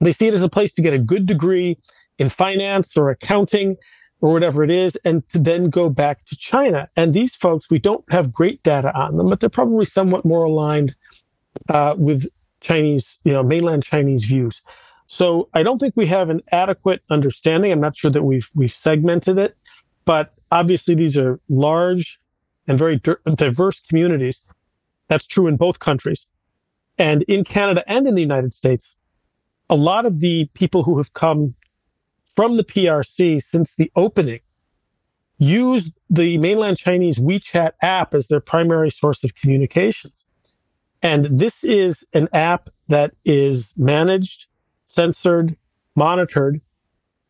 They 0.00 0.12
see 0.12 0.28
it 0.28 0.32
as 0.32 0.42
a 0.42 0.48
place 0.48 0.72
to 0.72 0.80
get 0.82 0.94
a 0.94 0.98
good 0.98 1.26
degree 1.26 1.76
in 2.18 2.30
finance 2.30 2.96
or 2.96 3.10
accounting 3.10 3.76
or 4.20 4.32
whatever 4.32 4.64
it 4.64 4.70
is, 4.70 4.96
and 5.04 5.28
to 5.28 5.38
then 5.38 5.68
go 5.68 5.88
back 5.88 6.24
to 6.24 6.36
China. 6.36 6.88
And 6.96 7.12
these 7.12 7.34
folks, 7.34 7.70
we 7.70 7.78
don't 7.78 8.04
have 8.10 8.32
great 8.32 8.62
data 8.62 8.94
on 8.94 9.16
them, 9.16 9.28
but 9.28 9.40
they're 9.40 9.48
probably 9.50 9.84
somewhat 9.84 10.24
more 10.24 10.44
aligned 10.44 10.96
uh, 11.68 11.94
with 11.98 12.26
Chinese, 12.60 13.18
you 13.24 13.32
know, 13.32 13.42
mainland 13.42 13.82
Chinese 13.82 14.24
views. 14.24 14.62
So 15.06 15.48
I 15.54 15.62
don't 15.62 15.78
think 15.78 15.94
we 15.96 16.06
have 16.06 16.30
an 16.30 16.40
adequate 16.50 17.02
understanding. 17.10 17.72
I'm 17.72 17.80
not 17.80 17.96
sure 17.96 18.10
that 18.10 18.22
we've 18.22 18.48
we've 18.54 18.74
segmented 18.74 19.38
it, 19.38 19.56
but 20.04 20.34
obviously 20.50 20.94
these 20.94 21.16
are 21.16 21.38
large 21.48 22.18
and 22.66 22.78
very 22.78 23.00
diverse 23.36 23.80
communities. 23.80 24.40
That's 25.08 25.26
true 25.26 25.46
in 25.46 25.56
both 25.56 25.78
countries. 25.78 26.26
And 26.98 27.22
in 27.24 27.44
Canada 27.44 27.84
and 27.86 28.08
in 28.08 28.14
the 28.14 28.22
United 28.22 28.54
States, 28.54 28.96
a 29.68 29.76
lot 29.76 30.06
of 30.06 30.20
the 30.20 30.48
people 30.54 30.82
who 30.82 30.96
have 30.98 31.12
come 31.12 31.54
from 32.36 32.58
the 32.58 32.64
PRC 32.64 33.42
since 33.42 33.74
the 33.74 33.90
opening 33.96 34.40
use 35.38 35.92
the 36.08 36.38
mainland 36.38 36.76
Chinese 36.76 37.18
WeChat 37.18 37.72
app 37.82 38.14
as 38.14 38.28
their 38.28 38.40
primary 38.40 38.90
source 38.90 39.24
of 39.24 39.34
communications. 39.34 40.24
And 41.02 41.24
this 41.24 41.64
is 41.64 42.04
an 42.14 42.28
app 42.32 42.70
that 42.88 43.12
is 43.24 43.72
managed, 43.76 44.46
censored, 44.86 45.56
monitored 45.94 46.60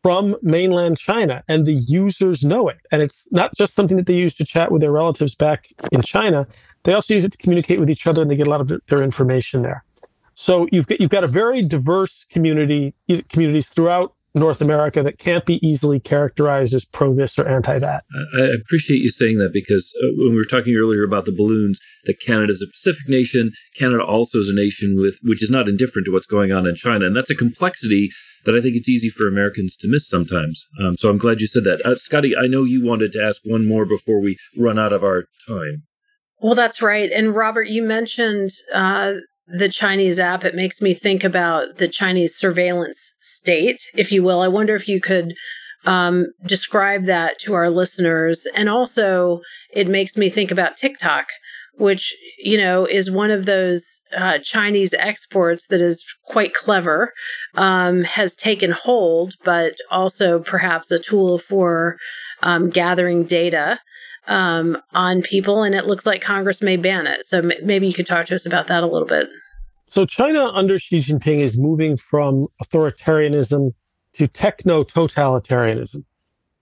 from 0.03 0.35
mainland 0.41 0.97
China, 0.97 1.43
and 1.47 1.65
the 1.65 1.73
users 1.73 2.43
know 2.43 2.69
it. 2.69 2.77
And 2.91 3.01
it's 3.01 3.27
not 3.31 3.53
just 3.55 3.73
something 3.73 3.97
that 3.97 4.05
they 4.05 4.13
use 4.13 4.35
to 4.35 4.45
chat 4.45 4.71
with 4.71 4.81
their 4.81 4.91
relatives 4.91 5.35
back 5.35 5.67
in 5.91 6.01
China. 6.01 6.47
They 6.83 6.93
also 6.93 7.13
use 7.13 7.25
it 7.25 7.33
to 7.33 7.37
communicate 7.37 7.79
with 7.79 7.89
each 7.89 8.07
other, 8.07 8.21
and 8.21 8.31
they 8.31 8.35
get 8.35 8.47
a 8.47 8.49
lot 8.49 8.61
of 8.61 8.71
their 8.87 9.03
information 9.03 9.63
there. 9.63 9.83
So 10.35 10.67
you've 10.71 10.87
got, 10.87 11.01
you've 11.01 11.09
got 11.09 11.23
a 11.23 11.27
very 11.27 11.61
diverse 11.63 12.25
community 12.29 12.93
communities 13.29 13.67
throughout 13.67 14.13
North 14.33 14.61
America 14.61 15.01
that 15.03 15.17
can't 15.17 15.45
be 15.45 15.65
easily 15.67 15.99
characterized 15.99 16.73
as 16.73 16.85
pro 16.85 17.13
this 17.13 17.37
or 17.39 17.47
anti 17.47 17.79
that. 17.79 18.03
I 18.39 18.45
appreciate 18.61 19.01
you 19.01 19.09
saying 19.09 19.37
that 19.39 19.53
because 19.53 19.93
uh, 20.03 20.07
when 20.17 20.31
we 20.31 20.35
were 20.35 20.45
talking 20.45 20.75
earlier 20.75 21.03
about 21.03 21.25
the 21.25 21.31
balloons, 21.31 21.79
that 22.05 22.19
Canada 22.19 22.51
is 22.51 22.61
a 22.61 22.71
Pacific 22.71 23.07
nation. 23.07 23.51
Canada 23.77 24.03
also 24.03 24.39
is 24.39 24.49
a 24.49 24.55
nation 24.55 24.95
with 24.97 25.17
which 25.23 25.43
is 25.43 25.49
not 25.49 25.67
indifferent 25.67 26.05
to 26.05 26.11
what's 26.11 26.25
going 26.25 26.51
on 26.51 26.67
in 26.67 26.75
China, 26.75 27.05
and 27.05 27.15
that's 27.15 27.31
a 27.31 27.35
complexity 27.35 28.09
that 28.45 28.55
I 28.55 28.61
think 28.61 28.75
it's 28.75 28.89
easy 28.89 29.09
for 29.09 29.27
Americans 29.27 29.75
to 29.77 29.89
miss 29.89 30.07
sometimes. 30.07 30.67
Um, 30.81 30.95
so 30.95 31.09
I'm 31.09 31.17
glad 31.17 31.41
you 31.41 31.47
said 31.47 31.63
that, 31.65 31.81
uh, 31.85 31.95
Scotty. 31.95 32.35
I 32.35 32.47
know 32.47 32.63
you 32.63 32.85
wanted 32.85 33.11
to 33.13 33.23
ask 33.23 33.41
one 33.43 33.67
more 33.67 33.85
before 33.85 34.21
we 34.21 34.37
run 34.57 34.79
out 34.79 34.93
of 34.93 35.03
our 35.03 35.25
time. 35.47 35.83
Well, 36.39 36.55
that's 36.55 36.81
right. 36.81 37.11
And 37.11 37.35
Robert, 37.35 37.67
you 37.67 37.81
mentioned 37.81 38.51
uh, 38.73 39.15
the 39.47 39.69
Chinese 39.69 40.19
app, 40.19 40.43
it 40.43 40.55
makes 40.55 40.81
me 40.81 40.93
think 40.93 41.23
about 41.23 41.77
the 41.77 41.87
Chinese 41.87 42.35
surveillance 42.35 43.13
state, 43.21 43.83
if 43.93 44.11
you 44.11 44.21
will. 44.21 44.41
I 44.41 44.47
wonder 44.47 44.75
if 44.75 44.87
you 44.87 44.99
could 44.99 45.33
um, 45.85 46.27
describe 46.45 47.05
that 47.05 47.39
to 47.39 47.53
our 47.53 47.69
listeners? 47.69 48.45
And 48.55 48.69
also, 48.69 49.41
it 49.73 49.87
makes 49.87 50.17
me 50.17 50.29
think 50.29 50.51
about 50.51 50.77
TikTok, 50.77 51.27
which 51.75 52.15
you 52.37 52.57
know 52.57 52.85
is 52.85 53.09
one 53.09 53.31
of 53.31 53.45
those 53.45 54.01
uh, 54.15 54.39
Chinese 54.39 54.93
exports 54.93 55.67
that 55.67 55.81
is 55.81 56.03
quite 56.25 56.53
clever, 56.53 57.13
um, 57.55 58.03
has 58.03 58.35
taken 58.35 58.71
hold, 58.71 59.35
but 59.43 59.75
also 59.89 60.39
perhaps 60.39 60.91
a 60.91 60.99
tool 60.99 61.39
for 61.39 61.97
um, 62.43 62.69
gathering 62.69 63.23
data 63.23 63.79
um, 64.27 64.81
on 64.93 65.21
people. 65.21 65.63
And 65.63 65.75
it 65.75 65.87
looks 65.87 66.05
like 66.05 66.21
Congress 66.21 66.61
may 66.61 66.77
ban 66.77 67.07
it. 67.07 67.25
So 67.25 67.39
m- 67.39 67.51
maybe 67.63 67.87
you 67.87 67.93
could 67.93 68.07
talk 68.07 68.25
to 68.27 68.35
us 68.35 68.45
about 68.45 68.67
that 68.67 68.83
a 68.83 68.87
little 68.87 69.07
bit. 69.07 69.29
So 69.87 70.05
China 70.05 70.47
under 70.47 70.77
Xi 70.79 70.97
Jinping 70.97 71.39
is 71.39 71.57
moving 71.57 71.97
from 71.97 72.47
authoritarianism 72.61 73.73
to 74.13 74.27
techno 74.27 74.83
totalitarianism. 74.83 76.03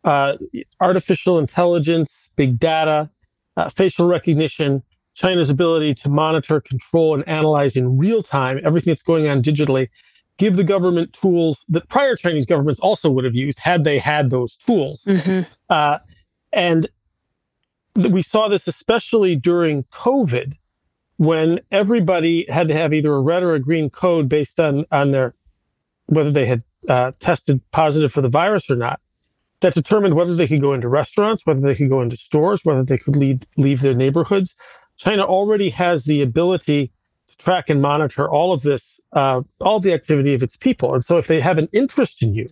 Uh, 0.03 0.37
artificial 0.79 1.39
intelligence, 1.39 2.29
big 2.35 2.59
data, 2.59 3.09
uh, 3.57 3.69
facial 3.69 4.07
recognition, 4.07 4.83
China's 5.15 5.49
ability 5.49 5.95
to 5.95 6.09
monitor, 6.09 6.61
control, 6.61 7.15
and 7.15 7.27
analyze 7.27 7.75
in 7.75 7.97
real 7.97 8.21
time 8.21 8.59
everything 8.63 8.91
that's 8.91 9.01
going 9.01 9.27
on 9.27 9.41
digitally, 9.41 9.87
give 10.37 10.57
the 10.57 10.63
government 10.63 11.13
tools 11.13 11.65
that 11.69 11.87
prior 11.89 12.15
Chinese 12.15 12.45
governments 12.45 12.79
also 12.81 13.09
would 13.09 13.23
have 13.23 13.33
used 13.33 13.57
had 13.57 13.83
they 13.83 13.97
had 13.97 14.29
those 14.29 14.55
tools. 14.57 15.03
Mm-hmm. 15.05 15.41
Uh, 15.69 15.99
and 16.51 16.87
we 17.95 18.21
saw 18.21 18.47
this 18.47 18.67
especially 18.67 19.35
during 19.35 19.83
COVID 19.85 20.53
when 21.17 21.59
everybody 21.71 22.45
had 22.49 22.67
to 22.67 22.73
have 22.73 22.93
either 22.93 23.13
a 23.13 23.21
red 23.21 23.43
or 23.43 23.55
a 23.55 23.59
green 23.59 23.89
code 23.89 24.27
based 24.27 24.59
on 24.59 24.85
on 24.91 25.11
their 25.11 25.33
whether 26.07 26.31
they 26.31 26.45
had 26.45 26.61
uh, 26.89 27.11
tested 27.19 27.59
positive 27.71 28.11
for 28.11 28.21
the 28.21 28.29
virus 28.29 28.69
or 28.69 28.75
not 28.75 28.99
that 29.61 29.73
determined 29.73 30.13
whether 30.15 30.35
they 30.35 30.47
could 30.47 30.61
go 30.61 30.73
into 30.73 30.89
restaurants 30.89 31.45
whether 31.45 31.61
they 31.61 31.75
could 31.75 31.89
go 31.89 32.01
into 32.01 32.17
stores 32.17 32.65
whether 32.65 32.83
they 32.83 32.97
could 32.97 33.15
leave 33.15 33.41
leave 33.57 33.81
their 33.81 33.95
neighborhoods. 33.95 34.55
China 34.97 35.23
already 35.23 35.69
has 35.69 36.05
the 36.05 36.21
ability 36.21 36.91
to 37.27 37.37
track 37.37 37.69
and 37.69 37.81
monitor 37.81 38.29
all 38.29 38.53
of 38.53 38.61
this 38.61 38.99
uh, 39.13 39.41
all 39.61 39.79
the 39.79 39.93
activity 39.93 40.33
of 40.33 40.43
its 40.43 40.57
people. 40.57 40.93
And 40.93 41.03
so 41.03 41.17
if 41.17 41.27
they 41.27 41.39
have 41.39 41.57
an 41.57 41.69
interest 41.71 42.21
in 42.21 42.33
you 42.33 42.47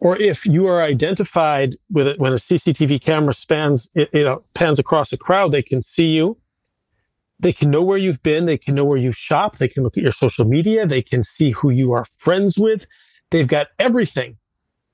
or 0.00 0.16
if 0.16 0.44
you 0.46 0.66
are 0.66 0.82
identified 0.82 1.76
with 1.90 2.06
it 2.06 2.18
when 2.18 2.32
a 2.32 2.36
cctv 2.36 3.00
camera 3.00 3.34
spans 3.34 3.88
it, 3.94 4.08
you 4.12 4.20
uh, 4.20 4.24
know 4.24 4.44
pans 4.54 4.78
across 4.78 5.12
a 5.12 5.16
crowd 5.16 5.52
they 5.52 5.62
can 5.62 5.82
see 5.82 6.06
you 6.06 6.36
they 7.40 7.52
can 7.52 7.70
know 7.70 7.82
where 7.82 7.98
you've 7.98 8.22
been. 8.22 8.46
They 8.46 8.58
can 8.58 8.74
know 8.74 8.84
where 8.84 8.98
you 8.98 9.12
shop. 9.12 9.58
They 9.58 9.68
can 9.68 9.82
look 9.82 9.96
at 9.96 10.02
your 10.02 10.12
social 10.12 10.44
media. 10.44 10.86
They 10.86 11.02
can 11.02 11.22
see 11.22 11.50
who 11.50 11.70
you 11.70 11.92
are 11.92 12.04
friends 12.04 12.58
with. 12.58 12.84
They've 13.30 13.46
got 13.46 13.68
everything 13.78 14.36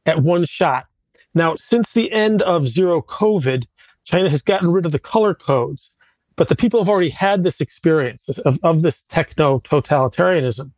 at 0.06 0.22
one 0.22 0.44
shot. 0.44 0.86
Now, 1.34 1.56
since 1.56 1.92
the 1.92 2.12
end 2.12 2.42
of 2.42 2.68
zero 2.68 3.02
COVID, 3.02 3.64
China 4.04 4.30
has 4.30 4.42
gotten 4.42 4.70
rid 4.70 4.84
of 4.84 4.92
the 4.92 4.98
color 4.98 5.34
codes, 5.34 5.90
but 6.36 6.48
the 6.48 6.56
people 6.56 6.80
have 6.80 6.88
already 6.88 7.08
had 7.08 7.42
this 7.42 7.60
experience 7.60 8.28
of, 8.44 8.58
of 8.62 8.82
this 8.82 9.02
techno 9.08 9.60
totalitarianism. 9.60 10.70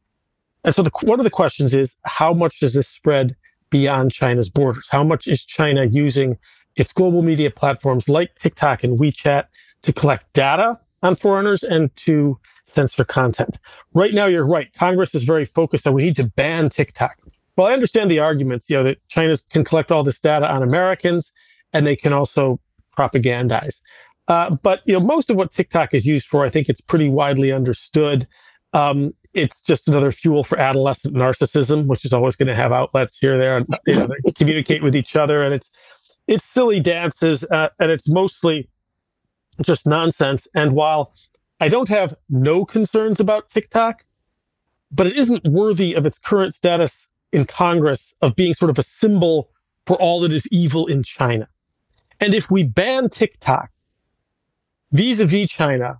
And 0.65 0.75
so 0.75 0.83
the, 0.83 0.91
one 1.03 1.19
of 1.19 1.25
the 1.25 1.31
questions 1.31 1.75
is 1.75 1.97
how 2.05 2.33
much 2.33 2.61
does 2.61 2.75
this 2.75 2.89
spread 2.89 3.37
beyond 3.77 4.11
China's 4.11 4.49
borders? 4.49 4.87
How 4.91 5.05
much 5.05 5.27
is 5.27 5.45
China 5.45 5.85
using 5.85 6.39
its 6.77 6.93
global 6.93 7.23
media 7.23 7.51
platforms 7.51 8.09
like 8.09 8.35
TikTok 8.37 8.83
and 8.85 8.99
WeChat 8.99 9.45
to 9.83 9.93
collect 9.93 10.33
data 10.33 10.79
on 11.03 11.15
foreigners 11.15 11.63
and 11.63 11.95
to 11.97 12.39
censor 12.65 13.05
content. 13.05 13.59
Right 13.93 14.15
now, 14.15 14.27
you're 14.27 14.47
right. 14.47 14.73
Congress 14.73 15.15
is 15.15 15.25
very 15.25 15.45
focused 15.45 15.87
on 15.87 15.95
we 15.95 16.05
need 16.05 16.17
to 16.17 16.25
ban 16.25 16.71
TikTok. 16.71 17.17
Well, 17.57 17.67
I 17.67 17.73
understand 17.73 18.11
the 18.11 18.19
arguments, 18.19 18.69
you 18.69 18.77
know, 18.77 18.85
that 18.85 18.99
China 19.09 19.35
can 19.51 19.65
collect 19.65 19.93
all 19.93 20.03
this 20.03 20.21
data 20.21 20.51
on 20.51 20.63
Americans 20.63 21.33
and 21.73 21.87
they 21.87 21.97
can 21.97 22.13
also 22.13 22.59
propagandize. 22.99 23.77
Uh, 24.29 24.51
but 24.63 24.81
you 24.87 24.95
know, 24.95 25.01
most 25.01 25.31
of 25.31 25.37
what 25.37 25.53
TikTok 25.53 25.95
is 25.95 26.07
used 26.07 26.27
for, 26.27 26.45
I 26.45 26.51
think 26.51 26.69
it's 26.69 26.81
pretty 26.81 27.09
widely 27.09 27.53
understood. 27.53 28.27
Um, 28.73 29.15
it's 29.37 29.63
just 29.63 29.89
another 29.89 30.11
fuel 30.11 30.43
for 30.43 30.59
adolescent 30.59 31.15
narcissism, 31.15 31.87
which 31.87 32.05
is 32.05 32.13
always 32.13 32.35
going 32.37 32.49
to 32.49 32.55
have 32.55 32.73
outlets 32.73 33.19
here, 33.19 33.39
there, 33.39 33.59
and 33.59 33.67
you 33.87 33.95
know, 33.95 34.09
communicate 34.35 34.83
with 34.83 34.97
each 34.97 35.15
other. 35.15 35.43
And 35.43 35.55
it's 35.55 35.71
it's 36.27 36.45
silly 36.45 36.81
dances, 36.81 37.45
uh, 37.45 37.69
and 37.79 37.91
it's 37.91 38.09
mostly 38.09 38.69
just 39.63 39.87
nonsense. 39.87 40.49
And 40.55 40.73
while 40.73 41.13
I 41.61 41.69
don't 41.69 41.89
have 41.89 42.15
no 42.29 42.65
concerns 42.65 43.21
about 43.21 43.49
TikTok, 43.49 44.05
but 44.91 45.07
it 45.07 45.17
isn't 45.17 45.45
worthy 45.45 45.95
of 45.95 46.07
its 46.07 46.19
current 46.19 46.55
status 46.55 47.07
in 47.33 47.45
Congress 47.45 48.15
of 48.23 48.35
being 48.35 48.55
sort 48.55 48.71
of 48.71 48.79
a 48.79 48.83
symbol 48.83 49.51
for 49.87 49.97
all 49.97 50.21
that 50.21 50.33
is 50.33 50.47
evil 50.49 50.87
in 50.87 51.03
China. 51.03 51.47
And 52.21 52.35
if 52.35 52.51
we 52.51 52.63
ban 52.63 53.11
TikTok 53.11 53.71
vis 54.93 55.21
a 55.21 55.27
vis 55.27 55.51
China, 55.51 55.99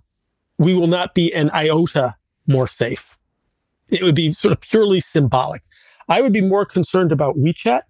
we 0.57 0.73
will 0.73 0.87
not 0.87 1.13
be 1.13 1.33
an 1.33 1.51
iota 1.51 2.15
more 2.47 2.67
safe. 2.67 3.16
It 3.89 4.03
would 4.03 4.15
be 4.15 4.33
sort 4.33 4.51
of 4.51 4.61
purely 4.61 4.99
symbolic. 4.99 5.61
I 6.09 6.21
would 6.21 6.33
be 6.33 6.41
more 6.41 6.65
concerned 6.65 7.11
about 7.11 7.37
WeChat 7.37 7.81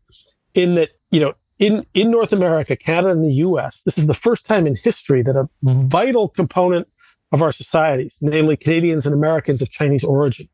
in 0.53 0.75
that, 0.75 0.89
you 1.11 1.19
know, 1.19 1.33
in, 1.59 1.85
in 1.93 2.11
North 2.11 2.33
America, 2.33 2.75
Canada, 2.75 3.09
and 3.09 3.23
the 3.23 3.33
US, 3.33 3.81
this 3.83 3.97
is 3.97 4.05
the 4.05 4.13
first 4.13 4.45
time 4.45 4.67
in 4.67 4.75
history 4.75 5.23
that 5.23 5.35
a 5.35 5.49
vital 5.63 6.29
component 6.29 6.87
of 7.31 7.41
our 7.41 7.51
societies, 7.51 8.15
namely 8.21 8.55
Canadians 8.55 9.05
and 9.05 9.13
Americans 9.13 9.61
of 9.61 9.69
Chinese 9.69 10.03
origin, 10.03 10.47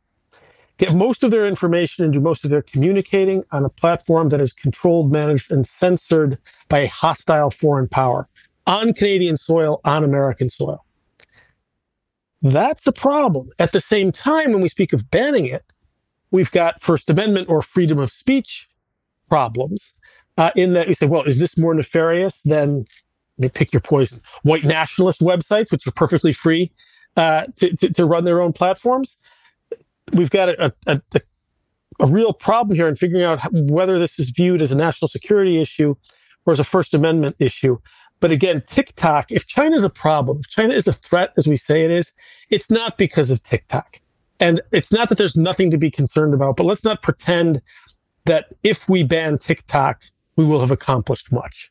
get 0.78 0.96
most 0.96 1.24
of 1.24 1.32
their 1.32 1.48
information 1.48 2.04
and 2.04 2.14
do 2.14 2.20
most 2.20 2.44
of 2.44 2.50
their 2.52 2.62
communicating 2.62 3.44
on 3.52 3.64
a 3.66 3.70
platform 3.70 4.30
that 4.30 4.42
is 4.42 4.54
controlled, 4.54 5.12
managed, 5.12 5.52
and 5.52 5.68
censored 5.68 6.38
by 6.70 6.80
a 6.80 6.88
hostile 6.88 7.52
foreign 7.52 7.88
power 7.88 8.28
on 8.66 8.94
Canadian 8.94 9.38
soil, 9.38 9.82
on 9.84 10.04
American 10.04 10.50
soil. 10.50 10.84
That's 12.44 12.86
a 12.86 12.92
problem. 12.92 13.50
At 13.58 13.72
the 13.72 13.80
same 13.80 14.12
time, 14.12 14.52
when 14.52 14.62
we 14.62 14.70
speak 14.70 14.92
of 14.92 15.10
banning 15.10 15.46
it, 15.46 15.64
we've 16.32 16.52
got 16.52 16.82
First 16.82 17.10
Amendment 17.10 17.48
or 17.50 17.62
freedom 17.62 18.00
of 18.00 18.12
speech 18.12 18.68
problems 19.30 19.94
uh, 20.38 20.52
in 20.56 20.74
that 20.74 20.90
you 20.90 20.94
say, 20.94 21.06
well, 21.06 21.24
is 21.24 21.40
this 21.40 21.58
more 21.58 21.74
nefarious 21.74 22.42
than 22.42 22.86
you 23.38 23.50
pick 23.50 23.72
your 23.72 23.80
poison? 23.80 24.22
White 24.44 24.66
nationalist 24.66 25.22
websites, 25.22 25.72
which 25.72 25.88
are 25.88 25.92
perfectly 25.92 26.34
free 26.34 26.70
uh, 27.16 27.46
to, 27.58 27.76
to, 27.78 27.94
to, 27.94 28.06
run 28.06 28.26
their 28.26 28.42
own 28.42 28.52
platforms. 28.52 29.16
We've 30.12 30.30
got 30.30 30.50
a, 30.50 30.74
a, 30.88 31.02
a, 31.14 31.22
a 32.00 32.08
real 32.08 32.34
problem 32.34 32.76
here 32.76 32.90
in 32.90 32.96
figuring 32.96 33.24
out 33.24 33.40
whether 33.54 34.00
this 34.00 34.20
is 34.20 34.32
viewed 34.32 34.62
as 34.62 34.72
a 34.72 34.78
national 34.78 35.08
security 35.08 35.62
issue 35.62 35.96
or 36.46 36.54
as 36.54 36.60
a 36.60 36.64
First 36.66 36.94
Amendment 36.94 37.38
issue. 37.40 37.78
But 38.24 38.32
again, 38.32 38.64
TikTok, 38.68 39.34
if 39.34 39.48
China 39.48 39.76
is 39.76 39.84
a 39.84 39.90
problem, 39.90 40.40
if 40.40 40.48
China 40.48 40.74
is 40.74 40.88
a 40.88 40.94
threat, 40.94 41.34
as 41.36 41.46
we 41.46 41.58
say 41.58 41.84
it 41.84 41.92
is, 41.92 42.14
it's 42.50 42.72
not 42.72 42.98
because 42.98 43.32
of 43.32 43.44
TikTok. 43.44 44.00
And 44.40 44.62
it's 44.72 44.94
not 44.94 45.10
that 45.10 45.18
there's 45.18 45.36
nothing 45.36 45.70
to 45.72 45.78
be 45.78 45.92
concerned 45.92 46.34
about, 46.34 46.56
but 46.56 46.66
let's 46.66 46.86
not 46.86 47.04
pretend 47.04 47.62
that 48.24 48.46
if 48.64 48.88
we 48.88 49.04
ban 49.04 49.40
TikTok, 49.40 50.04
we 50.38 50.46
will 50.46 50.62
have 50.62 50.72
accomplished 50.72 51.34
much. 51.34 51.70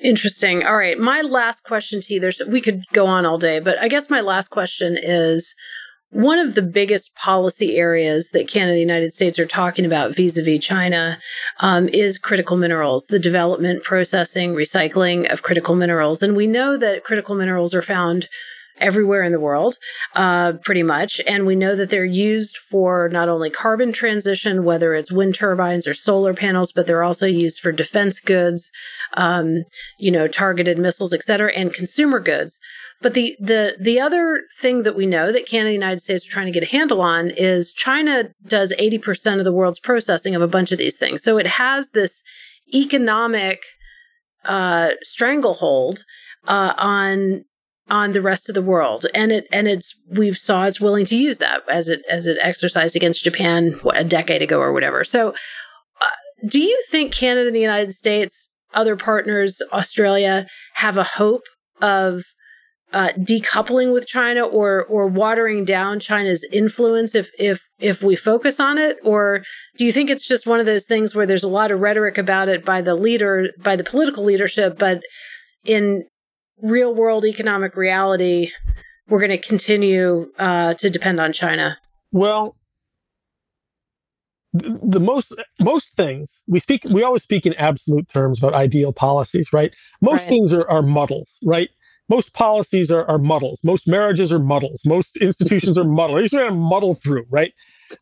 Interesting. 0.00 0.62
All 0.62 0.76
right. 0.76 0.96
My 0.96 1.22
last 1.22 1.64
question 1.64 2.00
to 2.02 2.14
you, 2.14 2.20
there's 2.20 2.40
we 2.46 2.60
could 2.60 2.84
go 2.92 3.06
on 3.06 3.26
all 3.26 3.38
day, 3.38 3.58
but 3.58 3.76
I 3.80 3.88
guess 3.88 4.08
my 4.08 4.20
last 4.20 4.50
question 4.50 4.96
is 4.96 5.56
one 6.14 6.38
of 6.38 6.54
the 6.54 6.62
biggest 6.62 7.12
policy 7.16 7.76
areas 7.76 8.30
that 8.30 8.46
Canada 8.46 8.70
and 8.70 8.76
the 8.76 8.80
United 8.80 9.12
States 9.12 9.36
are 9.38 9.46
talking 9.46 9.84
about 9.84 10.14
vis-a-vis 10.14 10.64
China 10.64 11.18
um, 11.58 11.88
is 11.88 12.18
critical 12.18 12.56
minerals, 12.56 13.06
the 13.06 13.18
development, 13.18 13.82
processing, 13.82 14.54
recycling 14.54 15.30
of 15.32 15.42
critical 15.42 15.74
minerals. 15.74 16.22
And 16.22 16.36
we 16.36 16.46
know 16.46 16.76
that 16.76 17.02
critical 17.02 17.34
minerals 17.34 17.74
are 17.74 17.82
found 17.82 18.28
everywhere 18.78 19.22
in 19.22 19.32
the 19.32 19.40
world, 19.40 19.76
uh, 20.14 20.52
pretty 20.64 20.82
much. 20.82 21.20
And 21.26 21.46
we 21.46 21.56
know 21.56 21.76
that 21.76 21.90
they're 21.90 22.04
used 22.04 22.58
for 22.58 23.08
not 23.08 23.28
only 23.28 23.50
carbon 23.50 23.92
transition, 23.92 24.64
whether 24.64 24.94
it's 24.94 25.12
wind 25.12 25.34
turbines 25.34 25.86
or 25.86 25.94
solar 25.94 26.34
panels, 26.34 26.72
but 26.72 26.86
they're 26.86 27.04
also 27.04 27.26
used 27.26 27.60
for 27.60 27.72
defense 27.72 28.20
goods, 28.20 28.70
um, 29.16 29.64
you 29.98 30.10
know, 30.10 30.26
targeted 30.26 30.78
missiles, 30.78 31.12
et 31.12 31.24
cetera, 31.24 31.52
and 31.52 31.72
consumer 31.72 32.20
goods. 32.20 32.58
But 33.02 33.14
the 33.14 33.36
the 33.38 33.76
the 33.78 34.00
other 34.00 34.42
thing 34.60 34.82
that 34.84 34.96
we 34.96 35.06
know 35.06 35.30
that 35.30 35.46
Canada 35.46 35.68
and 35.68 35.68
the 35.68 35.86
United 35.86 36.00
States 36.00 36.26
are 36.26 36.30
trying 36.30 36.46
to 36.46 36.52
get 36.52 36.62
a 36.62 36.70
handle 36.70 37.00
on 37.00 37.30
is 37.30 37.72
China 37.72 38.30
does 38.46 38.72
80% 38.78 39.38
of 39.38 39.44
the 39.44 39.52
world's 39.52 39.78
processing 39.78 40.34
of 40.34 40.42
a 40.42 40.48
bunch 40.48 40.72
of 40.72 40.78
these 40.78 40.96
things. 40.96 41.22
So 41.22 41.36
it 41.36 41.46
has 41.46 41.90
this 41.90 42.22
economic 42.72 43.60
uh, 44.44 44.90
stranglehold 45.02 46.04
uh, 46.46 46.74
on 46.76 47.44
on 47.90 48.12
the 48.12 48.22
rest 48.22 48.48
of 48.48 48.54
the 48.54 48.62
world 48.62 49.06
and 49.14 49.30
it 49.30 49.46
and 49.52 49.68
it's 49.68 49.94
we've 50.08 50.38
saw 50.38 50.64
it's 50.64 50.80
willing 50.80 51.04
to 51.04 51.16
use 51.16 51.36
that 51.38 51.60
as 51.68 51.88
it 51.88 52.02
as 52.08 52.26
it 52.26 52.38
exercised 52.40 52.96
against 52.96 53.24
japan 53.24 53.72
what, 53.82 53.98
a 53.98 54.04
decade 54.04 54.40
ago 54.40 54.58
or 54.58 54.72
whatever 54.72 55.04
so 55.04 55.34
uh, 56.00 56.46
do 56.48 56.60
you 56.60 56.80
think 56.90 57.12
canada 57.12 57.46
and 57.46 57.54
the 57.54 57.60
united 57.60 57.94
states 57.94 58.48
other 58.72 58.96
partners 58.96 59.60
australia 59.70 60.46
have 60.72 60.96
a 60.96 61.04
hope 61.04 61.42
of 61.82 62.22
uh, 62.94 63.08
decoupling 63.18 63.92
with 63.92 64.06
China 64.06 64.46
or 64.46 64.84
or 64.84 65.08
watering 65.08 65.64
down 65.64 65.98
China's 65.98 66.46
influence 66.52 67.16
if 67.16 67.28
if 67.38 67.60
if 67.80 68.02
we 68.02 68.14
focus 68.14 68.60
on 68.60 68.78
it, 68.78 68.96
or 69.02 69.42
do 69.76 69.84
you 69.84 69.90
think 69.90 70.08
it's 70.08 70.26
just 70.26 70.46
one 70.46 70.60
of 70.60 70.66
those 70.66 70.86
things 70.86 71.12
where 71.12 71.26
there's 71.26 71.42
a 71.42 71.48
lot 71.48 71.72
of 71.72 71.80
rhetoric 71.80 72.16
about 72.18 72.48
it 72.48 72.64
by 72.64 72.80
the 72.80 72.94
leader 72.94 73.48
by 73.58 73.74
the 73.74 73.82
political 73.82 74.22
leadership, 74.22 74.78
but 74.78 75.02
in 75.64 76.04
real 76.62 76.94
world 76.94 77.24
economic 77.24 77.76
reality, 77.76 78.52
we're 79.08 79.18
going 79.18 79.30
to 79.30 79.38
continue 79.38 80.30
uh, 80.38 80.74
to 80.74 80.88
depend 80.88 81.20
on 81.20 81.32
China? 81.32 81.76
Well, 82.12 82.54
the 84.52 85.00
most 85.00 85.34
most 85.58 85.96
things 85.96 86.42
we 86.46 86.60
speak 86.60 86.84
we 86.84 87.02
always 87.02 87.24
speak 87.24 87.44
in 87.44 87.54
absolute 87.54 88.08
terms 88.08 88.38
about 88.38 88.54
ideal 88.54 88.92
policies 88.92 89.48
right 89.52 89.74
most 90.00 90.20
right. 90.20 90.28
things 90.28 90.54
are, 90.54 90.68
are 90.70 90.80
muddles 90.80 91.40
right 91.44 91.70
most 92.08 92.32
policies 92.34 92.90
are, 92.90 93.04
are 93.06 93.18
muddles. 93.18 93.60
Most 93.64 93.88
marriages 93.88 94.32
are 94.32 94.38
muddles. 94.38 94.82
Most 94.84 95.16
institutions 95.16 95.78
are 95.78 95.84
muddles. 95.84 96.32
You're 96.32 96.42
going 96.42 96.52
to 96.52 96.58
muddle 96.58 96.94
through, 96.94 97.26
right? 97.30 97.52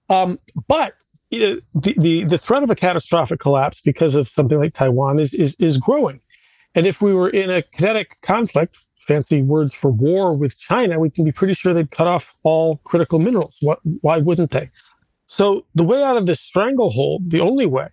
Um, 0.08 0.38
but 0.66 0.94
the, 1.30 1.62
the 1.74 2.24
the 2.24 2.38
threat 2.38 2.62
of 2.62 2.70
a 2.70 2.74
catastrophic 2.74 3.40
collapse 3.40 3.80
because 3.80 4.14
of 4.14 4.28
something 4.28 4.58
like 4.58 4.74
Taiwan 4.74 5.18
is 5.18 5.32
is 5.32 5.54
is 5.58 5.78
growing, 5.78 6.20
and 6.74 6.86
if 6.86 7.00
we 7.00 7.14
were 7.14 7.30
in 7.30 7.50
a 7.50 7.62
kinetic 7.62 8.20
conflict, 8.20 8.78
fancy 8.98 9.42
words 9.42 9.72
for 9.72 9.90
war 9.90 10.34
with 10.34 10.58
China, 10.58 10.98
we 10.98 11.08
can 11.08 11.24
be 11.24 11.32
pretty 11.32 11.54
sure 11.54 11.72
they'd 11.72 11.90
cut 11.90 12.06
off 12.06 12.34
all 12.42 12.76
critical 12.84 13.18
minerals. 13.18 13.56
What? 13.60 13.80
Why 14.02 14.18
wouldn't 14.18 14.50
they? 14.50 14.70
So 15.26 15.64
the 15.74 15.84
way 15.84 16.02
out 16.02 16.18
of 16.18 16.26
this 16.26 16.40
stranglehold, 16.40 17.30
the 17.30 17.40
only 17.40 17.64
way, 17.64 17.88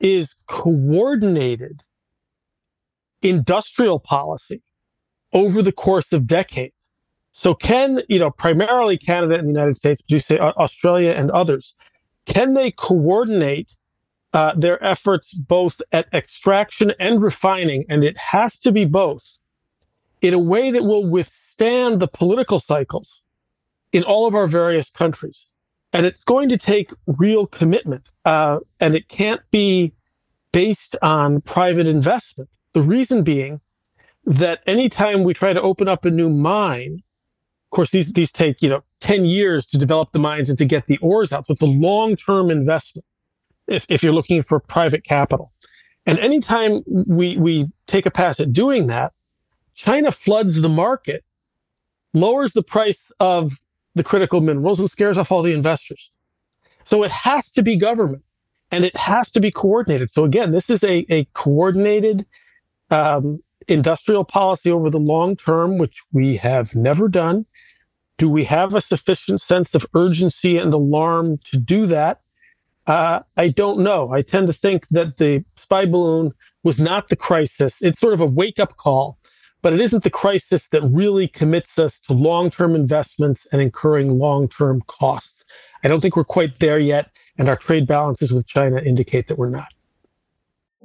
is 0.00 0.34
coordinated 0.48 1.82
industrial 3.22 4.00
policy 4.00 4.62
over 5.32 5.62
the 5.62 5.72
course 5.72 6.12
of 6.12 6.26
decades. 6.26 6.90
So 7.32 7.54
can, 7.54 8.02
you 8.08 8.18
know, 8.18 8.30
primarily 8.30 8.96
Canada 8.96 9.34
and 9.34 9.44
the 9.46 9.52
United 9.52 9.76
States, 9.76 10.00
but 10.00 10.10
you 10.10 10.18
say 10.18 10.38
Australia 10.38 11.10
and 11.10 11.30
others, 11.30 11.74
can 12.24 12.54
they 12.54 12.70
coordinate 12.70 13.68
uh, 14.32 14.54
their 14.56 14.82
efforts 14.82 15.34
both 15.34 15.82
at 15.92 16.06
extraction 16.14 16.92
and 16.98 17.22
refining? 17.22 17.84
And 17.88 18.04
it 18.04 18.16
has 18.16 18.58
to 18.60 18.72
be 18.72 18.84
both 18.84 19.38
in 20.22 20.32
a 20.34 20.38
way 20.38 20.70
that 20.70 20.84
will 20.84 21.06
withstand 21.06 22.00
the 22.00 22.08
political 22.08 22.58
cycles 22.58 23.20
in 23.92 24.02
all 24.02 24.26
of 24.26 24.34
our 24.34 24.46
various 24.46 24.90
countries. 24.90 25.46
And 25.92 26.06
it's 26.06 26.24
going 26.24 26.48
to 26.48 26.58
take 26.58 26.90
real 27.06 27.46
commitment. 27.46 28.08
Uh, 28.24 28.60
and 28.80 28.94
it 28.94 29.08
can't 29.08 29.42
be 29.50 29.92
based 30.52 30.96
on 31.02 31.42
private 31.42 31.86
investment. 31.86 32.48
The 32.72 32.82
reason 32.82 33.22
being 33.22 33.60
that 34.26 34.60
anytime 34.66 35.22
we 35.24 35.32
try 35.32 35.52
to 35.52 35.60
open 35.60 35.88
up 35.88 36.04
a 36.04 36.10
new 36.10 36.28
mine, 36.28 36.94
of 36.94 37.70
course, 37.70 37.90
these, 37.90 38.12
these 38.12 38.32
take, 38.32 38.60
you 38.60 38.68
know, 38.68 38.82
10 39.00 39.24
years 39.24 39.66
to 39.66 39.78
develop 39.78 40.12
the 40.12 40.18
mines 40.18 40.48
and 40.48 40.58
to 40.58 40.64
get 40.64 40.86
the 40.86 40.98
ores 40.98 41.32
out. 41.32 41.46
So 41.46 41.52
it's 41.52 41.62
a 41.62 41.66
long-term 41.66 42.50
investment 42.50 43.04
if, 43.68 43.86
if 43.88 44.02
you're 44.02 44.12
looking 44.12 44.42
for 44.42 44.60
private 44.60 45.04
capital. 45.04 45.52
And 46.06 46.18
anytime 46.18 46.82
we, 46.86 47.36
we 47.36 47.66
take 47.86 48.06
a 48.06 48.10
pass 48.10 48.38
at 48.40 48.52
doing 48.52 48.86
that, 48.88 49.12
China 49.74 50.10
floods 50.10 50.60
the 50.60 50.68
market, 50.68 51.24
lowers 52.14 52.52
the 52.52 52.62
price 52.62 53.10
of 53.20 53.60
the 53.94 54.04
critical 54.04 54.40
minerals 54.40 54.80
and 54.80 54.90
scares 54.90 55.18
off 55.18 55.32
all 55.32 55.42
the 55.42 55.52
investors. 55.52 56.10
So 56.84 57.02
it 57.02 57.10
has 57.10 57.50
to 57.52 57.62
be 57.62 57.76
government 57.76 58.22
and 58.70 58.84
it 58.84 58.96
has 58.96 59.30
to 59.32 59.40
be 59.40 59.50
coordinated. 59.50 60.10
So 60.10 60.24
again, 60.24 60.52
this 60.52 60.70
is 60.70 60.82
a, 60.84 61.04
a 61.10 61.24
coordinated 61.34 62.26
um, 62.90 63.42
industrial 63.68 64.24
policy 64.24 64.70
over 64.70 64.90
the 64.90 64.98
long 64.98 65.36
term, 65.36 65.78
which 65.78 66.02
we 66.12 66.36
have 66.36 66.74
never 66.74 67.08
done. 67.08 67.46
Do 68.18 68.28
we 68.28 68.44
have 68.44 68.74
a 68.74 68.80
sufficient 68.80 69.40
sense 69.40 69.74
of 69.74 69.84
urgency 69.94 70.56
and 70.56 70.72
alarm 70.72 71.38
to 71.50 71.58
do 71.58 71.86
that? 71.86 72.20
Uh, 72.86 73.20
I 73.36 73.48
don't 73.48 73.80
know. 73.80 74.12
I 74.12 74.22
tend 74.22 74.46
to 74.46 74.52
think 74.52 74.86
that 74.88 75.18
the 75.18 75.44
spy 75.56 75.86
balloon 75.86 76.32
was 76.62 76.80
not 76.80 77.08
the 77.08 77.16
crisis. 77.16 77.82
It's 77.82 78.00
sort 78.00 78.14
of 78.14 78.20
a 78.20 78.26
wake 78.26 78.60
up 78.60 78.76
call, 78.76 79.18
but 79.60 79.72
it 79.72 79.80
isn't 79.80 80.04
the 80.04 80.10
crisis 80.10 80.68
that 80.68 80.82
really 80.82 81.28
commits 81.28 81.78
us 81.78 81.98
to 82.00 82.12
long 82.12 82.50
term 82.50 82.74
investments 82.74 83.46
and 83.52 83.60
incurring 83.60 84.18
long 84.18 84.48
term 84.48 84.82
costs. 84.86 85.44
I 85.84 85.88
don't 85.88 86.00
think 86.00 86.16
we're 86.16 86.24
quite 86.24 86.60
there 86.60 86.78
yet, 86.78 87.10
and 87.38 87.48
our 87.48 87.56
trade 87.56 87.86
balances 87.86 88.32
with 88.32 88.46
China 88.46 88.80
indicate 88.80 89.28
that 89.28 89.38
we're 89.38 89.50
not. 89.50 89.68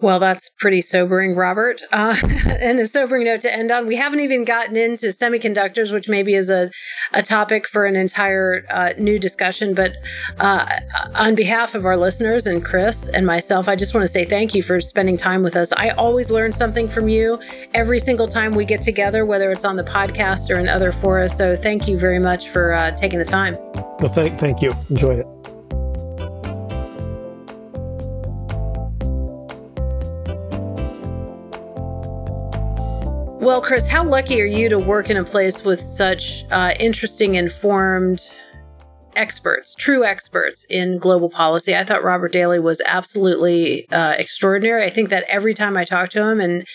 Well, 0.02 0.20
that's 0.20 0.49
pretty 0.49 0.82
sobering, 0.82 1.36
Robert. 1.36 1.84
Uh, 1.91 2.16
and 2.60 2.80
a 2.80 2.88
sobering 2.88 3.26
note 3.26 3.41
to 3.41 3.54
end 3.54 3.70
on. 3.72 3.86
We 3.86 3.95
haven't 3.95 4.20
even 4.22 4.45
gotten 4.45 4.76
into 4.76 5.08
semiconductors, 5.08 5.93
which 5.93 6.10
maybe 6.10 6.34
is 6.34 6.49
a, 6.49 6.72
a 7.14 7.22
topic 7.22 7.68
for 7.68 7.86
an 7.86 7.95
entire 7.95 8.66
uh, 8.72 8.93
new 8.97 9.20
discussion. 9.20 9.76
But 9.76 9.93
uh, 10.39 10.66
on 11.14 11.36
behalf 11.36 11.76
of 11.76 11.86
our 11.86 11.97
listeners 11.97 12.47
and 12.47 12.66
Chris 12.66 13.08
and 13.10 13.28
myself, 13.28 13.68
I 13.68 13.76
just 13.76 13.93
want 13.93 14.06
to 14.06 14.12
say 14.12 14.26
thank 14.26 14.56
you 14.56 14.64
for 14.64 14.82
spending 14.82 15.18
time 15.18 15.43
with 15.43 15.56
us. 15.56 15.72
I 15.74 15.89
always 15.89 16.32
learn 16.32 16.52
something 16.52 16.89
from 16.89 17.08
you 17.08 17.39
every 17.76 17.99
single 17.99 18.28
time 18.28 18.54
we 18.54 18.66
get 18.66 18.82
together, 18.82 19.24
whether 19.26 19.52
it's 19.52 19.66
on 19.66 19.76
the 19.76 19.84
podcast 19.84 20.49
or 20.49 20.60
in 20.60 20.68
other 20.68 20.91
fora. 20.91 21.30
So 21.30 21.56
thank 21.56 21.88
you 21.88 21.99
very 21.99 22.20
much 22.20 22.49
for 22.49 22.74
uh, 22.74 22.91
taking 22.91 23.20
the 23.20 23.26
time. 23.26 23.56
Well, 23.74 24.12
thank, 24.14 24.39
thank 24.39 24.64
you. 24.64 24.74
Enjoyed 24.89 25.20
it. 25.20 25.51
Well, 33.42 33.60
Chris, 33.60 33.88
how 33.88 34.04
lucky 34.04 34.39
are 34.39 34.46
you 34.46 34.70
to 34.70 34.78
work 34.78 35.10
in 35.10 35.18
a 35.18 35.24
place 35.24 35.64
with 35.64 35.82
such 35.82 36.46
uh, 36.52 36.76
interesting, 36.80 37.34
informed 37.34 38.30
experts, 39.16 39.74
true 39.74 40.06
experts 40.06 40.64
in 40.70 41.00
global 41.00 41.28
policy? 41.28 41.76
I 41.76 41.84
thought 41.84 42.04
Robert 42.04 42.34
Daly 42.34 42.60
was 42.60 42.84
absolutely 42.86 43.89
uh, 43.89 44.12
extraordinary. 44.12 44.86
I 44.86 44.92
think 44.92 45.10
that 45.10 45.24
every 45.28 45.56
time 45.56 45.76
I 45.76 45.86
talk 45.86 46.10
to 46.10 46.24
him, 46.24 46.39
and 46.39 46.68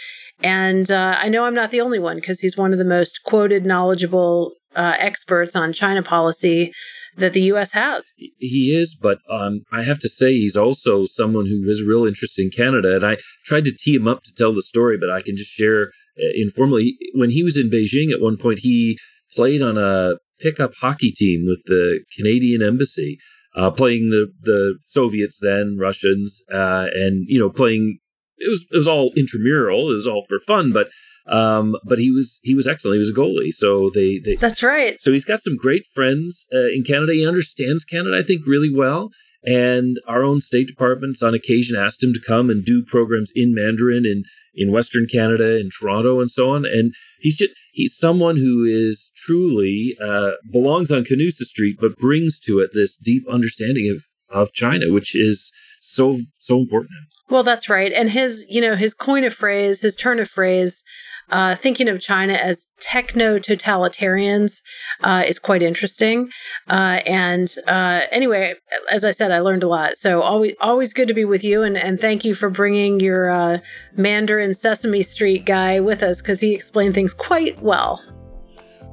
and 0.43 0.91
uh, 0.91 1.15
I 1.17 1.29
know 1.29 1.45
I'm 1.45 1.55
not 1.55 1.71
the 1.71 1.81
only 1.81 2.01
one 2.01 2.17
because 2.17 2.41
he's 2.41 2.57
one 2.57 2.73
of 2.73 2.81
the 2.81 2.85
most 2.85 3.23
quoted, 3.23 3.65
knowledgeable 3.65 4.55
uh, 4.75 4.95
experts 4.99 5.55
on 5.55 5.73
China 5.73 6.03
policy 6.03 6.73
that 7.17 7.33
the 7.33 7.43
U.S. 7.43 7.73
has. 7.73 8.07
He 8.17 8.75
is, 8.77 8.97
but 9.01 9.19
um, 9.31 9.61
I 9.71 9.85
have 9.85 10.01
to 10.01 10.09
say 10.09 10.33
he's 10.33 10.57
also 10.57 11.05
someone 11.05 11.47
who 11.47 11.69
has 11.69 11.81
real 11.81 12.05
interest 12.05 12.41
in 12.41 12.51
Canada. 12.51 12.97
And 12.97 13.07
I 13.07 13.19
tried 13.45 13.67
to 13.67 13.73
tee 13.73 13.95
him 13.95 14.09
up 14.09 14.25
to 14.25 14.35
tell 14.35 14.53
the 14.53 14.63
story, 14.63 14.99
but 14.99 15.11
I 15.11 15.23
can 15.23 15.37
just 15.37 15.53
share 15.53 15.93
informally. 16.17 16.97
When 17.15 17.31
he 17.31 17.43
was 17.43 17.57
in 17.57 17.71
Beijing 17.71 18.13
at 18.13 18.21
one 18.21 18.37
point, 18.37 18.61
he 18.61 18.99
played 19.35 19.63
on 19.63 19.77
a 19.77 20.17
pickup 20.41 20.75
hockey 20.81 21.13
team 21.13 21.47
with 21.47 21.63
the 21.67 22.01
Canadian 22.17 22.63
embassy, 22.63 23.19
uh, 23.55 23.71
playing 23.71 24.11
the, 24.11 24.33
the 24.43 24.79
Soviets 24.85 25.39
then, 25.41 25.79
Russians, 25.81 26.43
uh, 26.53 26.87
and, 26.93 27.27
you 27.29 27.39
know, 27.39 27.51
playing, 27.51 27.99
it 28.39 28.49
was, 28.49 28.67
it 28.71 28.77
was 28.77 28.89
all 28.89 29.13
intramural. 29.17 29.91
It 29.91 29.95
was 29.95 30.07
all 30.07 30.25
for 30.29 30.39
fun, 30.41 30.73
but, 30.73 30.91
um, 31.27 31.75
but 31.85 31.99
he 31.99 32.11
was, 32.11 32.39
he 32.43 32.55
was 32.55 32.69
excellent. 32.69 32.97
He 32.97 33.01
was 33.01 33.11
a 33.11 33.15
goalie. 33.15 33.53
So 33.53 33.91
they, 33.95 34.19
they, 34.19 34.37
that's 34.37 34.63
right. 34.63 35.01
So 35.01 35.11
he's 35.11 35.25
got 35.25 35.41
some 35.41 35.57
great 35.57 35.87
friends, 35.95 36.45
uh, 36.55 36.69
in 36.69 36.85
Canada. 36.85 37.15
He 37.15 37.27
understands 37.27 37.85
Canada, 37.85 38.19
I 38.19 38.23
think, 38.23 38.47
really 38.47 38.73
well. 38.73 39.11
And 39.43 39.99
our 40.07 40.23
own 40.23 40.41
State 40.41 40.67
Departments 40.67 41.23
on 41.23 41.33
occasion 41.33 41.77
asked 41.77 42.03
him 42.03 42.13
to 42.13 42.21
come 42.21 42.51
and 42.51 42.65
do 42.65 42.85
programs 42.85 43.31
in 43.35 43.55
Mandarin 43.55 44.05
in, 44.05 44.25
in 44.57 44.73
Western 44.73 45.07
Canada, 45.07 45.59
in 45.59 45.71
Toronto, 45.71 46.21
and 46.21 46.31
so 46.31 46.51
on. 46.51 46.65
And 46.65 46.95
he's 47.21 47.37
just 47.37 47.53
he's 47.73 47.97
someone 47.97 48.37
who 48.37 48.65
is 48.65 49.11
truly 49.17 49.97
uh, 50.03 50.33
belongs 50.51 50.91
on 50.91 51.05
Canusa 51.05 51.45
Street, 51.45 51.77
but 51.81 51.99
brings 51.99 52.39
to 52.41 52.61
it 52.61 52.71
this 52.73 52.97
deep 52.97 53.25
understanding 53.29 53.91
of 53.95 54.05
of 54.37 54.53
China, 54.53 54.87
which 54.91 55.15
is 55.15 55.53
so 55.81 56.21
so 56.39 56.59
important. 56.59 56.93
Well, 57.29 57.43
that's 57.43 57.69
right. 57.69 57.93
And 57.93 58.11
his, 58.11 58.47
you 58.49 58.61
know, 58.61 58.77
his 58.77 58.95
coin 58.95 59.25
of 59.25 59.35
phrase, 59.35 59.81
his 59.81 59.97
turn 59.97 60.21
of 60.21 60.29
phrase 60.29 60.85
uh, 61.31 61.57
thinking 61.57 61.89
of 61.89 62.01
China 62.01 62.35
as 62.35 62.67
techno 62.81 63.39
totalitarians 63.39 64.61
uh, 65.03 65.25
is 65.27 65.39
quite 65.39 65.63
interesting. 65.63 66.29
Uh, 66.69 67.01
and 67.07 67.55
uh, 67.67 68.03
anyway, 68.11 68.55
as 68.91 69.05
I 69.05 69.11
said, 69.11 69.31
I 69.31 69.41
learned 69.41 69.63
a 69.63 69.69
lot. 69.69 69.97
So 69.97 70.23
always, 70.23 70.55
always 70.61 70.93
good 70.93 71.09
to 71.09 71.15
be 71.15 71.25
with 71.25 71.43
you, 71.43 71.63
and, 71.63 71.77
and 71.77 72.01
thank 72.01 72.25
you 72.25 72.35
for 72.35 72.51
bringing 72.51 73.01
your 73.01 73.31
uh, 73.31 73.59
Mandarin 73.97 74.55
Sesame 74.55 75.03
Street 75.03 75.45
guy 75.45 75.81
with 75.81 76.03
us 76.03 76.21
because 76.21 76.41
he 76.41 76.55
explained 76.55 76.95
things 76.95 77.15
quite 77.15 77.61
well. 77.61 78.01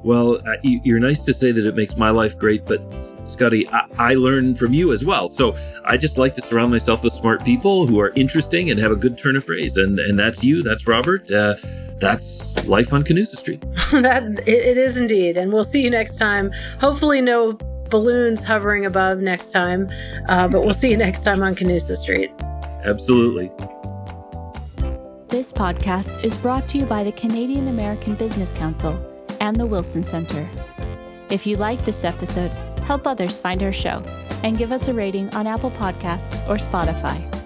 Well, 0.04 0.36
uh, 0.46 0.56
you're 0.62 1.00
nice 1.00 1.22
to 1.22 1.32
say 1.32 1.50
that 1.50 1.64
it 1.66 1.74
makes 1.74 1.96
my 1.96 2.10
life 2.10 2.38
great, 2.38 2.66
but 2.66 2.82
Scotty, 3.26 3.66
I, 3.70 3.86
I 3.98 4.14
learn 4.14 4.54
from 4.54 4.74
you 4.74 4.92
as 4.92 5.02
well. 5.02 5.28
So 5.28 5.56
I 5.86 5.96
just 5.96 6.18
like 6.18 6.34
to 6.34 6.42
surround 6.42 6.70
myself 6.70 7.02
with 7.02 7.14
smart 7.14 7.42
people 7.42 7.86
who 7.86 7.98
are 8.00 8.10
interesting 8.10 8.70
and 8.70 8.78
have 8.78 8.92
a 8.92 8.96
good 8.96 9.16
turn 9.16 9.34
of 9.34 9.46
phrase. 9.46 9.78
And 9.78 9.98
and 9.98 10.18
that's 10.18 10.44
you, 10.44 10.62
that's 10.62 10.86
Robert. 10.86 11.32
Uh, 11.32 11.54
that's 12.00 12.54
life 12.66 12.92
on 12.92 13.02
Canusa 13.02 13.36
Street. 13.36 13.62
that 13.92 14.46
it 14.46 14.76
is 14.76 14.98
indeed, 15.00 15.38
and 15.38 15.50
we'll 15.50 15.64
see 15.64 15.82
you 15.82 15.88
next 15.88 16.18
time. 16.18 16.52
Hopefully, 16.80 17.22
no 17.22 17.54
balloons 17.88 18.44
hovering 18.44 18.84
above 18.84 19.20
next 19.20 19.52
time, 19.52 19.88
uh, 20.28 20.46
but 20.48 20.64
we'll 20.64 20.74
see 20.74 20.90
you 20.90 20.98
next 20.98 21.24
time 21.24 21.42
on 21.42 21.54
Canusa 21.54 21.96
Street. 21.96 22.30
Absolutely. 22.84 23.50
This 25.28 25.50
podcast 25.50 26.22
is 26.22 26.36
brought 26.36 26.68
to 26.68 26.78
you 26.78 26.84
by 26.84 27.04
the 27.04 27.12
Canadian 27.12 27.68
American 27.68 28.16
Business 28.16 28.52
Council 28.52 29.02
and 29.40 29.56
the 29.56 29.66
Wilson 29.66 30.04
Center. 30.04 30.48
If 31.30 31.46
you 31.46 31.56
like 31.56 31.84
this 31.84 32.04
episode, 32.04 32.52
help 32.84 33.06
others 33.06 33.38
find 33.38 33.62
our 33.62 33.72
show 33.72 34.02
and 34.42 34.58
give 34.58 34.72
us 34.72 34.88
a 34.88 34.94
rating 34.94 35.34
on 35.34 35.46
Apple 35.46 35.70
Podcasts 35.72 36.46
or 36.48 36.56
Spotify. 36.56 37.43